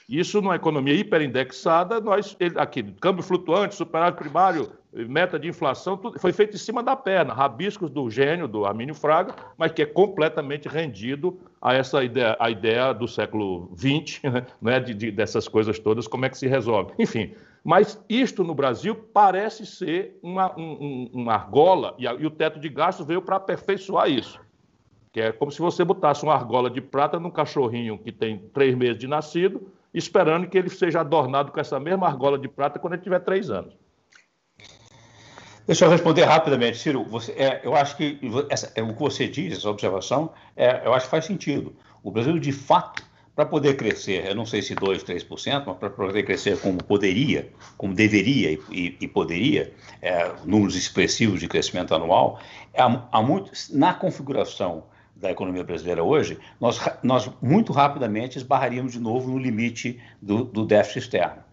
Isso 0.08 0.42
numa 0.42 0.56
economia 0.56 0.94
hiperindexada, 0.94 2.00
nós, 2.00 2.38
aqui, 2.58 2.84
câmbio 3.02 3.24
flutuante, 3.24 3.76
superávit 3.76 4.20
primário, 4.20 4.72
meta 4.94 5.38
de 5.38 5.48
inflação, 5.48 5.98
tudo 5.98 6.20
foi 6.20 6.32
feito 6.32 6.56
em 6.56 6.60
cima 6.60 6.82
da 6.82 6.96
perna, 6.96 7.34
rabiscos 7.34 7.90
do 7.90 8.10
gênio, 8.10 8.48
do 8.48 8.66
Armínio 8.66 8.96
Fraga, 8.96 9.36
mas 9.58 9.72
que 9.72 9.82
é 9.82 9.86
completamente 9.86 10.70
rendido 10.70 11.40
a 11.62 11.74
essa 11.74 12.04
ideia, 12.04 12.38
a 12.40 12.50
ideia 12.50 12.94
do 12.94 13.08
século 13.08 13.70
XX, 13.76 14.22
né, 14.62 14.80
de, 14.80 14.94
de, 14.94 15.12
dessas 15.12 15.48
coisas 15.48 15.80
todas, 15.80 16.08
como 16.08 16.26
é 16.26 16.30
que 16.30 16.38
se 16.38 16.48
resolve. 16.48 16.94
Enfim, 16.98 17.34
mas 17.64 18.00
isto 18.08 18.44
no 18.44 18.54
Brasil 18.54 18.96
parece 18.96 19.66
ser 19.66 20.20
uma, 20.22 20.58
um, 20.58 21.10
uma 21.12 21.34
argola, 21.34 21.96
e, 21.98 22.08
a, 22.08 22.14
e 22.14 22.26
o 22.26 22.32
teto 22.32 22.60
de 22.60 22.70
gastos 22.70 23.06
veio 23.08 23.22
para 23.22 23.38
aperfeiçoar 23.38 24.10
isso. 24.10 24.40
Que 25.16 25.22
é 25.22 25.32
como 25.32 25.50
se 25.50 25.60
você 25.60 25.82
botasse 25.86 26.24
uma 26.24 26.34
argola 26.34 26.70
de 26.70 26.82
prata 26.82 27.18
num 27.18 27.32
cachorrinho 27.32 27.98
que 27.98 28.12
tem 28.12 28.38
três 28.54 28.76
meses 28.76 28.98
de 28.98 29.08
nascido, 29.08 29.72
esperando 29.94 30.46
que 30.46 30.58
ele 30.58 30.70
seja 30.70 31.00
adornado 31.00 31.54
com 31.54 31.60
essa 31.62 31.80
mesma 31.80 32.06
argola 32.06 32.38
de 32.38 32.50
prata 32.50 32.80
quando 32.80 32.96
ele 32.96 33.02
tiver 33.02 33.20
três 33.20 33.50
anos. 33.50 33.74
Deixa 35.66 35.86
eu 35.86 35.90
responder 35.90 36.26
rapidamente, 36.26 36.80
Ciro. 36.80 37.06
Você, 37.06 37.32
é, 37.32 37.62
eu 37.64 37.74
acho 37.74 37.96
que 37.96 38.20
essa, 38.50 38.74
é, 38.76 38.84
o 38.84 38.94
que 38.94 39.00
você 39.00 39.26
diz, 39.26 39.58
essa 39.58 39.70
observação, 39.70 40.34
é, 40.54 40.86
eu 40.86 40.94
acho 40.94 41.06
que 41.06 41.12
faz 41.12 41.24
sentido. 41.24 41.74
O 42.04 42.12
Brasil, 42.12 42.38
de 42.38 42.52
fato, 42.52 43.02
para 43.34 43.46
poder 43.46 43.78
crescer, 43.78 44.28
eu 44.28 44.36
não 44.36 44.46
sei 44.46 44.62
se 44.62 44.76
2%, 44.76 45.02
3%, 45.02 45.64
mas 45.66 45.78
para 45.78 45.92
poder 45.92 46.24
crescer 46.24 46.60
como 46.60 46.84
poderia, 46.84 47.54
como 47.78 47.94
deveria 47.94 48.52
e, 48.52 48.60
e, 48.70 48.98
e 49.00 49.08
poderia, 49.08 49.74
é, 50.02 50.30
números 50.44 50.76
expressivos 50.76 51.40
de 51.40 51.48
crescimento 51.48 51.96
anual, 51.96 52.38
há, 52.78 53.08
há 53.14 53.22
muito, 53.22 53.50
na 53.72 53.94
configuração 53.94 54.84
da 55.26 55.32
economia 55.32 55.64
brasileira 55.64 56.04
hoje, 56.04 56.38
nós, 56.62 56.80
nós 57.02 57.30
muito 57.42 57.74
rapidamente 57.74 58.38
esbarraríamos 58.38 58.94
de 58.94 59.00
novo 59.00 59.32
no 59.32 59.38
limite 59.38 60.00
do, 60.22 60.44
do 60.44 60.66
déficit 60.66 61.00
externo. 61.00 61.44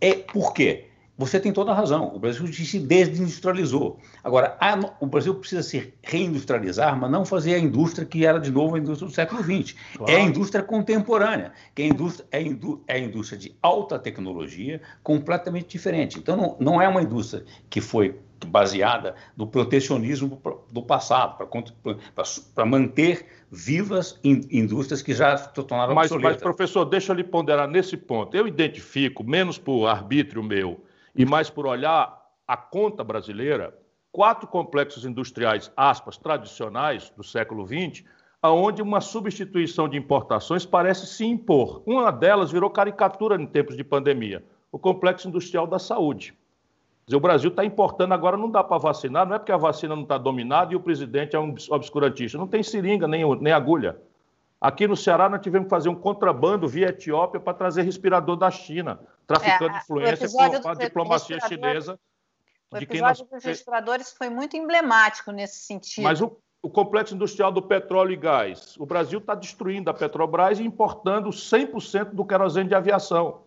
É, 0.00 0.14
por 0.14 0.52
quê? 0.52 0.86
Você 1.16 1.38
tem 1.38 1.52
toda 1.52 1.70
a 1.70 1.74
razão. 1.74 2.14
O 2.14 2.18
Brasil 2.18 2.50
se 2.50 2.78
desindustrializou. 2.78 3.98
Agora, 4.24 4.56
a, 4.58 4.78
o 5.00 5.06
Brasil 5.06 5.34
precisa 5.34 5.62
se 5.62 5.92
reindustrializar, 6.02 6.98
mas 6.98 7.10
não 7.10 7.26
fazer 7.26 7.54
a 7.54 7.58
indústria 7.58 8.06
que 8.06 8.24
era 8.24 8.40
de 8.40 8.50
novo 8.50 8.74
a 8.74 8.78
indústria 8.78 9.06
do 9.06 9.14
século 9.14 9.42
XX. 9.42 9.76
Claro. 9.96 10.10
É 10.10 10.16
a 10.16 10.20
indústria 10.20 10.64
contemporânea, 10.64 11.52
que 11.74 11.82
é 11.82 11.84
a 11.84 11.88
indústria, 11.88 12.26
é, 12.32 12.40
indú, 12.40 12.82
é 12.88 12.94
a 12.94 12.98
indústria 12.98 13.38
de 13.38 13.54
alta 13.60 13.98
tecnologia, 13.98 14.80
completamente 15.02 15.68
diferente. 15.68 16.18
Então, 16.18 16.36
não, 16.36 16.56
não 16.58 16.82
é 16.82 16.88
uma 16.88 17.02
indústria 17.02 17.44
que 17.68 17.82
foi 17.82 18.18
baseada 18.46 19.14
no 19.36 19.46
protecionismo 19.46 20.40
do 20.70 20.82
passado, 20.82 21.36
para 22.54 22.66
manter 22.66 23.26
vivas 23.50 24.18
indústrias 24.24 25.02
que 25.02 25.12
já 25.12 25.36
se 25.36 25.52
tornaram 25.52 25.94
mas, 25.94 26.10
obsoletas. 26.10 26.36
Mas, 26.36 26.42
professor, 26.42 26.84
deixa 26.84 27.12
eu 27.12 27.16
lhe 27.16 27.24
ponderar 27.24 27.68
nesse 27.68 27.96
ponto. 27.96 28.36
Eu 28.36 28.46
identifico, 28.46 29.24
menos 29.24 29.58
por 29.58 29.86
arbítrio 29.86 30.42
meu, 30.42 30.84
e 31.14 31.24
mais 31.24 31.50
por 31.50 31.66
olhar 31.66 32.20
a 32.46 32.56
conta 32.56 33.04
brasileira, 33.04 33.76
quatro 34.12 34.46
complexos 34.46 35.04
industriais, 35.04 35.70
aspas, 35.76 36.16
tradicionais 36.16 37.10
do 37.16 37.22
século 37.22 37.66
XX, 37.66 38.04
aonde 38.42 38.80
uma 38.80 39.00
substituição 39.00 39.88
de 39.88 39.98
importações 39.98 40.64
parece 40.64 41.06
se 41.06 41.24
impor. 41.24 41.82
Uma 41.86 42.10
delas 42.10 42.50
virou 42.50 42.70
caricatura 42.70 43.40
em 43.40 43.46
tempos 43.46 43.76
de 43.76 43.84
pandemia, 43.84 44.44
o 44.72 44.78
complexo 44.78 45.28
industrial 45.28 45.66
da 45.66 45.78
saúde. 45.78 46.34
Dizer, 47.06 47.16
o 47.16 47.20
Brasil 47.20 47.50
está 47.50 47.64
importando 47.64 48.14
agora, 48.14 48.36
não 48.36 48.50
dá 48.50 48.62
para 48.62 48.78
vacinar, 48.78 49.26
não 49.26 49.34
é 49.34 49.38
porque 49.38 49.52
a 49.52 49.56
vacina 49.56 49.96
não 49.96 50.04
está 50.04 50.16
dominada 50.16 50.72
e 50.72 50.76
o 50.76 50.80
presidente 50.80 51.34
é 51.34 51.40
um 51.40 51.54
obscurantista. 51.70 52.38
Não 52.38 52.46
tem 52.46 52.62
seringa 52.62 53.08
nem, 53.08 53.24
nem 53.40 53.52
agulha. 53.52 54.00
Aqui 54.60 54.86
no 54.86 54.96
Ceará 54.96 55.28
nós 55.28 55.40
tivemos 55.40 55.66
que 55.66 55.70
fazer 55.70 55.88
um 55.88 55.94
contrabando 55.94 56.68
via 56.68 56.88
Etiópia 56.88 57.40
para 57.40 57.54
trazer 57.54 57.82
respirador 57.82 58.36
da 58.36 58.50
China, 58.50 59.00
traficando 59.26 59.74
é, 59.74 59.78
influência 59.78 60.60
com 60.60 60.68
a 60.68 60.74
diplomacia 60.74 61.40
chinesa. 61.40 61.98
O 62.70 62.76
episódio 62.76 63.24
nós... 63.24 63.42
dos 63.42 63.44
respiradores 63.44 64.12
foi 64.12 64.28
muito 64.28 64.56
emblemático 64.56 65.32
nesse 65.32 65.60
sentido. 65.60 66.04
Mas 66.04 66.20
o, 66.20 66.36
o 66.62 66.68
complexo 66.68 67.14
industrial 67.14 67.50
do 67.50 67.62
petróleo 67.62 68.12
e 68.12 68.16
gás. 68.16 68.76
O 68.78 68.84
Brasil 68.84 69.18
está 69.18 69.34
destruindo 69.34 69.90
a 69.90 69.94
Petrobras 69.94 70.60
e 70.60 70.62
importando 70.62 71.30
100% 71.30 72.10
do 72.10 72.24
querosene 72.24 72.68
de 72.68 72.74
aviação. 72.74 73.42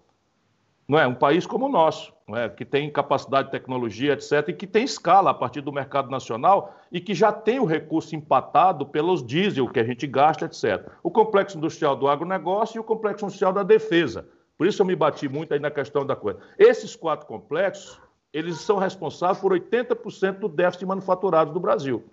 Não 0.87 0.99
é? 0.99 1.07
Um 1.07 1.15
país 1.15 1.45
como 1.45 1.65
o 1.65 1.69
nosso, 1.69 2.13
não 2.27 2.37
é? 2.37 2.49
que 2.49 2.65
tem 2.65 2.91
capacidade 2.91 3.47
de 3.47 3.51
tecnologia, 3.51 4.13
etc., 4.13 4.49
e 4.49 4.53
que 4.53 4.67
tem 4.67 4.83
escala 4.83 5.31
a 5.31 5.33
partir 5.33 5.61
do 5.61 5.71
mercado 5.71 6.09
nacional 6.09 6.75
e 6.91 6.99
que 6.99 7.13
já 7.13 7.31
tem 7.31 7.59
o 7.59 7.65
recurso 7.65 8.15
empatado 8.15 8.85
pelos 8.85 9.25
diesel 9.25 9.67
que 9.69 9.79
a 9.79 9.83
gente 9.83 10.05
gasta, 10.05 10.45
etc. 10.45 10.91
O 11.01 11.09
complexo 11.09 11.57
industrial 11.57 11.95
do 11.95 12.07
agronegócio 12.07 12.77
e 12.77 12.79
o 12.79 12.83
complexo 12.83 13.25
industrial 13.25 13.53
da 13.53 13.63
defesa. 13.63 14.27
Por 14.57 14.67
isso 14.67 14.81
eu 14.81 14.85
me 14.85 14.95
bati 14.95 15.27
muito 15.27 15.53
aí 15.53 15.59
na 15.59 15.71
questão 15.71 16.05
da 16.05 16.15
coisa. 16.15 16.39
Esses 16.57 16.95
quatro 16.95 17.25
complexos, 17.25 17.99
eles 18.31 18.59
são 18.59 18.77
responsáveis 18.77 19.39
por 19.39 19.51
80% 19.51 20.39
do 20.39 20.49
déficit 20.49 20.85
manufaturado 20.85 21.51
do 21.51 21.59
Brasil. 21.59 22.03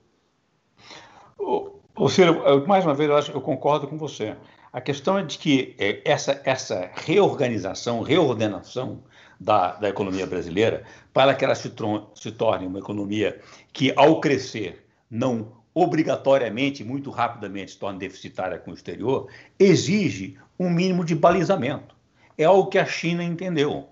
Ô, 1.39 2.09
Ciro, 2.09 2.66
mais 2.66 2.85
uma 2.85 2.95
vez, 2.95 3.11
eu, 3.11 3.16
acho, 3.16 3.33
eu 3.33 3.41
concordo 3.41 3.87
com 3.87 3.99
você. 3.99 4.37
A 4.73 4.81
questão 4.81 5.18
é 5.18 5.25
de 5.25 5.37
que 5.37 5.75
é, 5.79 6.01
essa, 6.05 6.41
essa 6.45 6.91
reorganização, 6.95 8.03
reordenação 8.03 9.03
da, 9.39 9.73
da 9.73 9.89
economia 9.89 10.27
brasileira, 10.27 10.85
para 11.12 11.35
que 11.35 11.45
ela 11.45 11.55
se, 11.55 11.73
se 12.14 12.33
torne 12.33 12.66
uma 12.66 12.79
economia 12.79 13.41
que, 13.73 13.93
ao 13.97 14.21
crescer, 14.21 14.87
não 15.11 15.53
obrigatoriamente, 15.75 16.85
muito 16.85 17.11
rapidamente, 17.11 17.73
se 17.73 17.79
torne 17.79 17.99
deficitária 17.99 18.59
com 18.59 18.71
o 18.71 18.75
exterior, 18.75 19.29
exige 19.59 20.37
um 20.59 20.68
mínimo 20.68 21.05
de 21.05 21.14
balizamento. 21.14 21.97
É 22.37 22.45
algo 22.45 22.68
que 22.68 22.79
a 22.79 22.85
China 22.85 23.25
entendeu. 23.25 23.89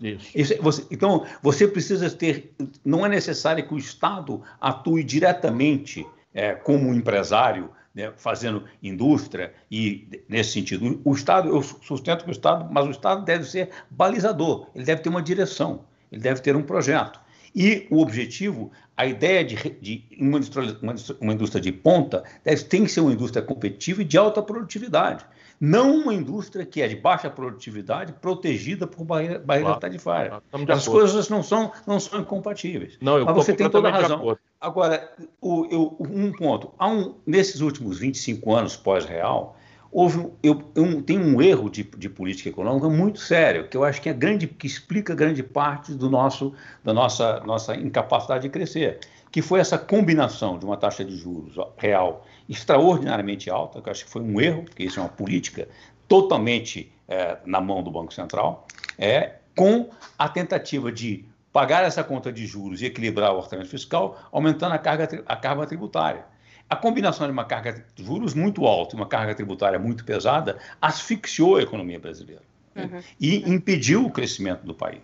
Isso. 0.00 0.30
Isso, 0.34 0.62
você, 0.62 0.86
então, 0.90 1.26
você 1.42 1.66
precisa 1.66 2.08
ter. 2.08 2.54
Não 2.84 3.04
é 3.04 3.08
necessário 3.08 3.66
que 3.66 3.74
o 3.74 3.78
Estado 3.78 4.40
atue 4.60 5.02
diretamente 5.02 6.06
é, 6.32 6.54
como 6.54 6.94
empresário, 6.94 7.70
né, 7.94 8.12
fazendo 8.16 8.64
indústria, 8.82 9.54
e 9.70 10.08
nesse 10.28 10.52
sentido, 10.52 11.00
o 11.04 11.14
Estado, 11.14 11.48
eu 11.48 11.62
sustento 11.62 12.24
que 12.24 12.30
o 12.30 12.32
Estado, 12.32 12.68
mas 12.72 12.86
o 12.86 12.90
Estado 12.90 13.24
deve 13.24 13.44
ser 13.44 13.70
balizador, 13.88 14.68
ele 14.74 14.84
deve 14.84 15.02
ter 15.02 15.08
uma 15.08 15.22
direção, 15.22 15.84
ele 16.10 16.20
deve 16.20 16.40
ter 16.40 16.56
um 16.56 16.62
projeto. 16.62 17.20
E 17.54 17.86
o 17.88 18.00
objetivo, 18.00 18.72
a 18.96 19.06
ideia 19.06 19.44
de, 19.44 19.54
de 19.80 20.04
uma, 20.18 20.38
indústria, 20.38 20.76
uma, 21.20 21.32
indústria, 21.32 21.62
de 21.62 21.70
ponta 21.70 22.24
deve, 22.42 22.64
tem 22.64 22.82
que 22.84 22.90
ser 22.90 23.00
uma 23.00 23.12
indústria 23.12 23.44
competitiva 23.44 24.02
e 24.02 24.04
de 24.04 24.18
alta 24.18 24.42
produtividade. 24.42 25.24
Não 25.60 25.96
uma 25.96 26.12
indústria 26.12 26.64
que 26.66 26.82
é 26.82 26.88
de 26.88 26.96
baixa 26.96 27.30
produtividade, 27.30 28.12
protegida 28.14 28.86
por 28.86 29.04
barreira, 29.04 29.38
barreira 29.38 29.68
claro, 29.68 29.80
tarifária. 29.80 30.42
As 30.68 30.86
coisas 30.86 31.28
não 31.28 31.42
são, 31.42 31.72
não 31.86 32.00
são 32.00 32.20
incompatíveis. 32.20 32.98
Não, 33.00 33.18
eu 33.18 33.24
Mas 33.24 33.34
você 33.34 33.54
tem 33.54 33.70
toda 33.70 33.88
a 33.88 33.92
razão. 33.92 34.36
Agora, 34.60 35.12
o, 35.40 35.66
eu, 35.70 35.96
um 36.00 36.32
ponto. 36.32 36.72
Um, 36.80 37.14
nesses 37.26 37.60
últimos 37.60 37.98
25 37.98 38.54
anos 38.54 38.76
pós-real, 38.76 39.56
houve 39.94 40.28
eu, 40.42 40.60
eu, 40.74 41.02
tem 41.02 41.18
um 41.18 41.40
erro 41.40 41.70
de, 41.70 41.84
de, 41.84 42.08
política 42.08 42.48
econômica 42.48 42.88
muito 42.88 43.20
sério, 43.20 43.68
que 43.68 43.76
eu 43.76 43.84
acho 43.84 44.02
que, 44.02 44.08
é 44.08 44.12
grande, 44.12 44.48
que 44.48 44.66
explica 44.66 45.14
grande 45.14 45.42
parte 45.42 45.92
do 45.94 46.10
nosso, 46.10 46.52
da 46.82 46.92
nossa, 46.92 47.40
nossa 47.40 47.76
incapacidade 47.76 48.42
de 48.42 48.48
crescer, 48.48 48.98
que 49.30 49.40
foi 49.40 49.60
essa 49.60 49.78
combinação 49.78 50.58
de 50.58 50.64
uma 50.64 50.76
taxa 50.76 51.04
de 51.04 51.16
juros 51.16 51.54
real 51.76 52.26
extraordinariamente 52.48 53.50
alta, 53.50 53.80
que 53.80 53.88
eu 53.88 53.90
acho 53.90 54.04
que 54.04 54.10
foi 54.10 54.22
um 54.22 54.40
erro, 54.40 54.64
porque 54.64 54.84
isso 54.84 54.98
é 54.98 55.02
uma 55.02 55.08
política 55.08 55.68
totalmente 56.06 56.92
é, 57.08 57.38
na 57.44 57.60
mão 57.60 57.82
do 57.82 57.90
Banco 57.90 58.12
Central, 58.12 58.66
é, 58.98 59.36
com 59.56 59.88
a 60.18 60.28
tentativa 60.28 60.90
de 60.90 61.24
pagar 61.52 61.84
essa 61.84 62.02
conta 62.02 62.32
de 62.32 62.46
juros 62.46 62.82
e 62.82 62.86
equilibrar 62.86 63.32
o 63.32 63.38
orçamento 63.38 63.68
fiscal, 63.68 64.18
aumentando 64.32 64.74
a 64.74 64.78
carga, 64.78 65.22
a 65.26 65.36
carga 65.36 65.66
tributária. 65.66 66.24
A 66.68 66.74
combinação 66.74 67.26
de 67.26 67.32
uma 67.32 67.44
carga 67.44 67.84
de 67.94 68.04
juros 68.04 68.34
muito 68.34 68.66
alta 68.66 68.96
e 68.96 68.98
uma 68.98 69.06
carga 69.06 69.34
tributária 69.34 69.78
muito 69.78 70.04
pesada 70.04 70.58
asfixiou 70.80 71.56
a 71.56 71.62
economia 71.62 72.00
brasileira 72.00 72.42
né? 72.74 72.90
uhum. 72.90 73.00
e 73.20 73.48
impediu 73.48 74.04
o 74.04 74.10
crescimento 74.10 74.64
do 74.64 74.74
país. 74.74 75.02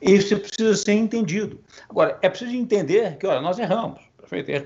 Isso 0.00 0.38
precisa 0.38 0.74
ser 0.74 0.92
entendido. 0.92 1.60
Agora, 1.88 2.18
é 2.20 2.28
preciso 2.28 2.54
entender 2.54 3.16
que, 3.18 3.26
olha, 3.26 3.40
nós 3.40 3.58
erramos. 3.58 4.00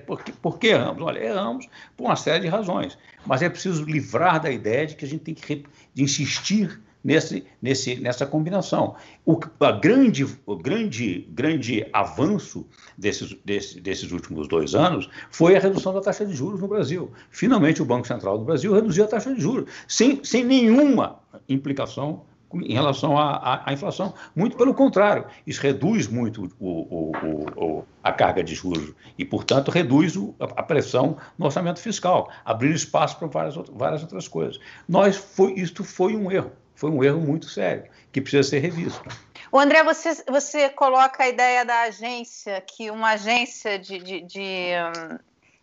Por 0.07 0.23
que, 0.23 0.33
por 0.33 0.59
que 0.59 0.69
erramos? 0.69 1.03
Olha, 1.03 1.19
erramos 1.19 1.69
por 1.97 2.05
uma 2.05 2.17
série 2.17 2.41
de 2.41 2.49
razões. 2.49 2.97
Mas 3.27 3.43
é 3.43 3.49
preciso 3.49 3.85
livrar 3.85 4.41
da 4.41 4.51
ideia 4.51 4.87
de 4.87 4.97
que 4.97 5.05
a 5.05 5.09
gente 5.09 5.23
tem 5.23 5.35
que 5.35 5.65
de 5.95 6.03
insistir 6.03 6.81
nesse, 7.03 7.45
nesse, 7.61 7.97
nessa 7.97 8.27
combinação. 8.27 8.95
O, 9.25 9.39
a 9.61 9.73
grande, 9.73 10.27
o 10.47 10.57
grande, 10.57 11.27
grande 11.31 11.87
avanço 11.93 12.67
desses, 12.97 13.35
desses, 13.45 13.75
desses 13.77 14.13
últimos 14.13 14.49
dois 14.49 14.75
anos 14.75 15.09
foi 15.31 15.57
a 15.57 15.61
redução 15.61 15.93
da 15.93 16.01
taxa 16.01 16.25
de 16.25 16.35
juros 16.35 16.61
no 16.61 16.69
Brasil. 16.69 17.11
Finalmente, 17.31 17.83
o 17.83 17.85
Banco 17.85 18.07
Central 18.07 18.39
do 18.39 18.45
Brasil 18.45 18.73
reduziu 18.73 19.05
a 19.05 19.09
taxa 19.09 19.35
de 19.35 19.41
juros, 19.41 19.71
sem, 19.89 20.23
sem 20.25 20.45
nenhuma 20.45 21.21
implicação 21.49 22.23
em 22.55 22.73
relação 22.73 23.17
à, 23.17 23.63
à, 23.67 23.73
inflação. 23.73 24.15
Muito 24.35 24.57
pelo 24.57 24.75
contrário, 24.75 25.27
isso 25.47 25.61
reduz 25.61 26.09
muito 26.09 26.51
o, 26.59 26.69
o, 26.69 27.13
o, 27.57 27.85
a 28.03 28.13
carga 28.13 28.43
de 28.43 28.55
juros 28.55 28.93
e, 29.19 29.25
portanto, 29.25 29.71
reduz 29.71 30.15
a 30.39 30.63
pressão 30.63 31.17
no 31.39 31.47
orçamento 31.47 31.81
fiscal, 31.81 32.31
abrindo 32.45 32.75
espaço 32.75 33.19
para 33.19 33.29
várias, 33.29 33.55
várias 33.73 34.03
outras 34.03 34.27
coisas. 34.27 34.61
Nós 34.89 35.17
foi, 35.17 35.53
isto 35.55 35.85
foi 35.85 36.17
um 36.17 36.31
erro 36.31 36.53
foi 36.81 36.91
um 36.91 37.05
erro 37.05 37.21
muito 37.21 37.47
sério, 37.47 37.85
que 38.11 38.23
precisa 38.23 38.43
ser 38.43 38.61
revisto. 38.61 39.07
O 39.53 39.59
André, 39.59 39.85
você, 39.85 40.15
você 40.27 40.71
coloca 40.71 41.23
a 41.23 41.29
ideia 41.29 41.63
da 41.63 41.83
agência, 41.83 42.59
que 42.63 42.91
uma 42.91 43.11
agência 43.11 43.79
de, 43.79 43.99
de, 43.99 44.21
de, 44.23 44.71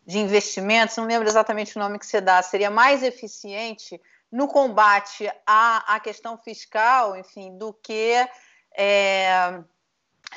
de 0.05 0.19
investimentos, 0.19 0.95
não 0.95 1.05
lembro 1.05 1.27
exatamente 1.27 1.75
o 1.75 1.79
nome 1.79 1.97
que 1.97 2.05
você 2.05 2.21
dá, 2.21 2.39
seria 2.43 2.69
mais 2.69 3.01
eficiente 3.01 3.99
no 4.31 4.47
combate 4.47 5.29
à, 5.45 5.95
à 5.95 5.99
questão 5.99 6.37
fiscal, 6.37 7.15
enfim, 7.15 7.57
do 7.57 7.73
que 7.73 8.13
é, 8.77 9.63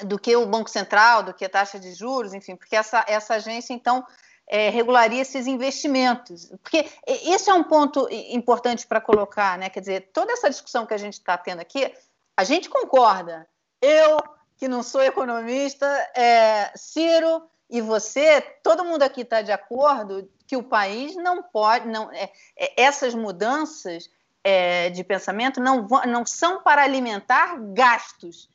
do 0.05 0.18
que 0.18 0.34
o 0.36 0.47
Banco 0.47 0.70
Central, 0.70 1.22
do 1.22 1.34
que 1.34 1.45
a 1.45 1.49
taxa 1.49 1.78
de 1.78 1.93
juros, 1.93 2.32
enfim, 2.32 2.57
porque 2.57 2.76
essa, 2.76 3.05
essa 3.09 3.34
agência, 3.34 3.74
então, 3.74 4.07
é, 4.47 4.68
regularia 4.68 5.22
esses 5.22 5.47
investimentos. 5.47 6.47
Porque 6.62 6.88
esse 7.07 7.51
é 7.51 7.55
um 7.55 7.64
ponto 7.64 8.09
importante 8.11 8.86
para 8.86 9.01
colocar, 9.01 9.59
né? 9.59 9.68
Quer 9.68 9.80
dizer, 9.80 10.11
toda 10.12 10.32
essa 10.32 10.49
discussão 10.49 10.86
que 10.86 10.95
a 10.95 10.99
gente 10.99 11.14
está 11.14 11.36
tendo 11.36 11.61
aqui, 11.61 11.93
a 12.36 12.45
gente 12.45 12.68
concorda. 12.68 13.49
Eu, 13.80 14.18
que 14.57 14.68
não 14.68 14.82
sou 14.82 15.03
economista, 15.03 15.86
é, 16.16 16.72
Ciro 16.76 17.43
e 17.68 17.80
você, 17.80 18.41
todo 18.62 18.84
mundo 18.84 19.03
aqui 19.03 19.20
está 19.20 19.41
de 19.43 19.53
acordo 19.53 20.28
que 20.51 20.57
o 20.57 20.65
país 20.65 21.15
não 21.15 21.45
pode, 21.45 21.87
não, 21.87 22.11
é, 22.11 22.29
é 22.57 22.83
essas 22.83 23.15
mudanças 23.15 24.11
é, 24.43 24.91
de 24.91 25.05
pensamento 25.05 25.61
não, 25.61 25.87
não 26.09 26.27
são 26.27 26.61
para 26.61 26.83
alimentar 26.83 27.57
gastos 27.73 28.49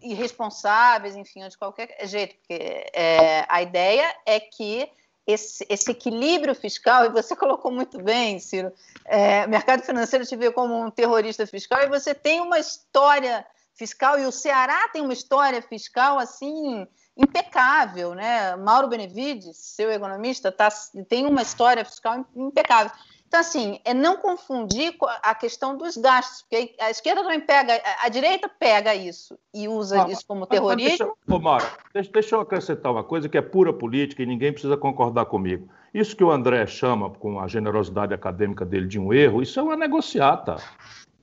irresponsáveis, 0.00 1.14
enfim, 1.14 1.46
de 1.46 1.58
qualquer 1.58 1.94
jeito, 2.06 2.34
porque 2.36 2.90
é, 2.94 3.44
a 3.46 3.60
ideia 3.60 4.16
é 4.24 4.40
que 4.40 4.88
esse, 5.26 5.66
esse, 5.68 5.90
equilíbrio 5.90 6.54
fiscal, 6.54 7.04
e 7.04 7.10
você 7.10 7.36
colocou 7.36 7.70
muito 7.70 8.02
bem, 8.02 8.38
Ciro, 8.38 8.72
é, 9.04 9.46
mercado 9.46 9.82
financeiro 9.82 10.24
te 10.24 10.34
vê 10.34 10.50
como 10.50 10.82
um 10.82 10.90
terrorista 10.90 11.46
fiscal, 11.46 11.82
e 11.82 11.90
você 11.90 12.14
tem 12.14 12.40
uma 12.40 12.58
história 12.58 13.44
fiscal, 13.74 14.18
e 14.18 14.24
o 14.24 14.32
Ceará 14.32 14.88
tem 14.88 15.02
uma 15.02 15.12
história 15.12 15.60
fiscal 15.60 16.18
assim 16.18 16.88
impecável, 17.16 18.14
né? 18.14 18.56
Mauro 18.56 18.88
Benevides, 18.88 19.56
seu 19.56 19.90
economista, 19.90 20.50
tá, 20.50 20.68
tem 21.08 21.26
uma 21.26 21.42
história 21.42 21.84
fiscal 21.84 22.24
impecável. 22.34 22.92
Então, 23.32 23.40
assim, 23.40 23.80
é 23.82 23.94
não 23.94 24.18
confundir 24.18 24.94
a 25.22 25.34
questão 25.34 25.74
dos 25.74 25.96
gastos, 25.96 26.42
porque 26.42 26.74
a 26.78 26.90
esquerda 26.90 27.22
também 27.22 27.40
pega, 27.40 27.80
a 28.02 28.08
direita 28.10 28.46
pega 28.46 28.94
isso 28.94 29.38
e 29.54 29.66
usa 29.66 30.04
ah, 30.04 30.10
isso 30.10 30.22
como 30.26 30.46
terrorismo. 30.46 31.16
Deixa, 31.26 31.42
Mara, 31.42 31.66
deixa, 31.94 32.10
deixa 32.12 32.36
eu 32.36 32.40
acrescentar 32.40 32.92
uma 32.92 33.02
coisa 33.02 33.30
que 33.30 33.38
é 33.38 33.40
pura 33.40 33.72
política 33.72 34.22
e 34.22 34.26
ninguém 34.26 34.52
precisa 34.52 34.76
concordar 34.76 35.24
comigo. 35.24 35.66
Isso 35.94 36.14
que 36.14 36.22
o 36.22 36.30
André 36.30 36.66
chama, 36.66 37.08
com 37.08 37.40
a 37.40 37.48
generosidade 37.48 38.12
acadêmica 38.12 38.66
dele, 38.66 38.86
de 38.86 38.98
um 38.98 39.14
erro, 39.14 39.40
isso 39.40 39.58
é 39.58 39.62
uma 39.62 39.76
negociata 39.76 40.56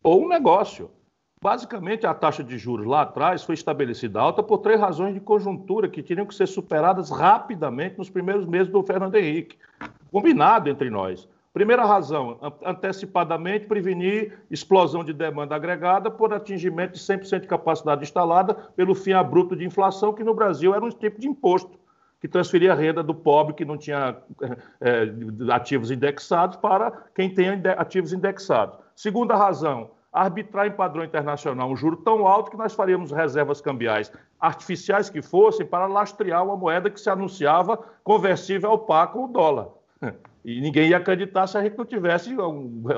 ou 0.01 0.23
um 0.23 0.27
negócio. 0.27 0.89
Basicamente, 1.41 2.05
a 2.05 2.13
taxa 2.13 2.43
de 2.43 2.57
juros 2.57 2.85
lá 2.85 3.01
atrás 3.01 3.43
foi 3.43 3.55
estabelecida 3.55 4.19
alta 4.19 4.43
por 4.43 4.57
três 4.57 4.77
razões 4.77 5.13
de 5.13 5.21
conjuntura 5.21 5.87
que 5.87 6.03
teriam 6.03 6.25
que 6.25 6.35
ser 6.35 6.47
superadas 6.47 7.09
rapidamente 7.09 7.97
nos 7.97 8.09
primeiros 8.09 8.45
meses 8.45 8.67
do 8.67 8.83
Fernando 8.83 9.15
Henrique. 9.15 9.57
Combinado 10.11 10.69
entre 10.69 10.89
nós. 10.89 11.29
Primeira 11.53 11.85
razão, 11.85 12.37
antecipadamente 12.63 13.67
prevenir 13.67 14.37
explosão 14.51 15.01
de 15.01 15.13
demanda 15.13 15.55
agregada 15.55 16.11
por 16.11 16.33
atingimento 16.33 16.93
de 16.93 16.99
100% 16.99 17.39
de 17.39 17.47
capacidade 17.47 18.03
instalada 18.03 18.53
pelo 18.75 18.93
fim 18.93 19.13
abrupto 19.13 19.55
de 19.55 19.65
inflação, 19.65 20.13
que 20.13 20.23
no 20.23 20.33
Brasil 20.33 20.75
era 20.75 20.83
um 20.83 20.89
tipo 20.89 21.21
de 21.21 21.27
imposto 21.27 21.79
que 22.19 22.27
transferia 22.27 22.73
a 22.73 22.75
renda 22.75 23.01
do 23.01 23.15
pobre 23.15 23.53
que 23.53 23.63
não 23.63 23.77
tinha 23.77 24.17
é, 24.81 25.13
ativos 25.53 25.89
indexados 25.89 26.57
para 26.57 26.91
quem 27.15 27.33
tem 27.33 27.47
ativos 27.77 28.11
indexados. 28.11 28.77
Segunda 28.93 29.35
razão, 29.35 29.91
arbitrar 30.11 30.67
em 30.67 30.71
padrão 30.71 31.03
internacional 31.03 31.69
um 31.69 31.75
juro 31.75 31.97
tão 31.97 32.25
alto 32.27 32.49
que 32.49 32.57
nós 32.57 32.73
faríamos 32.73 33.11
reservas 33.11 33.61
cambiais 33.61 34.11
artificiais 34.39 35.09
que 35.09 35.21
fossem 35.21 35.65
para 35.65 35.85
lastrear 35.85 36.43
uma 36.43 36.55
moeda 36.55 36.89
que 36.89 36.99
se 36.99 37.09
anunciava 37.09 37.77
conversível 38.03 38.69
ao 38.71 38.79
par 38.79 39.11
com 39.11 39.25
o 39.25 39.27
dólar. 39.27 39.67
E 40.45 40.61
ninguém 40.61 40.89
ia 40.89 40.97
acreditar 40.97 41.45
se 41.47 41.57
a 41.57 41.61
gente 41.61 41.77
não 41.77 41.85
tivesse 41.85 42.33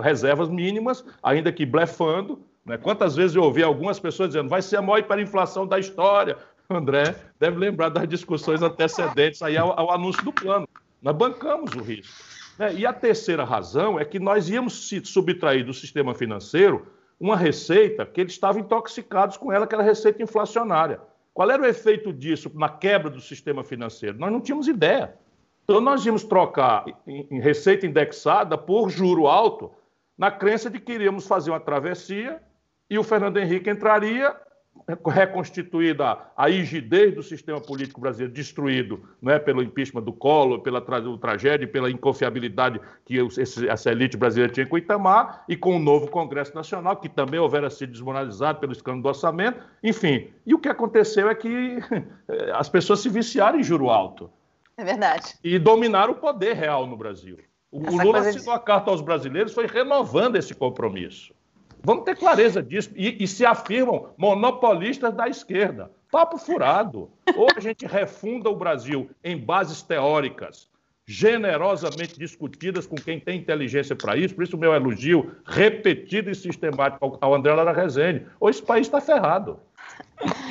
reservas 0.03 0.47
mínimas, 0.47 1.03
ainda 1.23 1.51
que 1.51 1.65
blefando. 1.65 2.39
Né? 2.63 2.77
Quantas 2.77 3.15
vezes 3.15 3.35
eu 3.35 3.41
ouvi 3.41 3.63
algumas 3.63 3.99
pessoas 3.99 4.29
dizendo 4.29 4.47
vai 4.47 4.61
ser 4.61 4.77
a 4.77 4.81
maior 4.81 4.99
hiperinflação 4.99 5.65
da 5.65 5.79
história. 5.79 6.37
André 6.69 7.15
deve 7.39 7.57
lembrar 7.57 7.89
das 7.89 8.07
discussões 8.07 8.61
antecedentes 8.61 9.41
aí 9.41 9.57
ao, 9.57 9.77
ao 9.77 9.91
anúncio 9.91 10.23
do 10.23 10.31
plano. 10.31 10.67
Nós 11.01 11.15
bancamos 11.15 11.73
o 11.73 11.81
risco. 11.81 12.13
Né? 12.59 12.75
E 12.75 12.85
a 12.85 12.93
terceira 12.93 13.43
razão 13.43 13.99
é 13.99 14.05
que 14.05 14.19
nós 14.19 14.47
íamos 14.47 14.87
se 14.87 15.03
subtrair 15.03 15.65
do 15.65 15.73
sistema 15.73 16.13
financeiro 16.13 16.85
uma 17.21 17.37
receita 17.37 18.03
que 18.03 18.19
eles 18.19 18.33
estavam 18.33 18.61
intoxicados 18.61 19.37
com 19.37 19.53
ela, 19.53 19.67
que 19.67 19.75
era 19.75 19.83
receita 19.83 20.23
inflacionária. 20.23 20.99
Qual 21.31 21.49
era 21.51 21.61
o 21.61 21.67
efeito 21.67 22.11
disso 22.11 22.51
na 22.55 22.67
quebra 22.67 23.11
do 23.11 23.21
sistema 23.21 23.63
financeiro? 23.63 24.17
Nós 24.17 24.31
não 24.31 24.41
tínhamos 24.41 24.67
ideia. 24.67 25.13
Então, 25.63 25.79
nós 25.79 26.03
íamos 26.03 26.23
trocar 26.23 26.83
em 27.07 27.39
receita 27.39 27.85
indexada 27.85 28.57
por 28.57 28.89
juro 28.89 29.27
alto, 29.27 29.71
na 30.17 30.31
crença 30.31 30.67
de 30.67 30.79
que 30.79 30.93
iríamos 30.93 31.27
fazer 31.27 31.51
uma 31.51 31.59
travessia 31.59 32.41
e 32.89 32.97
o 32.97 33.03
Fernando 33.03 33.37
Henrique 33.37 33.69
entraria 33.69 34.35
reconstituída 35.07 36.17
a 36.35 36.47
rigidez 36.47 37.13
do 37.13 37.23
sistema 37.23 37.61
político 37.61 38.01
brasileiro, 38.01 38.33
destruído 38.33 39.03
não 39.21 39.31
é, 39.31 39.39
pelo 39.39 39.61
impeachment 39.61 40.01
do 40.01 40.13
Collor, 40.13 40.59
pela 40.61 40.81
tra 40.81 41.01
tragédia, 41.17 41.67
pela 41.67 41.89
inconfiabilidade 41.89 42.79
que 43.05 43.17
esse, 43.17 43.67
essa 43.67 43.91
elite 43.91 44.17
brasileira 44.17 44.51
tinha 44.51 44.65
com 44.65 44.75
o 44.75 44.79
Itamar, 44.79 45.43
e 45.47 45.55
com 45.55 45.75
o 45.75 45.79
novo 45.79 46.07
Congresso 46.07 46.53
Nacional, 46.55 46.97
que 46.97 47.09
também 47.09 47.39
houvera 47.39 47.69
sido 47.69 47.91
desmoralizado 47.91 48.59
pelo 48.59 48.71
escândalo 48.71 49.03
do 49.03 49.09
orçamento. 49.09 49.61
Enfim, 49.83 50.29
e 50.45 50.53
o 50.53 50.59
que 50.59 50.69
aconteceu 50.69 51.29
é 51.29 51.35
que 51.35 51.77
as 52.53 52.69
pessoas 52.69 52.99
se 52.99 53.09
viciaram 53.09 53.59
em 53.59 53.63
juro 53.63 53.89
alto. 53.89 54.29
É 54.77 54.83
verdade. 54.83 55.35
E 55.43 55.59
dominaram 55.59 56.13
o 56.13 56.15
poder 56.15 56.55
real 56.55 56.87
no 56.87 56.97
Brasil. 56.97 57.37
O, 57.71 57.79
o 57.79 58.03
Lula 58.03 58.19
assinou 58.19 58.55
de... 58.55 58.59
a 58.59 58.59
carta 58.59 58.91
aos 58.91 59.01
brasileiros, 59.01 59.53
foi 59.53 59.67
renovando 59.67 60.35
esse 60.35 60.53
compromisso. 60.53 61.33
Vamos 61.83 62.03
ter 62.03 62.15
clareza 62.15 62.61
disso. 62.61 62.91
E, 62.95 63.23
e, 63.23 63.27
se 63.27 63.45
afirmam 63.45 64.09
monopolistas 64.17 65.13
da 65.13 65.27
esquerda. 65.27 65.91
Papo 66.11 66.37
furado. 66.37 67.09
Ou 67.35 67.47
a 67.55 67.59
gente 67.59 67.85
refunda 67.85 68.49
o 68.49 68.55
Brasil 68.55 69.09
em 69.23 69.37
bases 69.37 69.81
teóricas, 69.81 70.67
generosamente 71.07 72.19
discutidas 72.19 72.85
com 72.85 72.95
quem 72.95 73.19
tem 73.19 73.39
inteligência 73.39 73.95
para 73.95 74.15
isso, 74.15 74.35
por 74.35 74.43
isso 74.43 74.55
o 74.55 74.59
meu 74.59 74.73
elogio 74.73 75.31
repetido 75.45 76.29
e 76.29 76.35
sistemático 76.35 77.17
ao 77.19 77.33
André 77.33 77.53
Lara 77.53 77.73
Rezende. 77.73 78.25
Ou 78.39 78.49
esse 78.49 78.61
país 78.61 78.87
está 78.87 79.01
ferrado. 79.01 79.59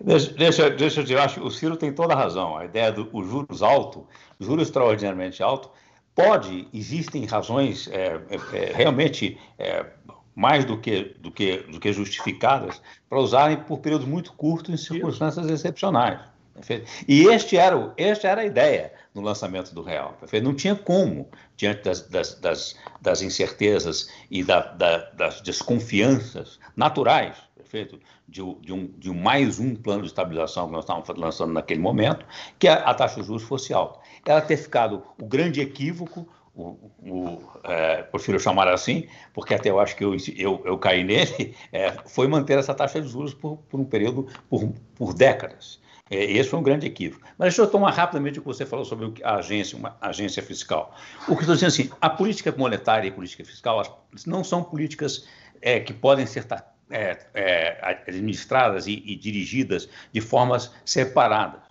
Deixa, 0.00 0.32
deixa, 0.32 0.70
deixa 0.70 1.00
eu 1.00 1.04
te 1.04 1.16
acho 1.16 1.40
que 1.40 1.46
o 1.46 1.50
Ciro 1.50 1.76
tem 1.76 1.92
toda 1.92 2.14
a 2.14 2.16
razão. 2.16 2.56
A 2.56 2.64
ideia 2.64 2.90
do 2.90 3.08
juros 3.24 3.62
altos, 3.62 4.02
juros 4.38 4.68
extraordinariamente 4.68 5.42
altos, 5.42 5.70
pode, 6.14 6.68
existem 6.72 7.24
razões 7.24 7.88
é, 7.88 8.20
é, 8.30 8.56
é 8.56 8.72
realmente 8.72 9.38
é, 9.58 9.86
mais 10.34 10.64
do 10.64 10.78
que, 10.78 11.14
do 11.18 11.30
que, 11.30 11.58
do 11.58 11.78
que 11.78 11.92
justificadas 11.92 12.80
para 13.08 13.18
usarem 13.18 13.56
por 13.58 13.78
períodos 13.78 14.06
muito 14.06 14.32
curtos 14.32 14.72
em 14.72 14.76
circunstâncias 14.76 15.48
excepcionais. 15.48 16.20
Perfeito? 16.54 16.90
E 17.08 17.24
este 17.26 17.56
era, 17.56 17.76
o, 17.76 17.92
esta 17.96 18.28
era 18.28 18.42
a 18.42 18.44
ideia 18.44 18.92
no 19.14 19.22
lançamento 19.22 19.74
do 19.74 19.82
real. 19.82 20.16
Perfeito? 20.20 20.44
Não 20.44 20.54
tinha 20.54 20.76
como, 20.76 21.28
diante 21.56 21.82
das, 21.82 22.02
das, 22.08 22.34
das, 22.40 22.76
das 23.00 23.22
incertezas 23.22 24.08
e 24.30 24.44
da, 24.44 24.60
da, 24.60 24.98
das 25.12 25.40
desconfianças 25.40 26.58
naturais 26.76 27.36
perfeito? 27.72 27.98
De, 28.28 28.42
de, 28.60 28.72
um, 28.72 28.86
de 28.98 29.10
mais 29.10 29.58
um 29.58 29.74
plano 29.74 30.02
de 30.02 30.08
estabilização 30.08 30.66
que 30.66 30.72
nós 30.72 30.84
estávamos 30.84 31.08
lançando 31.16 31.52
naquele 31.52 31.80
momento, 31.80 32.24
que 32.58 32.68
a, 32.68 32.74
a 32.74 32.94
taxa 32.94 33.20
de 33.20 33.26
juros 33.26 33.42
fosse 33.42 33.72
alta. 33.72 33.98
Ela 34.24 34.42
ter 34.42 34.58
ficado 34.58 35.02
o 35.20 35.26
grande 35.26 35.60
equívoco 35.60 36.28
o, 36.54 36.90
o 37.00 37.38
é, 37.64 38.02
prefiro 38.02 38.38
chamar 38.38 38.68
assim, 38.68 39.06
porque 39.32 39.54
até 39.54 39.70
eu 39.70 39.80
acho 39.80 39.96
que 39.96 40.04
eu, 40.04 40.16
eu, 40.36 40.62
eu 40.64 40.78
caí 40.78 41.02
nele, 41.02 41.54
é, 41.72 41.92
foi 42.06 42.26
manter 42.28 42.58
essa 42.58 42.74
taxa 42.74 43.00
de 43.00 43.08
juros 43.08 43.34
por, 43.34 43.56
por 43.68 43.80
um 43.80 43.84
período, 43.84 44.28
por, 44.48 44.72
por 44.94 45.14
décadas. 45.14 45.80
É, 46.10 46.24
esse 46.24 46.50
foi 46.50 46.58
um 46.58 46.62
grande 46.62 46.86
equívoco. 46.86 47.24
Mas 47.38 47.54
deixa 47.54 47.62
eu 47.62 47.66
tomar 47.66 47.90
rapidamente 47.92 48.38
o 48.38 48.42
que 48.42 48.48
você 48.48 48.66
falou 48.66 48.84
sobre 48.84 49.14
a 49.24 49.36
agência, 49.36 49.78
uma 49.78 49.96
agência 50.00 50.42
fiscal. 50.42 50.94
O 51.26 51.34
que 51.34 51.42
estou 51.42 51.54
dizendo 51.54 51.68
assim, 51.68 51.90
a 52.00 52.10
política 52.10 52.54
monetária 52.56 53.08
e 53.08 53.10
a 53.10 53.14
política 53.14 53.44
fiscal 53.44 54.06
não 54.26 54.44
são 54.44 54.62
políticas 54.62 55.26
é, 55.62 55.80
que 55.80 55.94
podem 55.94 56.26
ser 56.26 56.46
é, 56.90 57.18
é, 57.32 57.78
administradas 57.80 58.86
e, 58.86 59.02
e 59.06 59.16
dirigidas 59.16 59.88
de 60.12 60.20
formas 60.20 60.70
separadas. 60.84 61.62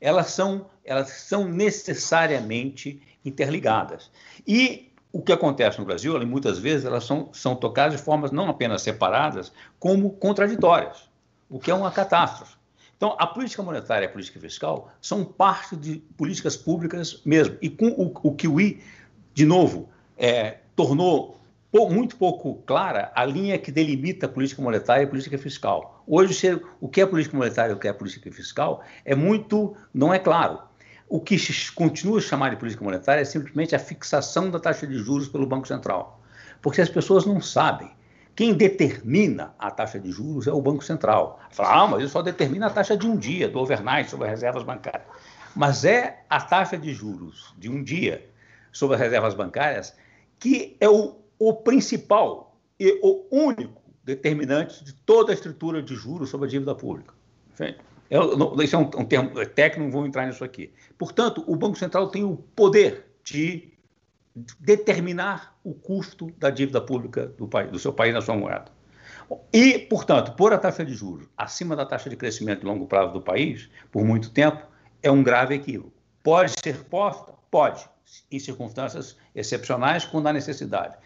Elas 0.00 0.32
são, 0.32 0.68
elas 0.84 1.10
são 1.10 1.46
necessariamente 1.48 3.00
interligadas. 3.24 4.10
E 4.46 4.92
o 5.12 5.22
que 5.22 5.32
acontece 5.32 5.78
no 5.78 5.84
Brasil, 5.84 6.18
muitas 6.26 6.58
vezes, 6.58 6.84
elas 6.84 7.04
são, 7.04 7.28
são 7.32 7.54
tocadas 7.54 7.96
de 7.96 8.02
formas 8.02 8.32
não 8.32 8.48
apenas 8.48 8.82
separadas, 8.82 9.52
como 9.78 10.10
contraditórias, 10.10 11.08
o 11.48 11.58
que 11.58 11.70
é 11.70 11.74
uma 11.74 11.90
catástrofe. 11.90 12.56
Então, 12.96 13.14
a 13.18 13.26
política 13.26 13.62
monetária 13.62 14.06
e 14.06 14.08
a 14.08 14.10
política 14.10 14.40
fiscal 14.40 14.90
são 15.00 15.24
parte 15.24 15.76
de 15.76 15.96
políticas 16.16 16.56
públicas 16.56 17.20
mesmo. 17.24 17.56
E 17.60 17.68
com 17.68 17.88
o, 17.88 18.12
o 18.22 18.34
Kiwi, 18.34 18.82
de 19.32 19.44
novo, 19.44 19.88
é, 20.16 20.58
tornou 20.74 21.38
muito 21.90 22.16
pouco 22.16 22.62
clara 22.64 23.10
a 23.14 23.24
linha 23.24 23.58
que 23.58 23.72
delimita 23.72 24.26
a 24.26 24.28
política 24.28 24.62
monetária 24.62 25.02
e 25.02 25.04
a 25.04 25.08
política 25.08 25.36
fiscal. 25.36 26.02
Hoje, 26.06 26.60
o 26.80 26.88
que 26.88 27.00
é 27.00 27.06
política 27.06 27.36
monetária 27.36 27.72
e 27.72 27.74
o 27.74 27.78
que 27.78 27.88
é 27.88 27.92
política 27.92 28.30
fiscal 28.30 28.82
é 29.04 29.14
muito, 29.14 29.76
não 29.92 30.14
é 30.14 30.18
claro. 30.18 30.60
O 31.14 31.20
que 31.20 31.36
continua 31.76 32.18
a 32.18 32.20
chamar 32.20 32.50
de 32.50 32.56
política 32.56 32.82
monetária 32.82 33.20
é 33.20 33.24
simplesmente 33.24 33.72
a 33.72 33.78
fixação 33.78 34.50
da 34.50 34.58
taxa 34.58 34.84
de 34.84 34.98
juros 34.98 35.28
pelo 35.28 35.46
Banco 35.46 35.68
Central. 35.68 36.20
Porque 36.60 36.80
as 36.80 36.88
pessoas 36.88 37.24
não 37.24 37.40
sabem. 37.40 37.88
Quem 38.34 38.52
determina 38.52 39.54
a 39.56 39.70
taxa 39.70 40.00
de 40.00 40.10
juros 40.10 40.48
é 40.48 40.52
o 40.52 40.60
Banco 40.60 40.82
Central. 40.82 41.38
Fala, 41.52 41.84
ah, 41.84 41.86
mas 41.86 42.00
ele 42.00 42.08
só 42.08 42.20
determina 42.20 42.66
a 42.66 42.70
taxa 42.70 42.96
de 42.96 43.06
um 43.06 43.16
dia, 43.16 43.48
do 43.48 43.60
overnight, 43.60 44.10
sobre 44.10 44.26
as 44.26 44.32
reservas 44.32 44.64
bancárias. 44.64 45.06
Mas 45.54 45.84
é 45.84 46.24
a 46.28 46.40
taxa 46.40 46.76
de 46.76 46.92
juros 46.92 47.54
de 47.56 47.70
um 47.70 47.80
dia 47.80 48.28
sobre 48.72 48.96
as 48.96 49.00
reservas 49.00 49.34
bancárias 49.34 49.94
que 50.40 50.76
é 50.80 50.88
o, 50.88 51.14
o 51.38 51.54
principal 51.54 52.58
e 52.76 52.98
o 53.00 53.24
único 53.30 53.80
determinante 54.02 54.84
de 54.84 54.92
toda 54.92 55.30
a 55.30 55.34
estrutura 55.34 55.80
de 55.80 55.94
juros 55.94 56.28
sobre 56.28 56.48
a 56.48 56.50
dívida 56.50 56.74
pública. 56.74 57.14
Perfeito? 57.50 57.93
Isso 58.10 58.76
é 58.76 58.78
um, 58.78 58.82
um 58.82 59.04
termo 59.04 59.46
técnico, 59.46 59.84
não 59.84 59.90
vou 59.90 60.06
entrar 60.06 60.26
nisso 60.26 60.44
aqui. 60.44 60.72
Portanto, 60.98 61.44
o 61.46 61.56
Banco 61.56 61.76
Central 61.78 62.08
tem 62.08 62.24
o 62.24 62.36
poder 62.36 63.06
de 63.24 63.72
determinar 64.58 65.56
o 65.62 65.72
custo 65.72 66.30
da 66.38 66.50
dívida 66.50 66.80
pública 66.80 67.26
do, 67.26 67.46
país, 67.46 67.70
do 67.70 67.78
seu 67.78 67.92
país 67.92 68.12
na 68.12 68.20
sua 68.20 68.36
moeda. 68.36 68.66
E, 69.52 69.78
portanto, 69.78 70.32
pôr 70.32 70.52
a 70.52 70.58
taxa 70.58 70.84
de 70.84 70.92
juros 70.92 71.26
acima 71.36 71.74
da 71.74 71.86
taxa 71.86 72.10
de 72.10 72.16
crescimento 72.16 72.60
de 72.60 72.66
longo 72.66 72.86
prazo 72.86 73.12
do 73.12 73.20
país 73.20 73.70
por 73.90 74.04
muito 74.04 74.30
tempo 74.30 74.62
é 75.02 75.10
um 75.10 75.22
grave 75.22 75.54
equívoco. 75.54 75.92
Pode 76.22 76.54
ser 76.62 76.84
posta? 76.84 77.32
Pode, 77.50 77.88
em 78.30 78.38
circunstâncias 78.38 79.16
excepcionais, 79.34 80.04
quando 80.04 80.26
há 80.26 80.32
necessidade. 80.32 80.96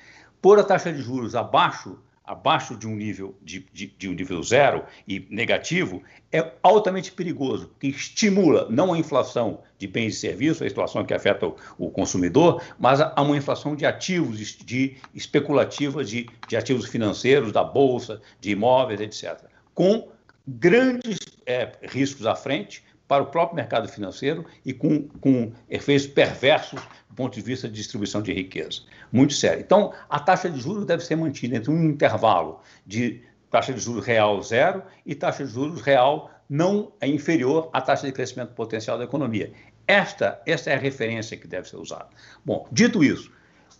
Pôr 0.40 0.58
a 0.58 0.64
taxa 0.64 0.92
de 0.92 1.02
juros 1.02 1.34
abaixo 1.34 1.98
abaixo 2.28 2.76
de 2.76 2.86
um 2.86 2.94
nível 2.94 3.34
de, 3.42 3.66
de, 3.72 3.86
de, 3.86 4.08
um 4.08 4.12
nível 4.12 4.42
zero 4.42 4.84
e 5.06 5.26
negativo 5.30 6.02
é 6.30 6.52
altamente 6.62 7.10
perigoso, 7.10 7.68
porque 7.68 7.86
estimula 7.86 8.68
não 8.68 8.92
a 8.92 8.98
inflação 8.98 9.60
de 9.78 9.86
bens 9.86 10.16
e 10.16 10.20
serviços, 10.20 10.60
a 10.60 10.68
situação 10.68 11.04
que 11.06 11.14
afeta 11.14 11.46
o, 11.46 11.56
o 11.78 11.90
consumidor, 11.90 12.62
mas 12.78 13.00
a, 13.00 13.14
uma 13.22 13.36
inflação 13.36 13.74
de 13.74 13.86
ativos 13.86 14.38
de 14.38 14.96
especulativa 15.14 16.04
de, 16.04 16.28
de 16.46 16.56
ativos 16.56 16.86
financeiros, 16.86 17.50
da 17.50 17.64
bolsa, 17.64 18.20
de 18.40 18.50
imóveis, 18.50 19.00
etc. 19.00 19.40
Com 19.74 20.08
grandes 20.46 21.18
é, 21.46 21.72
riscos 21.82 22.26
à 22.26 22.34
frente 22.34 22.82
para 23.08 23.22
o 23.22 23.26
próprio 23.26 23.56
mercado 23.56 23.88
financeiro 23.88 24.44
e 24.64 24.72
com, 24.72 25.08
com 25.20 25.50
efeitos 25.68 26.06
perversos 26.06 26.80
do 27.08 27.14
ponto 27.16 27.34
de 27.34 27.40
vista 27.40 27.66
de 27.66 27.74
distribuição 27.74 28.22
de 28.22 28.32
riqueza. 28.32 28.82
Muito 29.10 29.32
sério. 29.32 29.60
Então, 29.60 29.92
a 30.08 30.20
taxa 30.20 30.48
de 30.48 30.60
juros 30.60 30.84
deve 30.84 31.02
ser 31.02 31.16
mantida 31.16 31.56
entre 31.56 31.70
um 31.70 31.84
intervalo 31.84 32.60
de 32.86 33.22
taxa 33.50 33.72
de 33.72 33.80
juros 33.80 34.04
real 34.04 34.40
zero 34.42 34.82
e 35.06 35.14
taxa 35.14 35.44
de 35.44 35.50
juros 35.50 35.80
real 35.80 36.30
não 36.48 36.92
é 37.00 37.08
inferior 37.08 37.70
à 37.72 37.80
taxa 37.80 38.06
de 38.06 38.12
crescimento 38.12 38.52
potencial 38.52 38.98
da 38.98 39.04
economia. 39.04 39.52
Esta, 39.86 40.40
esta 40.46 40.70
é 40.70 40.74
a 40.74 40.78
referência 40.78 41.36
que 41.36 41.48
deve 41.48 41.68
ser 41.68 41.76
usada. 41.76 42.10
Bom, 42.44 42.68
dito 42.70 43.02
isso, 43.02 43.32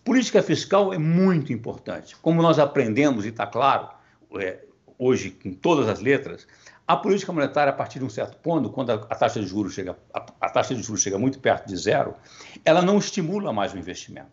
Política 0.09 0.43
fiscal 0.43 0.95
é 0.95 0.97
muito 0.99 1.53
importante. 1.53 2.17
Como 2.17 2.41
nós 2.41 2.59
aprendemos, 2.59 3.27
e 3.27 3.29
está 3.29 3.47
claro, 3.47 3.91
é, 4.41 4.61
hoje 4.99 5.31
com 5.31 5.53
todas 5.53 5.87
as 5.87 6.01
letras, 6.01 6.47
a 6.89 6.97
política 6.97 7.31
monetária, 7.31 7.71
a 7.71 7.77
partir 7.77 7.99
de 7.99 8.07
um 8.07 8.09
certo 8.09 8.39
ponto, 8.39 8.71
quando 8.71 8.91
a, 8.91 8.99
taxa 8.99 9.39
de 9.39 9.47
juros 9.47 9.75
chega, 9.75 9.95
a, 10.15 10.49
taxa 10.49 10.75
de 10.75 10.83
juros 10.83 11.03
chega 11.03 11.19
muito 11.19 11.39
perto 11.39 11.69
de 11.69 11.77
zero, 11.77 12.15
ela 12.65 12.81
não 12.81 12.97
estimula 12.97 13.53
mais 13.53 13.75
o 13.75 13.79
investimento. 13.79 14.31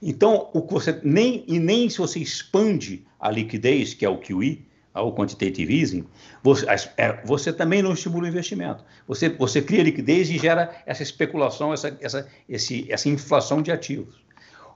Então, 0.00 0.48
o 0.54 0.62
que 0.62 0.72
você 0.72 1.00
nem 1.02 1.44
e 1.48 1.58
nem 1.58 1.90
se 1.90 1.98
você 1.98 2.20
expande 2.20 3.04
a 3.18 3.32
liquidez, 3.32 3.94
que 3.94 4.04
é 4.04 4.08
o 4.08 4.16
QE, 4.16 4.64
o 4.94 5.12
quantitative 5.12 5.80
easing, 5.80 6.06
você, 6.40 6.64
é, 6.96 7.20
você, 7.24 7.52
também 7.52 7.82
não 7.82 7.94
estimula 7.94 8.26
o 8.26 8.28
investimento. 8.28 8.84
Você, 9.08 9.28
você 9.28 9.60
cria 9.60 9.82
liquidez 9.82 10.30
e 10.30 10.38
gera 10.38 10.82
essa 10.86 11.02
especulação, 11.02 11.72
essa, 11.72 11.98
essa, 12.00 12.28
esse, 12.48 12.86
essa 12.88 13.08
inflação 13.08 13.60
de 13.60 13.72
ativos. 13.72 14.24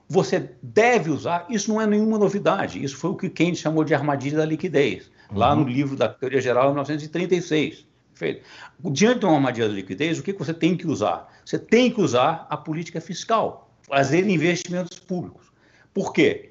Você 0.09 0.51
deve 0.61 1.09
usar, 1.09 1.47
isso 1.49 1.73
não 1.73 1.81
é 1.81 1.87
nenhuma 1.87 2.19
novidade, 2.19 2.83
isso 2.83 2.97
foi 2.97 3.11
o 3.11 3.15
que 3.15 3.31
Keynes 3.31 3.61
chamou 3.61 3.85
de 3.85 3.95
armadilha 3.95 4.39
da 4.39 4.45
liquidez, 4.45 5.09
lá 5.33 5.53
uhum. 5.53 5.61
no 5.61 5.69
livro 5.69 5.97
da 5.97 6.09
Teoria 6.09 6.41
Geral, 6.41 6.69
de 6.69 6.73
1936. 6.73 7.87
Perfeito? 8.13 8.45
Diante 8.93 9.21
de 9.21 9.27
uma 9.27 9.37
armadilha 9.37 9.69
da 9.69 9.75
liquidez, 9.75 10.19
o 10.19 10.23
que 10.23 10.33
você 10.33 10.53
tem 10.53 10.77
que 10.77 10.87
usar? 10.87 11.33
Você 11.45 11.59
tem 11.59 11.91
que 11.91 12.01
usar 12.01 12.47
a 12.51 12.57
política 12.57 13.01
fiscal, 13.01 13.71
fazer 13.83 14.29
investimentos 14.29 14.99
públicos. 14.99 15.51
Por 15.95 16.13
quê? 16.13 16.50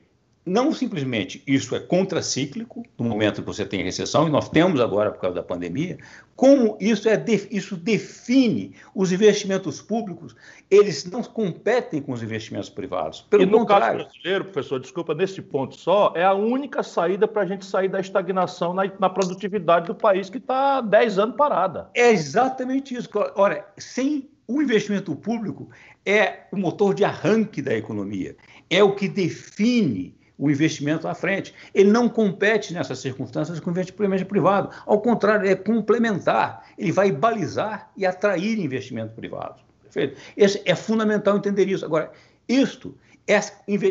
Não 0.49 0.73
simplesmente 0.73 1.43
isso 1.45 1.75
é 1.75 1.79
contracíclico, 1.79 2.83
no 2.97 3.05
momento 3.05 3.41
que 3.41 3.47
você 3.47 3.65
tem 3.65 3.83
recessão, 3.83 4.27
e 4.27 4.31
nós 4.31 4.49
temos 4.49 4.81
agora 4.81 5.11
por 5.11 5.21
causa 5.21 5.35
da 5.35 5.43
pandemia, 5.43 5.97
como 6.35 6.77
isso, 6.79 7.07
é, 7.07 7.23
isso 7.51 7.75
define 7.75 8.73
os 8.95 9.11
investimentos 9.11 9.81
públicos, 9.81 10.35
eles 10.71 11.05
não 11.05 11.21
competem 11.21 12.01
com 12.01 12.13
os 12.13 12.23
investimentos 12.23 12.69
privados. 12.69 13.21
Pelo 13.29 13.43
e 13.43 13.45
no 13.45 13.59
contrário, 13.59 13.99
caso 13.99 14.09
brasileiro, 14.09 14.45
professor, 14.45 14.79
desculpa, 14.79 15.13
nesse 15.13 15.41
ponto 15.41 15.75
só, 15.75 16.13
é 16.15 16.23
a 16.23 16.33
única 16.33 16.81
saída 16.81 17.27
para 17.27 17.43
a 17.43 17.45
gente 17.45 17.65
sair 17.65 17.89
da 17.89 17.99
estagnação 17.99 18.73
na, 18.73 18.91
na 18.99 19.09
produtividade 19.09 19.87
do 19.87 19.95
país 19.95 20.29
que 20.29 20.37
está 20.37 20.77
há 20.77 20.81
10 20.81 21.19
anos 21.19 21.35
parada. 21.35 21.89
É 21.93 22.09
exatamente 22.09 22.95
isso. 22.95 23.09
Olha, 23.35 23.65
sem 23.77 24.29
o 24.47 24.61
investimento 24.61 25.15
público 25.15 25.69
é 26.03 26.47
o 26.51 26.57
motor 26.57 26.95
de 26.95 27.03
arranque 27.03 27.61
da 27.61 27.75
economia, 27.75 28.35
é 28.67 28.81
o 28.81 28.95
que 28.95 29.07
define 29.07 30.17
o 30.39 30.49
investimento 30.49 31.05
à 31.05 31.13
frente. 31.13 31.53
Ele 31.75 31.91
não 31.91 32.07
compete 32.07 32.73
nessas 32.73 32.99
circunstâncias 32.99 33.59
com 33.59 33.69
o 33.69 33.73
investimento 33.73 34.25
privado. 34.25 34.69
Ao 34.85 35.01
contrário, 35.01 35.47
é 35.47 35.53
complementar. 35.53 36.65
Ele 36.77 36.93
vai 36.93 37.11
balizar 37.11 37.91
e 37.97 38.05
atrair 38.05 38.57
investimento 38.57 39.13
privado. 39.13 39.61
Perfeito? 39.83 40.19
Esse 40.37 40.61
é 40.65 40.73
fundamental 40.73 41.35
entender 41.35 41.67
isso. 41.67 41.83
Agora, 41.83 42.11
isto 42.47 42.95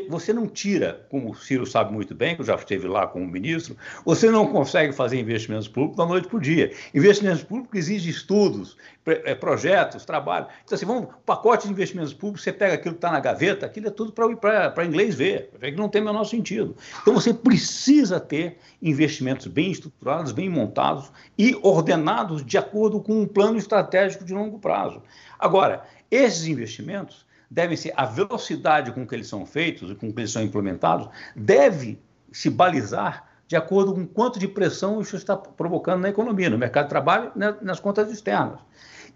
você 0.09 0.33
não 0.33 0.49
tira, 0.49 1.07
como 1.09 1.31
o 1.31 1.35
Ciro 1.35 1.65
sabe 1.65 1.93
muito 1.93 2.13
bem, 2.13 2.35
que 2.35 2.41
eu 2.41 2.47
já 2.47 2.57
esteve 2.57 2.89
lá 2.89 3.07
com 3.07 3.23
o 3.23 3.27
ministro, 3.27 3.77
você 4.05 4.31
não 4.31 4.49
consegue 4.49 4.93
fazer 4.93 5.21
investimentos 5.21 5.69
públicos 5.69 5.97
da 5.97 6.05
noite 6.05 6.27
para 6.27 6.37
o 6.37 6.41
dia. 6.41 6.73
Investimentos 6.93 7.45
públicos 7.45 7.79
exigem 7.79 8.11
estudos, 8.11 8.77
é, 9.07 9.37
projetos, 9.37 10.05
trabalho. 10.05 10.47
Então, 10.65 10.75
assim, 10.75 10.85
vamos, 10.85 11.09
pacote 11.25 11.69
de 11.69 11.73
investimentos 11.73 12.13
públicos, 12.13 12.43
você 12.43 12.53
pega 12.53 12.75
aquilo 12.75 12.95
que 12.95 12.99
está 12.99 13.13
na 13.13 13.21
gaveta, 13.21 13.65
aquilo 13.65 13.87
é 13.87 13.91
tudo 13.91 14.13
para 14.13 14.85
inglês 14.85 15.15
ver, 15.15 15.51
que 15.61 15.71
não 15.73 15.89
tem 15.89 16.03
o 16.03 16.05
menor 16.05 16.25
sentido. 16.25 16.77
Então, 17.01 17.15
você 17.15 17.33
precisa 17.33 18.19
ter 18.19 18.59
investimentos 18.83 19.47
bem 19.47 19.71
estruturados, 19.71 20.33
bem 20.33 20.49
montados 20.49 21.13
e 21.39 21.57
ordenados 21.63 22.45
de 22.45 22.59
acordo 22.59 23.01
com 23.01 23.23
um 23.23 23.27
plano 23.27 23.57
estratégico 23.57 24.25
de 24.25 24.35
longo 24.35 24.59
prazo. 24.59 25.01
Agora, 25.39 25.85
esses 26.11 26.47
investimentos 26.49 27.28
devem 27.51 27.77
ser 27.77 27.93
a 27.97 28.05
velocidade 28.05 28.93
com 28.93 29.07
que 29.07 29.15
eles 29.15 29.27
são 29.27 29.47
feitos 29.47 29.91
e 29.91 29.95
com 29.95 30.13
que 30.13 30.21
eles 30.21 30.33
são 30.33 30.43
implementados 30.43 31.09
deve 31.35 31.99
se 32.31 32.51
balizar 32.51 33.27
de 33.47 33.57
acordo 33.57 33.95
com 33.95 34.07
quanto 34.07 34.39
de 34.39 34.47
pressão 34.47 35.01
isso 35.01 35.17
está 35.17 35.35
provocando 35.35 36.03
na 36.03 36.11
economia, 36.11 36.51
no 36.51 36.59
mercado 36.59 36.85
de 36.85 36.91
trabalho, 36.91 37.33
né, 37.35 37.57
nas 37.63 37.81
contas 37.81 38.13
externas. 38.13 38.61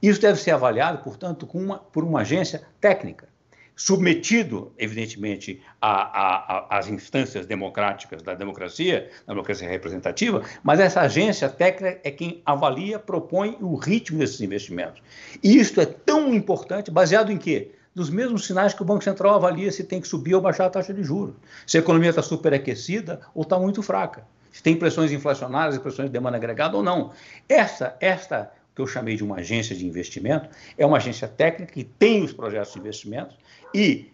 Isso 0.01 0.21
deve 0.21 0.41
ser 0.41 0.53
avaliado, 0.53 1.05
portanto, 1.05 1.47
uma, 1.53 1.79
por 1.79 2.03
uma 2.03 2.23
agência 2.23 2.63
técnica, 2.81 3.29
submetido, 3.77 4.73
evidentemente, 4.79 5.63
às 5.81 6.89
instâncias 6.89 7.47
democráticas 7.47 8.23
da 8.23 8.35
democracia, 8.35 9.11
da 9.27 9.35
democracia 9.35 9.69
representativa, 9.69 10.43
mas 10.63 10.81
essa 10.81 11.03
agência 11.03 11.49
técnica 11.49 12.01
é 12.03 12.11
quem 12.11 12.43
avalia, 12.45 12.99
propõe 12.99 13.57
o 13.61 13.75
ritmo 13.77 14.19
desses 14.19 14.41
investimentos. 14.41 15.03
E 15.43 15.59
isso 15.59 15.81
é 15.81 15.87
tão 15.87 16.33
importante, 16.35 16.91
baseado 16.91 17.31
em 17.31 17.39
quê? 17.39 17.73
Dos 17.95 18.11
mesmos 18.11 18.47
sinais 18.47 18.73
que 18.75 18.83
o 18.83 18.85
Banco 18.85 19.05
Central 19.05 19.35
avalia 19.35 19.71
se 19.71 19.85
tem 19.85 20.01
que 20.01 20.09
subir 20.09 20.35
ou 20.35 20.41
baixar 20.41 20.67
a 20.67 20.71
taxa 20.71 20.95
de 20.95 21.03
juros. 21.03 21.35
Se 21.67 21.77
a 21.77 21.81
economia 21.81 22.11
está 22.11 22.23
superaquecida 22.23 23.21
ou 23.35 23.43
está 23.43 23.59
muito 23.59 23.83
fraca. 23.83 24.27
Se 24.51 24.63
tem 24.63 24.77
pressões 24.77 25.13
inflacionárias 25.13 25.77
pressões 25.79 26.09
de 26.09 26.13
demanda 26.13 26.37
agregada 26.37 26.77
ou 26.77 26.83
não. 26.83 27.13
Essa, 27.49 27.97
esta 28.01 28.53
que 28.75 28.81
eu 28.81 28.87
chamei 28.87 29.17
de 29.17 29.25
uma 29.25 29.37
agência 29.37 29.77
de 29.77 29.87
investimento, 29.87 30.49
é 30.79 30.87
uma 30.87 30.97
agência 30.97 31.29
técnica 31.29 31.73
que 31.73 31.85
tem 31.85 32.23
os 32.23 32.33
projetos 32.33 32.73
de 32.73 32.79
investimento 32.79 33.35
e 33.75 34.11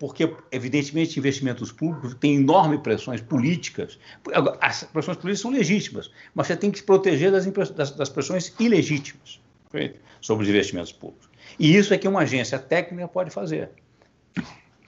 porque, 0.00 0.34
evidentemente, 0.50 1.18
investimentos 1.18 1.70
públicos 1.70 2.14
têm 2.14 2.36
enormes 2.36 2.80
pressões 2.80 3.20
políticas. 3.20 3.98
As 4.60 4.84
pressões 4.84 5.18
políticas 5.18 5.40
são 5.40 5.50
legítimas, 5.50 6.10
mas 6.34 6.46
você 6.46 6.56
tem 6.56 6.70
que 6.70 6.78
se 6.78 6.84
proteger 6.84 7.30
das 7.30 8.08
pressões 8.08 8.52
ilegítimas 8.58 9.40
sobre 10.20 10.44
os 10.44 10.48
investimentos 10.48 10.90
públicos. 10.90 11.29
E 11.60 11.76
isso 11.76 11.92
é 11.92 11.98
que 11.98 12.08
uma 12.08 12.20
agência 12.20 12.58
técnica 12.58 13.06
pode 13.06 13.30
fazer. 13.30 13.68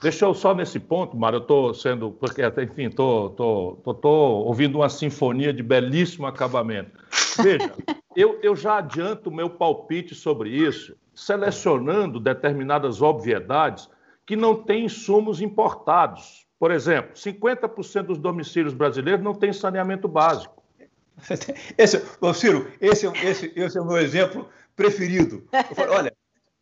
Deixa 0.01 0.25
eu 0.25 0.33
só 0.33 0.55
nesse 0.55 0.79
ponto, 0.79 1.15
Mário, 1.15 1.37
eu 1.37 1.41
estou 1.41 1.71
sendo, 1.71 2.09
porque, 2.09 2.41
enfim, 2.41 2.87
estou 2.87 3.29
tô, 3.29 3.77
tô, 3.83 3.93
tô, 3.93 4.09
ouvindo 4.09 4.79
uma 4.79 4.89
sinfonia 4.89 5.53
de 5.53 5.61
belíssimo 5.61 6.25
acabamento. 6.25 6.89
Veja, 7.43 7.71
eu, 8.17 8.39
eu 8.41 8.55
já 8.55 8.79
adianto 8.79 9.29
o 9.29 9.33
meu 9.33 9.51
palpite 9.51 10.15
sobre 10.15 10.49
isso, 10.49 10.97
selecionando 11.13 12.19
determinadas 12.19 13.03
obviedades 13.03 13.87
que 14.25 14.35
não 14.35 14.55
têm 14.55 14.85
insumos 14.85 15.41
importados. 15.41 16.47
Por 16.57 16.71
exemplo, 16.71 17.13
50% 17.13 18.01
dos 18.01 18.17
domicílios 18.17 18.73
brasileiros 18.73 19.23
não 19.23 19.35
têm 19.35 19.53
saneamento 19.53 20.07
básico. 20.07 20.63
Esse, 21.77 22.03
Ciro, 22.33 22.67
esse, 22.81 23.05
esse, 23.05 23.53
esse 23.55 23.77
é 23.77 23.81
o 23.81 23.85
meu 23.85 23.99
exemplo 23.99 24.49
preferido. 24.75 25.43
Falo, 25.75 25.93
olha, 25.93 26.13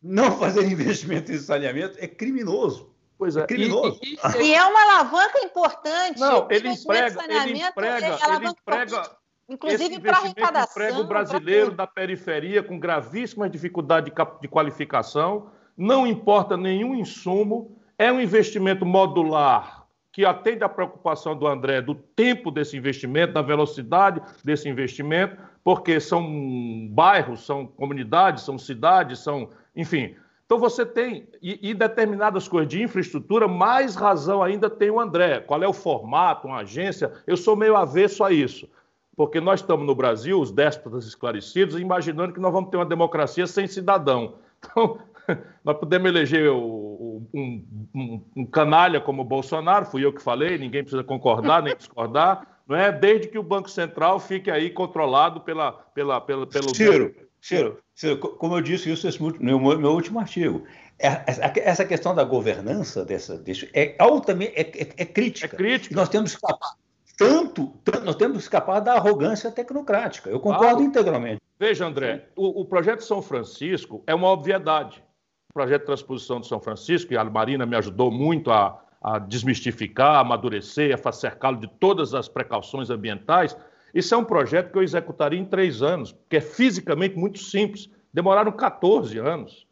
não 0.02 0.38
fazer 0.38 0.64
investimento 0.64 1.30
em 1.30 1.38
saneamento 1.38 1.96
é 2.00 2.06
criminoso. 2.06 2.90
Pois 3.16 3.36
é. 3.36 3.42
é 3.42 3.46
criminoso. 3.46 4.00
E, 4.02 4.16
e, 4.16 4.42
e, 4.42 4.54
é 4.54 4.64
uma 4.64 4.82
alavanca 4.82 5.44
importante. 5.44 6.18
Não, 6.18 6.48
ele 6.50 6.70
emprega, 6.70 7.22
ele 7.24 7.62
emprega, 7.62 8.06
é 8.06 8.36
ele 8.36 8.48
emprega 8.48 9.16
inclusive 9.48 10.00
para 10.00 10.16
arrecadação. 10.16 10.70
emprega 10.72 11.00
o 11.00 11.06
brasileiro 11.06 11.70
da 11.70 11.86
periferia 11.86 12.62
com 12.62 12.78
gravíssimas 12.78 13.50
dificuldades 13.50 14.12
de, 14.12 14.40
de 14.40 14.48
qualificação, 14.48 15.50
não 15.76 16.06
importa 16.06 16.56
nenhum 16.56 16.94
insumo, 16.94 17.78
é 17.98 18.10
um 18.10 18.20
investimento 18.20 18.84
modular 18.84 19.86
que 20.10 20.26
atende 20.26 20.62
à 20.62 20.68
preocupação 20.68 21.36
do 21.36 21.46
André 21.46 21.80
do 21.80 21.94
tempo 21.94 22.50
desse 22.50 22.76
investimento, 22.76 23.32
da 23.32 23.40
velocidade 23.40 24.20
desse 24.44 24.68
investimento, 24.68 25.36
porque 25.64 25.98
são 26.00 26.88
bairros, 26.90 27.46
são 27.46 27.66
comunidades, 27.66 28.44
são 28.44 28.58
cidades, 28.58 29.20
são 29.20 29.48
enfim, 29.74 30.14
então 30.52 30.60
você 30.60 30.84
tem, 30.84 31.26
e, 31.40 31.70
e, 31.70 31.72
determinadas 31.72 32.46
coisas 32.46 32.68
de 32.68 32.82
infraestrutura, 32.82 33.48
mais 33.48 33.96
razão 33.96 34.42
ainda 34.42 34.68
tem 34.68 34.90
o 34.90 35.00
André. 35.00 35.40
Qual 35.40 35.62
é 35.62 35.66
o 35.66 35.72
formato, 35.72 36.46
uma 36.46 36.58
agência? 36.58 37.10
Eu 37.26 37.38
sou 37.38 37.56
meio 37.56 37.74
avesso 37.74 38.22
a 38.22 38.30
isso. 38.30 38.68
Porque 39.16 39.40
nós 39.40 39.60
estamos 39.60 39.86
no 39.86 39.94
Brasil, 39.94 40.38
os 40.38 40.50
déspotas 40.50 41.06
esclarecidos, 41.06 41.80
imaginando 41.80 42.34
que 42.34 42.40
nós 42.40 42.52
vamos 42.52 42.68
ter 42.68 42.76
uma 42.76 42.84
democracia 42.84 43.46
sem 43.46 43.66
cidadão. 43.66 44.34
Então, 44.58 44.98
nós 45.64 45.78
podemos 45.78 46.10
eleger 46.10 46.50
um, 46.50 47.26
um, 47.32 48.22
um, 48.36 48.46
canalha 48.46 49.00
como 49.00 49.22
o 49.22 49.24
Bolsonaro, 49.24 49.86
fui 49.86 50.04
eu 50.04 50.12
que 50.12 50.22
falei, 50.22 50.58
ninguém 50.58 50.82
precisa 50.82 51.02
concordar 51.02 51.62
nem 51.62 51.74
discordar, 51.74 52.46
não 52.68 52.76
é? 52.76 52.92
Desde 52.92 53.28
que 53.28 53.38
o 53.38 53.42
Banco 53.42 53.70
Central 53.70 54.20
fique 54.20 54.50
aí 54.50 54.68
controlado 54.68 55.40
pela, 55.40 55.72
pela, 55.72 56.20
pela, 56.20 56.46
pelo. 56.46 56.74
Ciro, 56.74 57.14
Ciro, 57.42 57.78
Ciro, 57.94 58.18
como 58.18 58.56
eu 58.56 58.62
disse 58.62 58.90
isso 58.90 59.08
no 59.20 59.58
meu, 59.58 59.58
meu 59.58 59.90
último 59.90 60.20
artigo, 60.20 60.64
é, 60.98 61.24
essa 61.60 61.84
questão 61.84 62.14
da 62.14 62.22
governança 62.22 63.04
dessa, 63.04 63.36
desse, 63.36 63.68
é 63.74 63.96
altamente 63.98 64.52
é, 64.54 64.60
é, 64.60 64.88
é 64.96 65.04
crítica. 65.04 65.54
É 65.54 65.58
crítica. 65.58 65.96
nós 65.96 66.08
temos 66.08 66.30
que 66.30 66.36
escapar 66.36 66.76
tanto, 67.16 67.68
tanto, 67.84 68.04
nós 68.04 68.16
temos 68.16 68.38
que 68.38 68.42
escapar 68.44 68.80
da 68.80 68.94
arrogância 68.94 69.50
tecnocrática. 69.50 70.30
Eu 70.30 70.40
concordo 70.40 70.82
integralmente. 70.82 71.40
Veja, 71.58 71.86
André, 71.86 72.28
o, 72.34 72.62
o, 72.62 72.64
projeto 72.64 73.04
São 73.04 73.22
Francisco 73.22 74.02
é 74.06 74.14
uma 74.14 74.28
obviedade. 74.28 75.02
O 75.50 75.54
projeto 75.54 75.82
de 75.82 75.86
transposição 75.86 76.40
de 76.40 76.48
São 76.48 76.58
Francisco, 76.58 77.12
e 77.12 77.16
a 77.16 77.24
Marina 77.24 77.66
me 77.66 77.76
ajudou 77.76 78.10
muito 78.10 78.50
a, 78.50 78.82
a 79.00 79.18
desmistificar, 79.18 80.16
a 80.16 80.20
amadurecer, 80.20 80.98
a 81.04 81.12
cercá-lo 81.12 81.58
de 81.58 81.68
todas 81.68 82.14
as 82.14 82.28
precauções 82.28 82.90
ambientais, 82.90 83.56
isso 83.94 84.14
é 84.14 84.18
um 84.18 84.24
projeto 84.24 84.72
que 84.72 84.78
eu 84.78 84.82
executaria 84.82 85.38
em 85.38 85.44
três 85.44 85.82
anos, 85.82 86.16
que 86.28 86.36
é 86.36 86.40
fisicamente 86.40 87.16
muito 87.16 87.38
simples. 87.38 87.90
Demoraram 88.12 88.52
14 88.52 89.18
anos. 89.18 89.66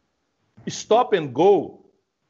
Stop 0.66 1.16
and 1.16 1.28
go 1.28 1.80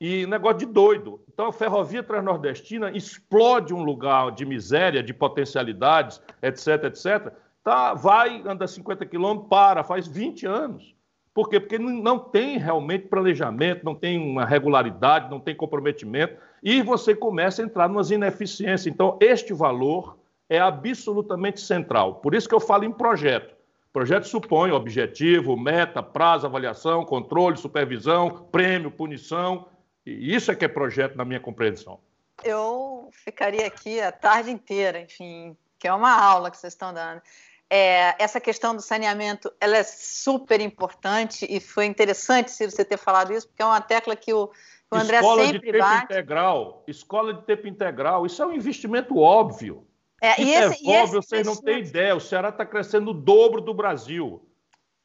E 0.00 0.26
negócio 0.26 0.58
de 0.58 0.66
doido. 0.66 1.20
Então, 1.28 1.48
a 1.48 1.52
ferrovia 1.52 2.02
transnordestina 2.02 2.90
explode 2.90 3.74
um 3.74 3.82
lugar 3.82 4.30
de 4.30 4.46
miséria, 4.46 5.02
de 5.02 5.12
potencialidades, 5.12 6.22
etc, 6.42 6.84
etc. 6.84 7.32
Tá, 7.62 7.92
vai, 7.92 8.42
anda 8.46 8.66
50 8.66 9.04
quilômetros, 9.04 9.48
para, 9.48 9.84
faz 9.84 10.06
20 10.06 10.46
anos. 10.46 10.94
Por 11.34 11.48
quê? 11.48 11.60
Porque 11.60 11.78
não 11.78 12.18
tem 12.18 12.56
realmente 12.56 13.08
planejamento, 13.08 13.84
não 13.84 13.94
tem 13.94 14.18
uma 14.18 14.44
regularidade, 14.44 15.30
não 15.30 15.38
tem 15.38 15.54
comprometimento, 15.54 16.36
e 16.62 16.82
você 16.82 17.14
começa 17.14 17.62
a 17.62 17.64
entrar 17.64 17.88
numas 17.88 18.10
ineficiências. 18.10 18.86
Então, 18.86 19.18
este 19.20 19.52
valor 19.52 20.19
é 20.50 20.58
absolutamente 20.58 21.60
central. 21.60 22.16
Por 22.16 22.34
isso 22.34 22.48
que 22.48 22.54
eu 22.54 22.60
falo 22.60 22.84
em 22.84 22.90
projeto. 22.90 23.54
Projeto 23.92 24.24
supõe 24.24 24.72
objetivo, 24.72 25.56
meta, 25.56 26.02
prazo, 26.02 26.46
avaliação, 26.46 27.04
controle, 27.04 27.56
supervisão, 27.56 28.48
prêmio, 28.50 28.90
punição. 28.90 29.68
E 30.04 30.34
isso 30.34 30.50
é 30.50 30.56
que 30.56 30.64
é 30.64 30.68
projeto 30.68 31.16
na 31.16 31.24
minha 31.24 31.38
compreensão. 31.38 32.00
Eu 32.42 33.10
ficaria 33.12 33.66
aqui 33.66 34.00
a 34.00 34.10
tarde 34.10 34.50
inteira, 34.50 35.00
enfim, 35.00 35.56
que 35.78 35.86
é 35.86 35.94
uma 35.94 36.12
aula 36.12 36.50
que 36.50 36.56
vocês 36.56 36.72
estão 36.72 36.92
dando. 36.92 37.22
É, 37.68 38.20
essa 38.20 38.40
questão 38.40 38.74
do 38.74 38.82
saneamento 38.82 39.52
ela 39.60 39.76
é 39.76 39.84
super 39.84 40.60
importante 40.60 41.46
e 41.48 41.60
foi 41.60 41.86
interessante, 41.86 42.50
Ciro, 42.50 42.72
você 42.72 42.84
ter 42.84 42.96
falado 42.96 43.32
isso, 43.32 43.46
porque 43.46 43.62
é 43.62 43.66
uma 43.66 43.80
tecla 43.80 44.16
que 44.16 44.34
o, 44.34 44.50
o 44.90 44.96
André 44.96 45.18
escola 45.18 45.44
sempre 45.44 45.58
de 45.60 45.72
tempo 45.72 45.78
bate. 45.78 46.04
integral, 46.12 46.82
escola 46.88 47.34
de 47.34 47.42
tempo 47.42 47.68
integral, 47.68 48.26
isso 48.26 48.42
é 48.42 48.46
um 48.46 48.52
investimento 48.52 49.16
óbvio. 49.16 49.86
É, 50.20 50.40
e 50.40 50.52
esse, 50.52 50.84
e 50.84 50.92
esse 50.92 51.12
vocês 51.12 51.46
não 51.46 51.56
têm 51.56 51.80
ideia. 51.80 52.14
O 52.14 52.20
Ceará 52.20 52.50
está 52.50 52.66
crescendo 52.66 53.10
o 53.10 53.14
dobro 53.14 53.60
do 53.60 53.72
Brasil. 53.72 54.46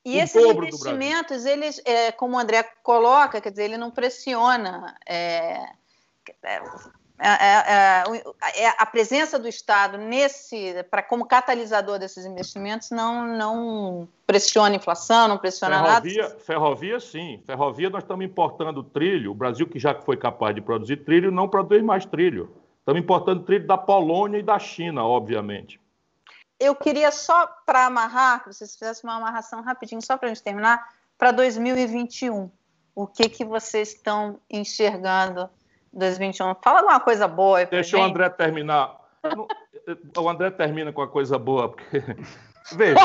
E 0.05 0.19
esses 0.19 0.43
investimentos, 0.45 1.45
eles, 1.45 1.81
é, 1.83 2.11
como 2.11 2.35
o 2.35 2.39
André 2.39 2.63
coloca, 2.83 3.41
quer 3.41 3.49
dizer, 3.49 3.63
ele 3.63 3.77
não 3.77 3.89
pressiona. 3.89 4.95
É, 5.07 5.65
é, 6.43 6.61
é, 7.17 8.63
é, 8.63 8.67
a 8.77 8.85
presença 8.85 9.39
do 9.39 9.47
Estado 9.47 9.97
nesse, 9.97 10.83
para 10.91 11.01
como 11.01 11.25
catalisador 11.25 11.97
desses 11.97 12.25
investimentos, 12.25 12.91
não, 12.91 13.25
não 13.25 14.07
pressiona 14.27 14.75
a 14.75 14.77
inflação, 14.77 15.27
não 15.27 15.37
pressiona 15.37 15.81
ferrovia, 15.81 16.23
nada. 16.23 16.39
Ferrovia, 16.39 16.99
sim. 16.99 17.41
Ferrovia, 17.45 17.89
nós 17.89 18.03
estamos 18.03 18.25
importando 18.25 18.83
trilho. 18.83 19.31
O 19.31 19.35
Brasil, 19.35 19.65
que 19.65 19.79
já 19.79 19.95
foi 19.95 20.17
capaz 20.17 20.53
de 20.53 20.61
produzir 20.61 20.97
trilho, 20.97 21.31
não 21.31 21.47
produz 21.47 21.81
mais 21.81 22.05
trilho. 22.05 22.53
Estamos 22.85 23.01
importando 23.01 23.43
trilho 23.43 23.65
da 23.65 23.79
Polônia 23.79 24.37
e 24.37 24.43
da 24.43 24.59
China, 24.59 25.03
obviamente. 25.03 25.81
Eu 26.59 26.75
queria 26.75 27.11
só 27.11 27.47
para 27.65 27.87
amarrar, 27.87 28.43
que 28.43 28.53
vocês 28.53 28.77
fizessem 28.77 29.09
uma 29.09 29.17
amarração 29.17 29.63
rapidinho, 29.63 29.99
só 30.03 30.15
para 30.15 30.29
a 30.29 30.31
gente 30.31 30.43
terminar, 30.43 30.87
para 31.17 31.31
2021. 31.31 32.51
O 32.93 33.07
que, 33.07 33.27
que 33.27 33.43
vocês 33.43 33.95
estão 33.95 34.39
enxergando 34.47 35.49
2021? 35.91 36.53
Fala 36.63 36.81
alguma 36.81 36.99
coisa 36.99 37.27
boa. 37.27 37.65
Deixa 37.65 37.97
gente. 37.97 38.05
o 38.05 38.07
André 38.07 38.29
terminar. 38.29 38.97
o 40.15 40.29
André 40.29 40.51
termina 40.51 40.93
com 40.93 41.01
a 41.01 41.07
coisa 41.07 41.39
boa, 41.39 41.69
porque. 41.69 42.03
Veja, 42.71 42.99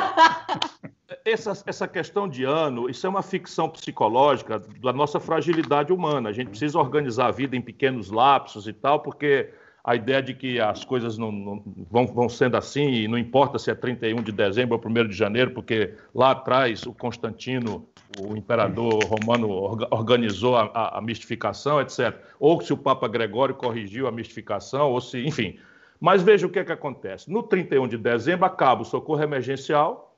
essa, 1.24 1.52
essa 1.64 1.88
questão 1.88 2.28
de 2.28 2.44
ano, 2.44 2.88
isso 2.88 3.06
é 3.06 3.10
uma 3.10 3.22
ficção 3.22 3.68
psicológica 3.68 4.58
da 4.58 4.92
nossa 4.92 5.18
fragilidade 5.18 5.90
humana. 5.90 6.28
A 6.28 6.32
gente 6.32 6.50
precisa 6.50 6.78
organizar 6.78 7.28
a 7.28 7.30
vida 7.30 7.56
em 7.56 7.62
pequenos 7.62 8.10
lapsos 8.10 8.66
e 8.66 8.72
tal, 8.74 9.00
porque 9.00 9.52
a 9.82 9.94
ideia 9.94 10.22
de 10.22 10.34
que 10.34 10.60
as 10.60 10.84
coisas 10.84 11.16
não, 11.16 11.32
não, 11.32 11.62
vão, 11.90 12.06
vão 12.06 12.28
sendo 12.28 12.56
assim, 12.56 12.88
e 12.90 13.08
não 13.08 13.18
importa 13.18 13.58
se 13.58 13.70
é 13.70 13.74
31 13.74 14.22
de 14.22 14.32
dezembro 14.32 14.80
ou 14.82 14.90
1 14.90 15.08
de 15.08 15.14
janeiro, 15.14 15.52
porque 15.52 15.94
lá 16.14 16.32
atrás 16.32 16.84
o 16.86 16.92
Constantino, 16.92 17.88
o 18.18 18.36
imperador 18.36 19.02
romano, 19.04 19.48
organizou 19.90 20.56
a, 20.56 20.70
a, 20.74 20.98
a 20.98 21.00
mistificação, 21.00 21.80
etc. 21.80 22.14
Ou 22.38 22.60
se 22.60 22.72
o 22.72 22.76
Papa 22.76 23.08
Gregório 23.08 23.54
corrigiu 23.54 24.06
a 24.06 24.12
mistificação, 24.12 24.90
ou 24.90 25.00
se, 25.00 25.26
enfim. 25.26 25.58
Mas 25.98 26.22
veja 26.22 26.46
o 26.46 26.50
que, 26.50 26.58
é 26.58 26.64
que 26.64 26.72
acontece. 26.72 27.30
No 27.30 27.42
31 27.42 27.88
de 27.88 27.98
dezembro 27.98 28.46
acaba 28.46 28.82
o 28.82 28.86
socorro 28.86 29.22
emergencial 29.22 30.16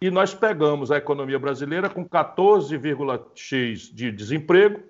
e 0.00 0.10
nós 0.10 0.34
pegamos 0.34 0.90
a 0.90 0.96
economia 0.96 1.38
brasileira 1.38 1.90
com 1.90 2.08
14,x 2.08 3.94
de 3.94 4.10
desemprego, 4.10 4.80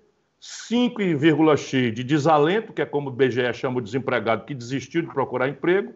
5,x 0.41 1.95
de 1.95 2.03
desalento, 2.03 2.73
que 2.73 2.81
é 2.81 2.87
como 2.87 3.11
o 3.11 3.13
BGE 3.13 3.53
chama 3.53 3.79
o 3.79 3.83
desempregado 3.83 4.47
que 4.47 4.55
desistiu 4.55 5.03
de 5.03 5.09
procurar 5.09 5.49
emprego, 5.49 5.93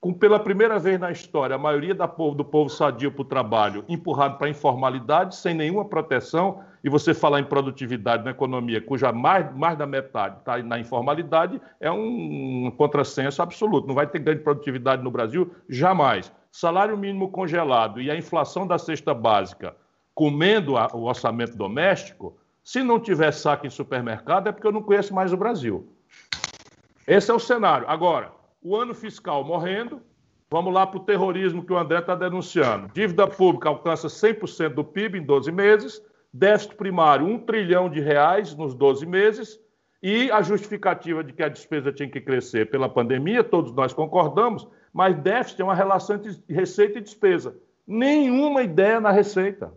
com 0.00 0.12
pela 0.12 0.38
primeira 0.38 0.78
vez 0.78 1.00
na 1.00 1.10
história 1.10 1.56
a 1.56 1.58
maioria 1.58 1.94
povo, 1.94 2.34
do 2.34 2.44
povo 2.44 2.68
sadio 2.68 3.10
para 3.10 3.22
o 3.22 3.24
trabalho 3.24 3.84
empurrado 3.88 4.36
para 4.36 4.48
a 4.48 4.50
informalidade, 4.50 5.36
sem 5.36 5.54
nenhuma 5.54 5.84
proteção, 5.84 6.60
e 6.82 6.90
você 6.90 7.14
falar 7.14 7.40
em 7.40 7.44
produtividade 7.44 8.22
na 8.22 8.32
economia, 8.32 8.82
cuja 8.82 9.12
mais, 9.12 9.50
mais 9.56 9.78
da 9.78 9.86
metade 9.86 10.38
está 10.40 10.58
na 10.58 10.78
informalidade, 10.78 11.58
é 11.80 11.90
um, 11.90 12.66
um 12.66 12.70
contrassenso 12.72 13.40
absoluto. 13.40 13.88
Não 13.88 13.94
vai 13.94 14.06
ter 14.06 14.18
ganho 14.18 14.36
de 14.36 14.44
produtividade 14.44 15.02
no 15.02 15.10
Brasil 15.10 15.54
jamais. 15.70 16.30
Salário 16.52 16.98
mínimo 16.98 17.30
congelado 17.30 17.98
e 17.98 18.10
a 18.10 18.16
inflação 18.16 18.66
da 18.66 18.76
cesta 18.76 19.14
básica 19.14 19.74
comendo 20.14 20.76
a, 20.76 20.88
o 20.92 21.04
orçamento 21.04 21.56
doméstico, 21.56 22.36
se 22.64 22.82
não 22.82 22.98
tiver 22.98 23.30
saque 23.30 23.66
em 23.66 23.70
supermercado, 23.70 24.48
é 24.48 24.52
porque 24.52 24.66
eu 24.66 24.72
não 24.72 24.82
conheço 24.82 25.14
mais 25.14 25.34
o 25.34 25.36
Brasil. 25.36 25.86
Esse 27.06 27.30
é 27.30 27.34
o 27.34 27.38
cenário. 27.38 27.86
Agora, 27.86 28.32
o 28.62 28.74
ano 28.74 28.94
fiscal 28.94 29.44
morrendo, 29.44 30.00
vamos 30.50 30.72
lá 30.72 30.86
para 30.86 30.96
o 30.98 31.04
terrorismo 31.04 31.62
que 31.62 31.72
o 31.74 31.76
André 31.76 31.98
está 31.98 32.14
denunciando. 32.14 32.90
Dívida 32.94 33.26
pública 33.26 33.68
alcança 33.68 34.08
100% 34.08 34.70
do 34.70 34.82
PIB 34.82 35.18
em 35.18 35.22
12 35.22 35.52
meses, 35.52 36.02
déficit 36.32 36.74
primário 36.76 37.26
1 37.26 37.40
trilhão 37.40 37.90
de 37.90 38.00
reais 38.00 38.54
nos 38.56 38.74
12 38.74 39.04
meses, 39.04 39.60
e 40.02 40.30
a 40.30 40.40
justificativa 40.40 41.22
de 41.22 41.34
que 41.34 41.42
a 41.42 41.48
despesa 41.48 41.92
tinha 41.92 42.08
que 42.08 42.20
crescer 42.20 42.70
pela 42.70 42.88
pandemia, 42.88 43.44
todos 43.44 43.72
nós 43.72 43.92
concordamos, 43.92 44.66
mas 44.92 45.16
déficit 45.16 45.60
é 45.60 45.64
uma 45.64 45.74
relação 45.74 46.16
entre 46.16 46.42
receita 46.48 46.98
e 46.98 47.02
despesa. 47.02 47.56
Nenhuma 47.86 48.62
ideia 48.62 49.00
na 49.00 49.10
receita. 49.10 49.70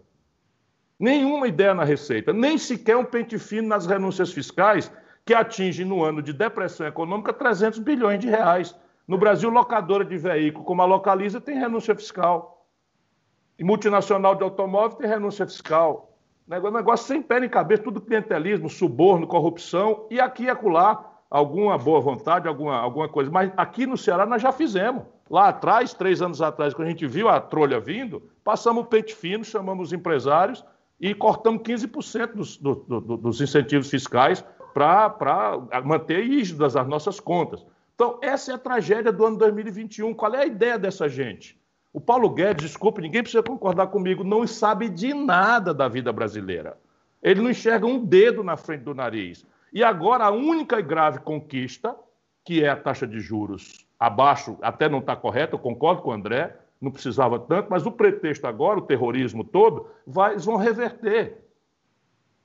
Nenhuma 0.99 1.47
ideia 1.47 1.73
na 1.73 1.83
Receita, 1.83 2.33
nem 2.33 2.57
sequer 2.57 2.97
um 2.97 3.05
pente 3.05 3.37
fino 3.37 3.67
nas 3.67 3.85
renúncias 3.85 4.33
fiscais, 4.33 4.91
que 5.23 5.33
atinge 5.33 5.85
no 5.85 6.03
ano 6.03 6.21
de 6.21 6.33
depressão 6.33 6.87
econômica 6.87 7.33
300 7.33 7.79
bilhões 7.79 8.19
de 8.19 8.27
reais. 8.27 8.75
No 9.07 9.17
Brasil, 9.17 9.49
locadora 9.49 10.03
de 10.03 10.17
veículo 10.17 10.65
como 10.65 10.81
a 10.81 10.85
Localiza 10.85 11.39
tem 11.39 11.59
renúncia 11.59 11.95
fiscal. 11.95 12.65
E 13.59 13.63
multinacional 13.63 14.35
de 14.35 14.43
automóvel 14.43 14.97
tem 14.97 15.07
renúncia 15.07 15.45
fiscal. 15.45 16.17
Negócio 16.47 17.07
sem 17.07 17.21
pé 17.21 17.41
nem 17.41 17.49
cabeça, 17.49 17.83
tudo 17.83 18.01
clientelismo, 18.01 18.69
suborno, 18.69 19.27
corrupção, 19.27 20.07
e 20.09 20.19
aqui 20.19 20.43
e 20.43 20.49
acolá, 20.49 21.03
alguma 21.29 21.77
boa 21.77 21.99
vontade, 21.99 22.47
alguma, 22.47 22.77
alguma 22.77 23.09
coisa. 23.09 23.29
Mas 23.29 23.51
aqui 23.57 23.85
no 23.85 23.97
Ceará 23.97 24.25
nós 24.25 24.41
já 24.41 24.51
fizemos. 24.51 25.03
Lá 25.29 25.49
atrás, 25.49 25.93
três 25.93 26.21
anos 26.21 26.41
atrás, 26.41 26.73
quando 26.73 26.87
a 26.87 26.91
gente 26.91 27.05
viu 27.05 27.27
a 27.27 27.41
trolha 27.41 27.79
vindo, 27.81 28.23
passamos 28.43 28.83
o 28.83 28.87
pente 28.87 29.13
fino, 29.13 29.43
chamamos 29.43 29.87
os 29.87 29.93
empresários, 29.93 30.63
e 30.99 31.13
cortamos 31.13 31.61
15% 31.61 32.33
dos, 32.33 32.57
do, 32.57 32.75
do, 32.75 33.17
dos 33.17 33.41
incentivos 33.41 33.89
fiscais 33.89 34.43
para 34.73 35.59
manter 35.83 36.23
rígidas 36.23 36.75
as 36.75 36.87
nossas 36.87 37.19
contas. 37.19 37.65
Então, 37.95 38.19
essa 38.21 38.51
é 38.51 38.55
a 38.55 38.59
tragédia 38.59 39.11
do 39.11 39.25
ano 39.25 39.37
2021. 39.37 40.13
Qual 40.13 40.33
é 40.33 40.43
a 40.43 40.45
ideia 40.45 40.77
dessa 40.77 41.09
gente? 41.09 41.59
O 41.91 41.99
Paulo 41.99 42.29
Guedes, 42.29 42.65
desculpe, 42.65 43.01
ninguém 43.01 43.23
precisa 43.23 43.41
concordar 43.41 43.87
comigo, 43.87 44.23
não 44.23 44.45
sabe 44.45 44.87
de 44.87 45.13
nada 45.13 45.73
da 45.73 45.87
vida 45.87 46.13
brasileira. 46.13 46.77
Ele 47.23 47.41
não 47.41 47.49
enxerga 47.49 47.87
um 47.87 48.03
dedo 48.03 48.43
na 48.43 48.55
frente 48.55 48.83
do 48.83 48.93
nariz. 48.93 49.45
E 49.73 49.83
agora, 49.83 50.25
a 50.25 50.31
única 50.31 50.79
e 50.79 50.83
grave 50.83 51.19
conquista, 51.19 51.95
que 52.45 52.63
é 52.63 52.69
a 52.69 52.75
taxa 52.75 53.07
de 53.07 53.19
juros 53.19 53.87
abaixo, 53.99 54.57
até 54.61 54.87
não 54.87 54.99
está 54.99 55.15
correta, 55.15 55.55
eu 55.55 55.59
concordo 55.59 56.03
com 56.03 56.11
o 56.11 56.13
André, 56.13 56.55
não 56.81 56.91
precisava 56.91 57.39
tanto, 57.39 57.69
mas 57.69 57.85
o 57.85 57.91
pretexto 57.91 58.45
agora, 58.45 58.79
o 58.79 58.83
terrorismo 58.83 59.43
todo, 59.43 59.87
vai, 60.05 60.31
eles 60.33 60.45
vão 60.45 60.55
reverter. 60.55 61.43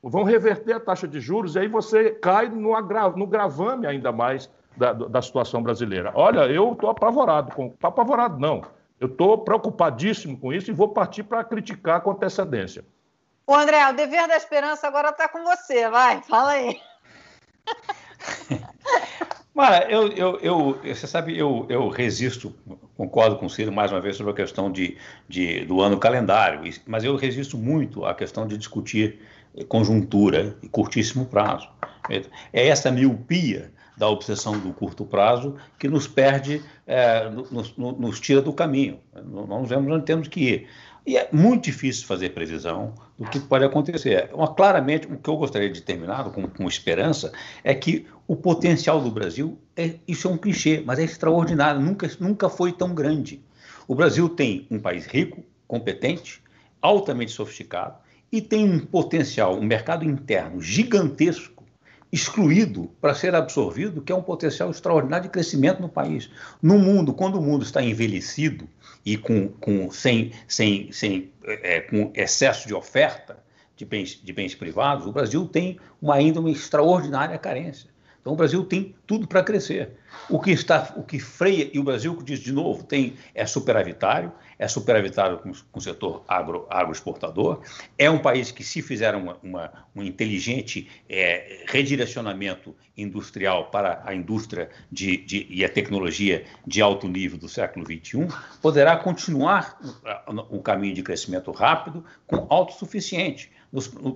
Vão 0.03 0.25
reverter 0.25 0.73
a 0.73 0.81
taxa 0.81 1.07
de 1.07 1.21
juros 1.21 1.55
e 1.55 1.61
aí 1.61 1.69
você 1.69 2.11
cai 2.11 2.49
no, 2.49 2.75
agra, 2.75 3.11
no 3.11 3.27
gravame 3.27 3.87
ainda 3.87 4.11
mais 4.11 4.51
da, 4.77 4.93
da 4.93 5.23
situação 5.23 5.63
brasileira. 5.63 6.11
Olha, 6.15 6.41
eu 6.51 6.73
estou 6.73 6.91
apavorado, 6.91 7.55
com, 7.55 7.73
apavorado 7.83 8.39
não, 8.39 8.63
eu 8.99 9.07
estou 9.07 9.39
preocupadíssimo 9.39 10.39
com 10.39 10.53
isso 10.53 10.71
e 10.71 10.75
vou 10.75 10.89
partir 10.89 11.23
para 11.23 11.45
criticar 11.45 12.01
com 12.01 12.11
antecedência. 12.11 12.85
O 13.47 13.55
André, 13.55 13.89
o 13.89 13.93
dever 13.93 14.27
da 14.29 14.37
esperança 14.37 14.87
agora 14.87 15.11
está 15.11 15.29
com 15.29 15.45
você, 15.45 15.89
vai, 15.91 16.23
fala 16.23 16.53
aí. 16.53 16.81
Mara, 19.55 19.91
eu, 19.91 20.09
eu, 20.13 20.39
eu, 20.41 20.81
você 20.83 21.07
sabe, 21.07 21.37
eu, 21.37 21.67
eu 21.69 21.89
resisto, 21.89 22.55
concordo 22.97 23.37
com 23.37 23.47
o 23.47 23.51
Ciro 23.51 23.73
mais 23.73 23.91
uma 23.91 24.01
vez 24.01 24.17
sobre 24.17 24.33
a 24.33 24.37
questão 24.37 24.71
de, 24.71 24.97
de, 25.29 25.65
do 25.65 25.81
ano 25.81 25.99
calendário, 25.99 26.61
mas 26.87 27.05
eu 27.05 27.17
resisto 27.17 27.57
muito 27.57 28.05
à 28.05 28.15
questão 28.15 28.47
de 28.47 28.57
discutir 28.57 29.21
conjuntura 29.69 30.57
e 30.63 30.69
curtíssimo 30.69 31.27
prazo. 31.27 31.69
É 32.53 32.69
essa 32.69 32.91
miopia 32.91 33.71
da 33.97 34.09
obsessão 34.09 34.59
do 34.59 34.73
curto 34.73 35.05
prazo 35.05 35.57
que 35.79 35.87
nos 35.87 36.09
perde, 36.09 36.63
é, 36.87 37.29
nos, 37.29 37.77
nos, 37.77 38.21
tira 38.21 38.41
do 38.41 38.53
caminho. 38.53 38.99
Nós 39.25 39.69
vemos 39.69 39.93
onde 39.93 40.05
temos 40.05 40.29
que 40.29 40.41
ir. 40.41 40.69
E 41.05 41.17
é 41.17 41.29
muito 41.33 41.65
difícil 41.65 42.07
fazer 42.07 42.31
previsão 42.31 42.95
do 43.19 43.29
que 43.29 43.41
pode 43.41 43.65
acontecer. 43.65 44.31
Uma, 44.33 44.55
claramente, 44.55 45.07
o 45.07 45.17
que 45.17 45.29
eu 45.29 45.37
gostaria 45.37 45.71
de 45.71 45.83
terminar 45.83 46.31
com, 46.31 46.47
com 46.47 46.69
esperança 46.69 47.33
é 47.65 47.75
que 47.75 48.07
o 48.27 48.37
potencial 48.37 49.01
do 49.01 49.11
Brasil, 49.11 49.59
é, 49.77 49.95
isso 50.07 50.29
é 50.29 50.31
um 50.31 50.39
clichê, 50.39 50.83
mas 50.87 51.01
é 51.01 51.05
extraordinário, 51.05 51.81
nunca, 51.81 52.09
nunca 52.21 52.49
foi 52.49 52.73
tão 52.73 52.95
grande. 52.95 53.43
O 53.89 53.95
Brasil 53.97 54.29
tem 54.29 54.67
um 54.71 54.79
país 54.79 55.07
rico, 55.07 55.43
competente, 55.67 56.41
altamente 56.81 57.33
sofisticado 57.33 57.97
e 58.31 58.41
tem 58.41 58.65
um 58.65 58.79
potencial, 58.79 59.59
um 59.59 59.65
mercado 59.65 60.05
interno 60.05 60.61
gigantesco, 60.61 61.63
excluído 62.13 62.91
para 63.01 63.15
ser 63.15 63.35
absorvido, 63.35 64.03
que 64.03 64.13
é 64.13 64.15
um 64.15 64.23
potencial 64.23 64.71
extraordinário 64.71 65.25
de 65.25 65.33
crescimento 65.33 65.81
no 65.81 65.89
país. 65.89 66.31
No 66.61 66.79
mundo, 66.79 67.15
quando 67.15 67.39
o 67.39 67.43
mundo 67.43 67.63
está 67.63 67.83
envelhecido, 67.83 68.69
e 69.05 69.17
com, 69.17 69.49
com, 69.49 69.91
sem, 69.91 70.33
sem, 70.47 70.93
sem, 70.93 71.33
é, 71.45 71.81
com 71.81 72.13
excesso 72.15 72.67
de 72.67 72.75
oferta 72.75 73.43
de 73.77 73.85
bens, 73.85 74.21
de 74.23 74.33
bens 74.33 74.55
privados, 74.55 75.07
o 75.07 75.13
Brasil 75.13 75.47
tem 75.47 75.79
uma, 76.01 76.15
ainda 76.15 76.41
uma 76.41 76.51
extraordinária 76.51 77.37
carência. 77.39 77.91
Então 78.21 78.33
o 78.33 78.37
Brasil 78.37 78.65
tem 78.65 78.95
tudo 79.07 79.27
para 79.27 79.43
crescer. 79.43 79.97
O 80.29 80.41
que 80.41 80.51
está, 80.51 80.93
o 80.97 81.03
que 81.03 81.19
freia 81.19 81.71
e 81.73 81.79
o 81.79 81.85
Brasil 81.85 82.17
diz 82.23 82.41
de 82.41 82.53
novo 82.53 82.85
tem 82.85 83.15
é 83.35 83.45
superavitário, 83.47 84.33
é 84.59 84.69
superavitário 84.69 85.39
com, 85.39 85.53
com 85.53 85.79
o 85.79 85.83
setor 85.83 86.23
agro, 86.29 86.67
agroexportador. 86.71 87.61
É 87.99 88.09
um 88.09 88.19
país 88.19 88.51
que 88.51 88.63
se 88.63 88.81
fizer 88.81 89.15
uma, 89.15 89.37
uma 89.43 89.73
um 89.95 90.03
inteligente 90.03 90.89
é, 91.09 91.65
redirecionamento 91.67 92.75
industrial 92.97 93.71
para 93.71 94.03
a 94.05 94.15
indústria 94.15 94.71
de, 94.91 95.17
de, 95.19 95.47
e 95.51 95.65
a 95.65 95.69
tecnologia 95.69 96.45
de 96.67 96.81
alto 96.81 97.09
nível 97.09 97.39
do 97.39 97.49
século 97.49 97.85
XXI, 97.85 98.29
poderá 98.61 98.97
continuar 98.97 99.79
o 100.51 100.61
caminho 100.61 100.95
de 100.95 101.03
crescimento 101.03 101.51
rápido 101.51 102.05
com 102.27 102.47
autossuficiente 102.49 103.51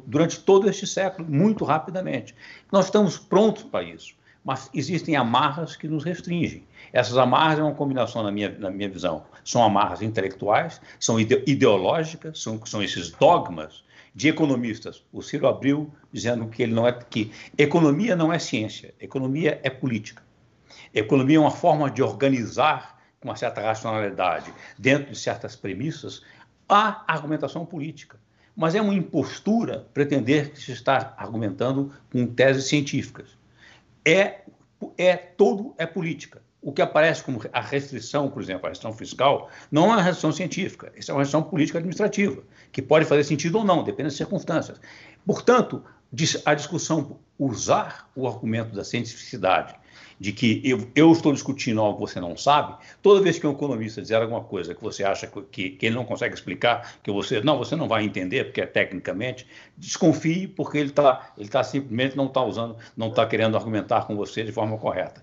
durante 0.06 0.40
todo 0.40 0.68
este 0.68 0.86
século, 0.86 1.26
muito 1.28 1.64
rapidamente. 1.64 2.34
Nós 2.70 2.86
estamos 2.86 3.18
prontos 3.18 3.62
para 3.64 3.84
isso, 3.84 4.14
mas 4.46 4.70
existem 4.72 5.16
amarras 5.16 5.74
que 5.74 5.88
nos 5.88 6.04
restringem. 6.04 6.62
Essas 6.92 7.18
amarras 7.18 7.58
é 7.58 7.62
uma 7.64 7.74
combinação, 7.74 8.22
na 8.22 8.30
minha, 8.30 8.56
na 8.56 8.70
minha 8.70 8.88
visão, 8.88 9.24
são 9.44 9.60
amarras 9.60 10.02
intelectuais, 10.02 10.80
são 11.00 11.18
ide 11.18 11.42
ideológicas, 11.48 12.40
são, 12.40 12.64
são 12.64 12.80
esses 12.80 13.10
dogmas 13.10 13.82
de 14.14 14.28
economistas. 14.28 15.04
O 15.12 15.20
Ciro 15.20 15.48
abriu 15.48 15.92
dizendo 16.12 16.46
que 16.46 16.62
ele 16.62 16.72
não 16.72 16.86
é 16.86 16.92
que 16.92 17.32
economia 17.58 18.14
não 18.14 18.32
é 18.32 18.38
ciência, 18.38 18.94
economia 19.00 19.60
é 19.64 19.68
política. 19.68 20.22
Economia 20.94 21.38
é 21.38 21.40
uma 21.40 21.50
forma 21.50 21.90
de 21.90 22.00
organizar 22.00 23.00
com 23.20 23.28
uma 23.28 23.36
certa 23.36 23.60
racionalidade, 23.60 24.54
dentro 24.78 25.10
de 25.10 25.18
certas 25.18 25.56
premissas, 25.56 26.22
a 26.68 27.02
argumentação 27.12 27.66
política 27.66 28.16
mas 28.58 28.74
é 28.74 28.80
uma 28.80 28.94
impostura 28.94 29.86
pretender 29.92 30.50
que 30.50 30.58
se 30.58 30.72
está 30.72 31.14
argumentando 31.18 31.92
com 32.10 32.26
teses 32.26 32.64
científicas. 32.64 33.36
É, 34.06 34.42
é 34.96 35.16
todo 35.16 35.74
é 35.76 35.84
política. 35.84 36.40
O 36.62 36.72
que 36.72 36.82
aparece 36.82 37.22
como 37.22 37.40
a 37.52 37.60
restrição, 37.60 38.30
por 38.30 38.42
exemplo, 38.42 38.66
a 38.66 38.68
restrição 38.68 38.92
fiscal, 38.92 39.50
não 39.70 39.84
é 39.84 39.86
uma 39.88 40.02
restrição 40.02 40.32
científica, 40.32 40.92
isso 40.96 41.10
é 41.10 41.14
uma 41.14 41.20
restrição 41.20 41.42
política 41.42 41.78
administrativa, 41.78 42.42
que 42.72 42.82
pode 42.82 43.04
fazer 43.04 43.24
sentido 43.24 43.58
ou 43.58 43.64
não, 43.64 43.84
depende 43.84 44.08
das 44.08 44.16
circunstâncias. 44.16 44.80
Portanto, 45.24 45.82
a 46.44 46.54
discussão 46.54 47.18
usar 47.38 48.10
o 48.16 48.26
argumento 48.26 48.74
da 48.74 48.84
cientificidade 48.84 49.74
de 50.18 50.32
que 50.32 50.60
eu, 50.64 50.86
eu, 50.94 51.12
estou 51.12 51.32
discutindo 51.32 51.80
algo 51.80 51.94
que 51.94 52.12
você 52.12 52.20
não 52.20 52.36
sabe, 52.36 52.76
toda 53.02 53.20
vez 53.20 53.38
que 53.38 53.46
um 53.46 53.52
economista 53.52 54.00
dizer 54.00 54.16
alguma 54.16 54.42
coisa 54.42 54.74
que 54.74 54.82
você 54.82 55.04
acha 55.04 55.26
que, 55.50 55.70
que 55.70 55.86
ele 55.86 55.94
não 55.94 56.04
consegue 56.04 56.34
explicar, 56.34 56.94
que 57.02 57.10
você 57.10 57.40
não, 57.40 57.58
você 57.58 57.76
não 57.76 57.88
vai 57.88 58.04
entender, 58.04 58.44
porque 58.44 58.60
é 58.60 58.66
tecnicamente, 58.66 59.46
desconfie, 59.76 60.46
porque 60.46 60.78
ele 60.78 60.90
está 60.90 61.32
ele 61.36 61.48
tá 61.48 61.62
simplesmente 61.62 62.16
não 62.16 62.26
está 62.26 62.42
usando, 62.42 62.76
não 62.96 63.08
está 63.08 63.26
querendo 63.26 63.56
argumentar 63.56 64.06
com 64.06 64.16
você 64.16 64.42
de 64.42 64.52
forma 64.52 64.78
correta. 64.78 65.22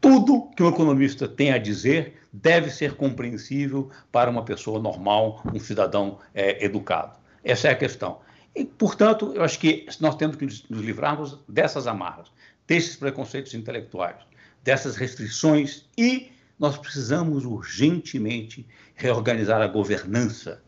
Tudo 0.00 0.50
que 0.54 0.62
um 0.62 0.68
economista 0.68 1.26
tem 1.26 1.52
a 1.52 1.58
dizer 1.58 2.20
deve 2.32 2.68
ser 2.68 2.94
compreensível 2.94 3.88
para 4.12 4.28
uma 4.28 4.44
pessoa 4.44 4.78
normal, 4.78 5.40
um 5.52 5.58
cidadão 5.58 6.18
é, 6.34 6.62
educado. 6.64 7.16
Essa 7.42 7.68
é 7.68 7.70
a 7.70 7.76
questão. 7.76 8.18
E, 8.54 8.64
portanto, 8.64 9.32
eu 9.34 9.42
acho 9.42 9.58
que 9.58 9.86
nós 10.00 10.14
temos 10.14 10.36
que 10.36 10.44
nos 10.44 10.64
livrarmos 10.70 11.38
dessas 11.48 11.86
amarras 11.86 12.28
desses 12.66 12.96
preconceitos 12.96 13.54
intelectuais, 13.54 14.16
dessas 14.62 14.96
restrições 14.96 15.86
e 15.96 16.30
nós 16.58 16.78
precisamos 16.78 17.44
urgentemente 17.44 18.66
reorganizar 18.94 19.60
a 19.60 19.66
governança 19.66 20.62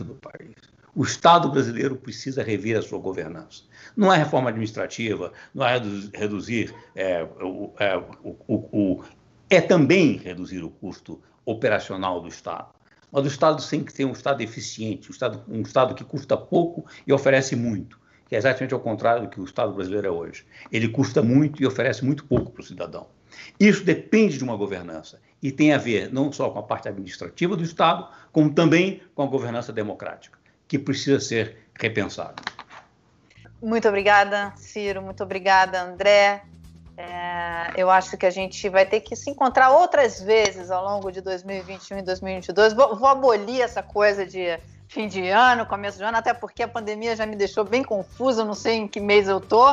do 0.00 0.14
país. 0.16 0.54
O 0.94 1.04
Estado 1.04 1.48
brasileiro 1.48 1.96
precisa 1.96 2.42
rever 2.42 2.76
a 2.76 2.82
sua 2.82 2.98
governança. 2.98 3.62
Não 3.96 4.12
é 4.12 4.18
reforma 4.18 4.50
administrativa, 4.50 5.32
não 5.54 5.64
é 5.64 5.80
reduzir. 6.12 6.74
É, 6.94 7.22
o, 7.22 7.72
é, 7.78 7.96
o, 7.96 8.36
o, 8.48 9.04
é 9.48 9.60
também 9.60 10.16
reduzir 10.16 10.62
o 10.64 10.70
custo 10.70 11.22
operacional 11.44 12.20
do 12.20 12.28
Estado. 12.28 12.74
Mas 13.12 13.24
o 13.24 13.28
Estado 13.28 13.66
tem 13.66 13.84
que 13.84 13.94
ter 13.94 14.04
um 14.04 14.12
Estado 14.12 14.42
eficiente, 14.42 15.08
um 15.08 15.12
Estado, 15.12 15.42
um 15.48 15.62
Estado 15.62 15.94
que 15.94 16.04
custa 16.04 16.36
pouco 16.36 16.84
e 17.06 17.12
oferece 17.12 17.54
muito 17.54 17.98
que 18.28 18.34
é 18.34 18.38
exatamente 18.38 18.74
ao 18.74 18.80
contrário 18.80 19.22
do 19.22 19.28
que 19.28 19.40
o 19.40 19.44
Estado 19.44 19.72
brasileiro 19.72 20.06
é 20.06 20.10
hoje. 20.10 20.44
Ele 20.70 20.88
custa 20.88 21.22
muito 21.22 21.62
e 21.62 21.66
oferece 21.66 22.04
muito 22.04 22.24
pouco 22.24 22.50
para 22.50 22.60
o 22.60 22.64
cidadão. 22.64 23.06
Isso 23.58 23.84
depende 23.84 24.36
de 24.36 24.44
uma 24.44 24.56
governança 24.56 25.20
e 25.42 25.50
tem 25.50 25.72
a 25.72 25.78
ver 25.78 26.12
não 26.12 26.32
só 26.32 26.50
com 26.50 26.58
a 26.58 26.62
parte 26.62 26.88
administrativa 26.88 27.56
do 27.56 27.62
Estado, 27.62 28.08
como 28.32 28.52
também 28.52 29.02
com 29.14 29.22
a 29.22 29.26
governança 29.26 29.72
democrática, 29.72 30.38
que 30.66 30.78
precisa 30.78 31.20
ser 31.20 31.56
repensada. 31.74 32.42
Muito 33.62 33.88
obrigada, 33.88 34.52
Ciro. 34.56 35.02
Muito 35.02 35.22
obrigada, 35.22 35.82
André. 35.82 36.42
É, 36.96 37.72
eu 37.76 37.88
acho 37.90 38.16
que 38.16 38.26
a 38.26 38.30
gente 38.30 38.68
vai 38.68 38.84
ter 38.84 39.00
que 39.00 39.14
se 39.14 39.30
encontrar 39.30 39.70
outras 39.70 40.20
vezes 40.20 40.70
ao 40.70 40.84
longo 40.84 41.12
de 41.12 41.20
2021 41.20 41.98
e 41.98 42.02
2022. 42.02 42.72
Vou, 42.72 42.96
vou 42.96 43.08
abolir 43.08 43.60
essa 43.60 43.82
coisa 43.82 44.26
de 44.26 44.58
fim 44.88 45.06
de 45.06 45.28
ano, 45.28 45.66
começo 45.66 45.98
de 45.98 46.04
ano, 46.04 46.16
até 46.16 46.32
porque 46.32 46.62
a 46.62 46.68
pandemia 46.68 47.14
já 47.14 47.26
me 47.26 47.36
deixou 47.36 47.64
bem 47.64 47.84
confusa, 47.84 48.44
não 48.44 48.54
sei 48.54 48.76
em 48.76 48.88
que 48.88 48.98
mês 48.98 49.28
eu 49.28 49.40
tô, 49.40 49.70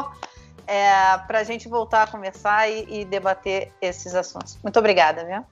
é, 0.68 1.18
para 1.26 1.40
a 1.40 1.44
gente 1.44 1.68
voltar 1.68 2.04
a 2.04 2.08
conversar 2.08 2.70
e, 2.70 3.02
e 3.02 3.06
debater 3.06 3.72
esses 3.82 4.14
assuntos. 4.14 4.58
Muito 4.62 4.78
obrigada, 4.78 5.24
viu? 5.26 5.46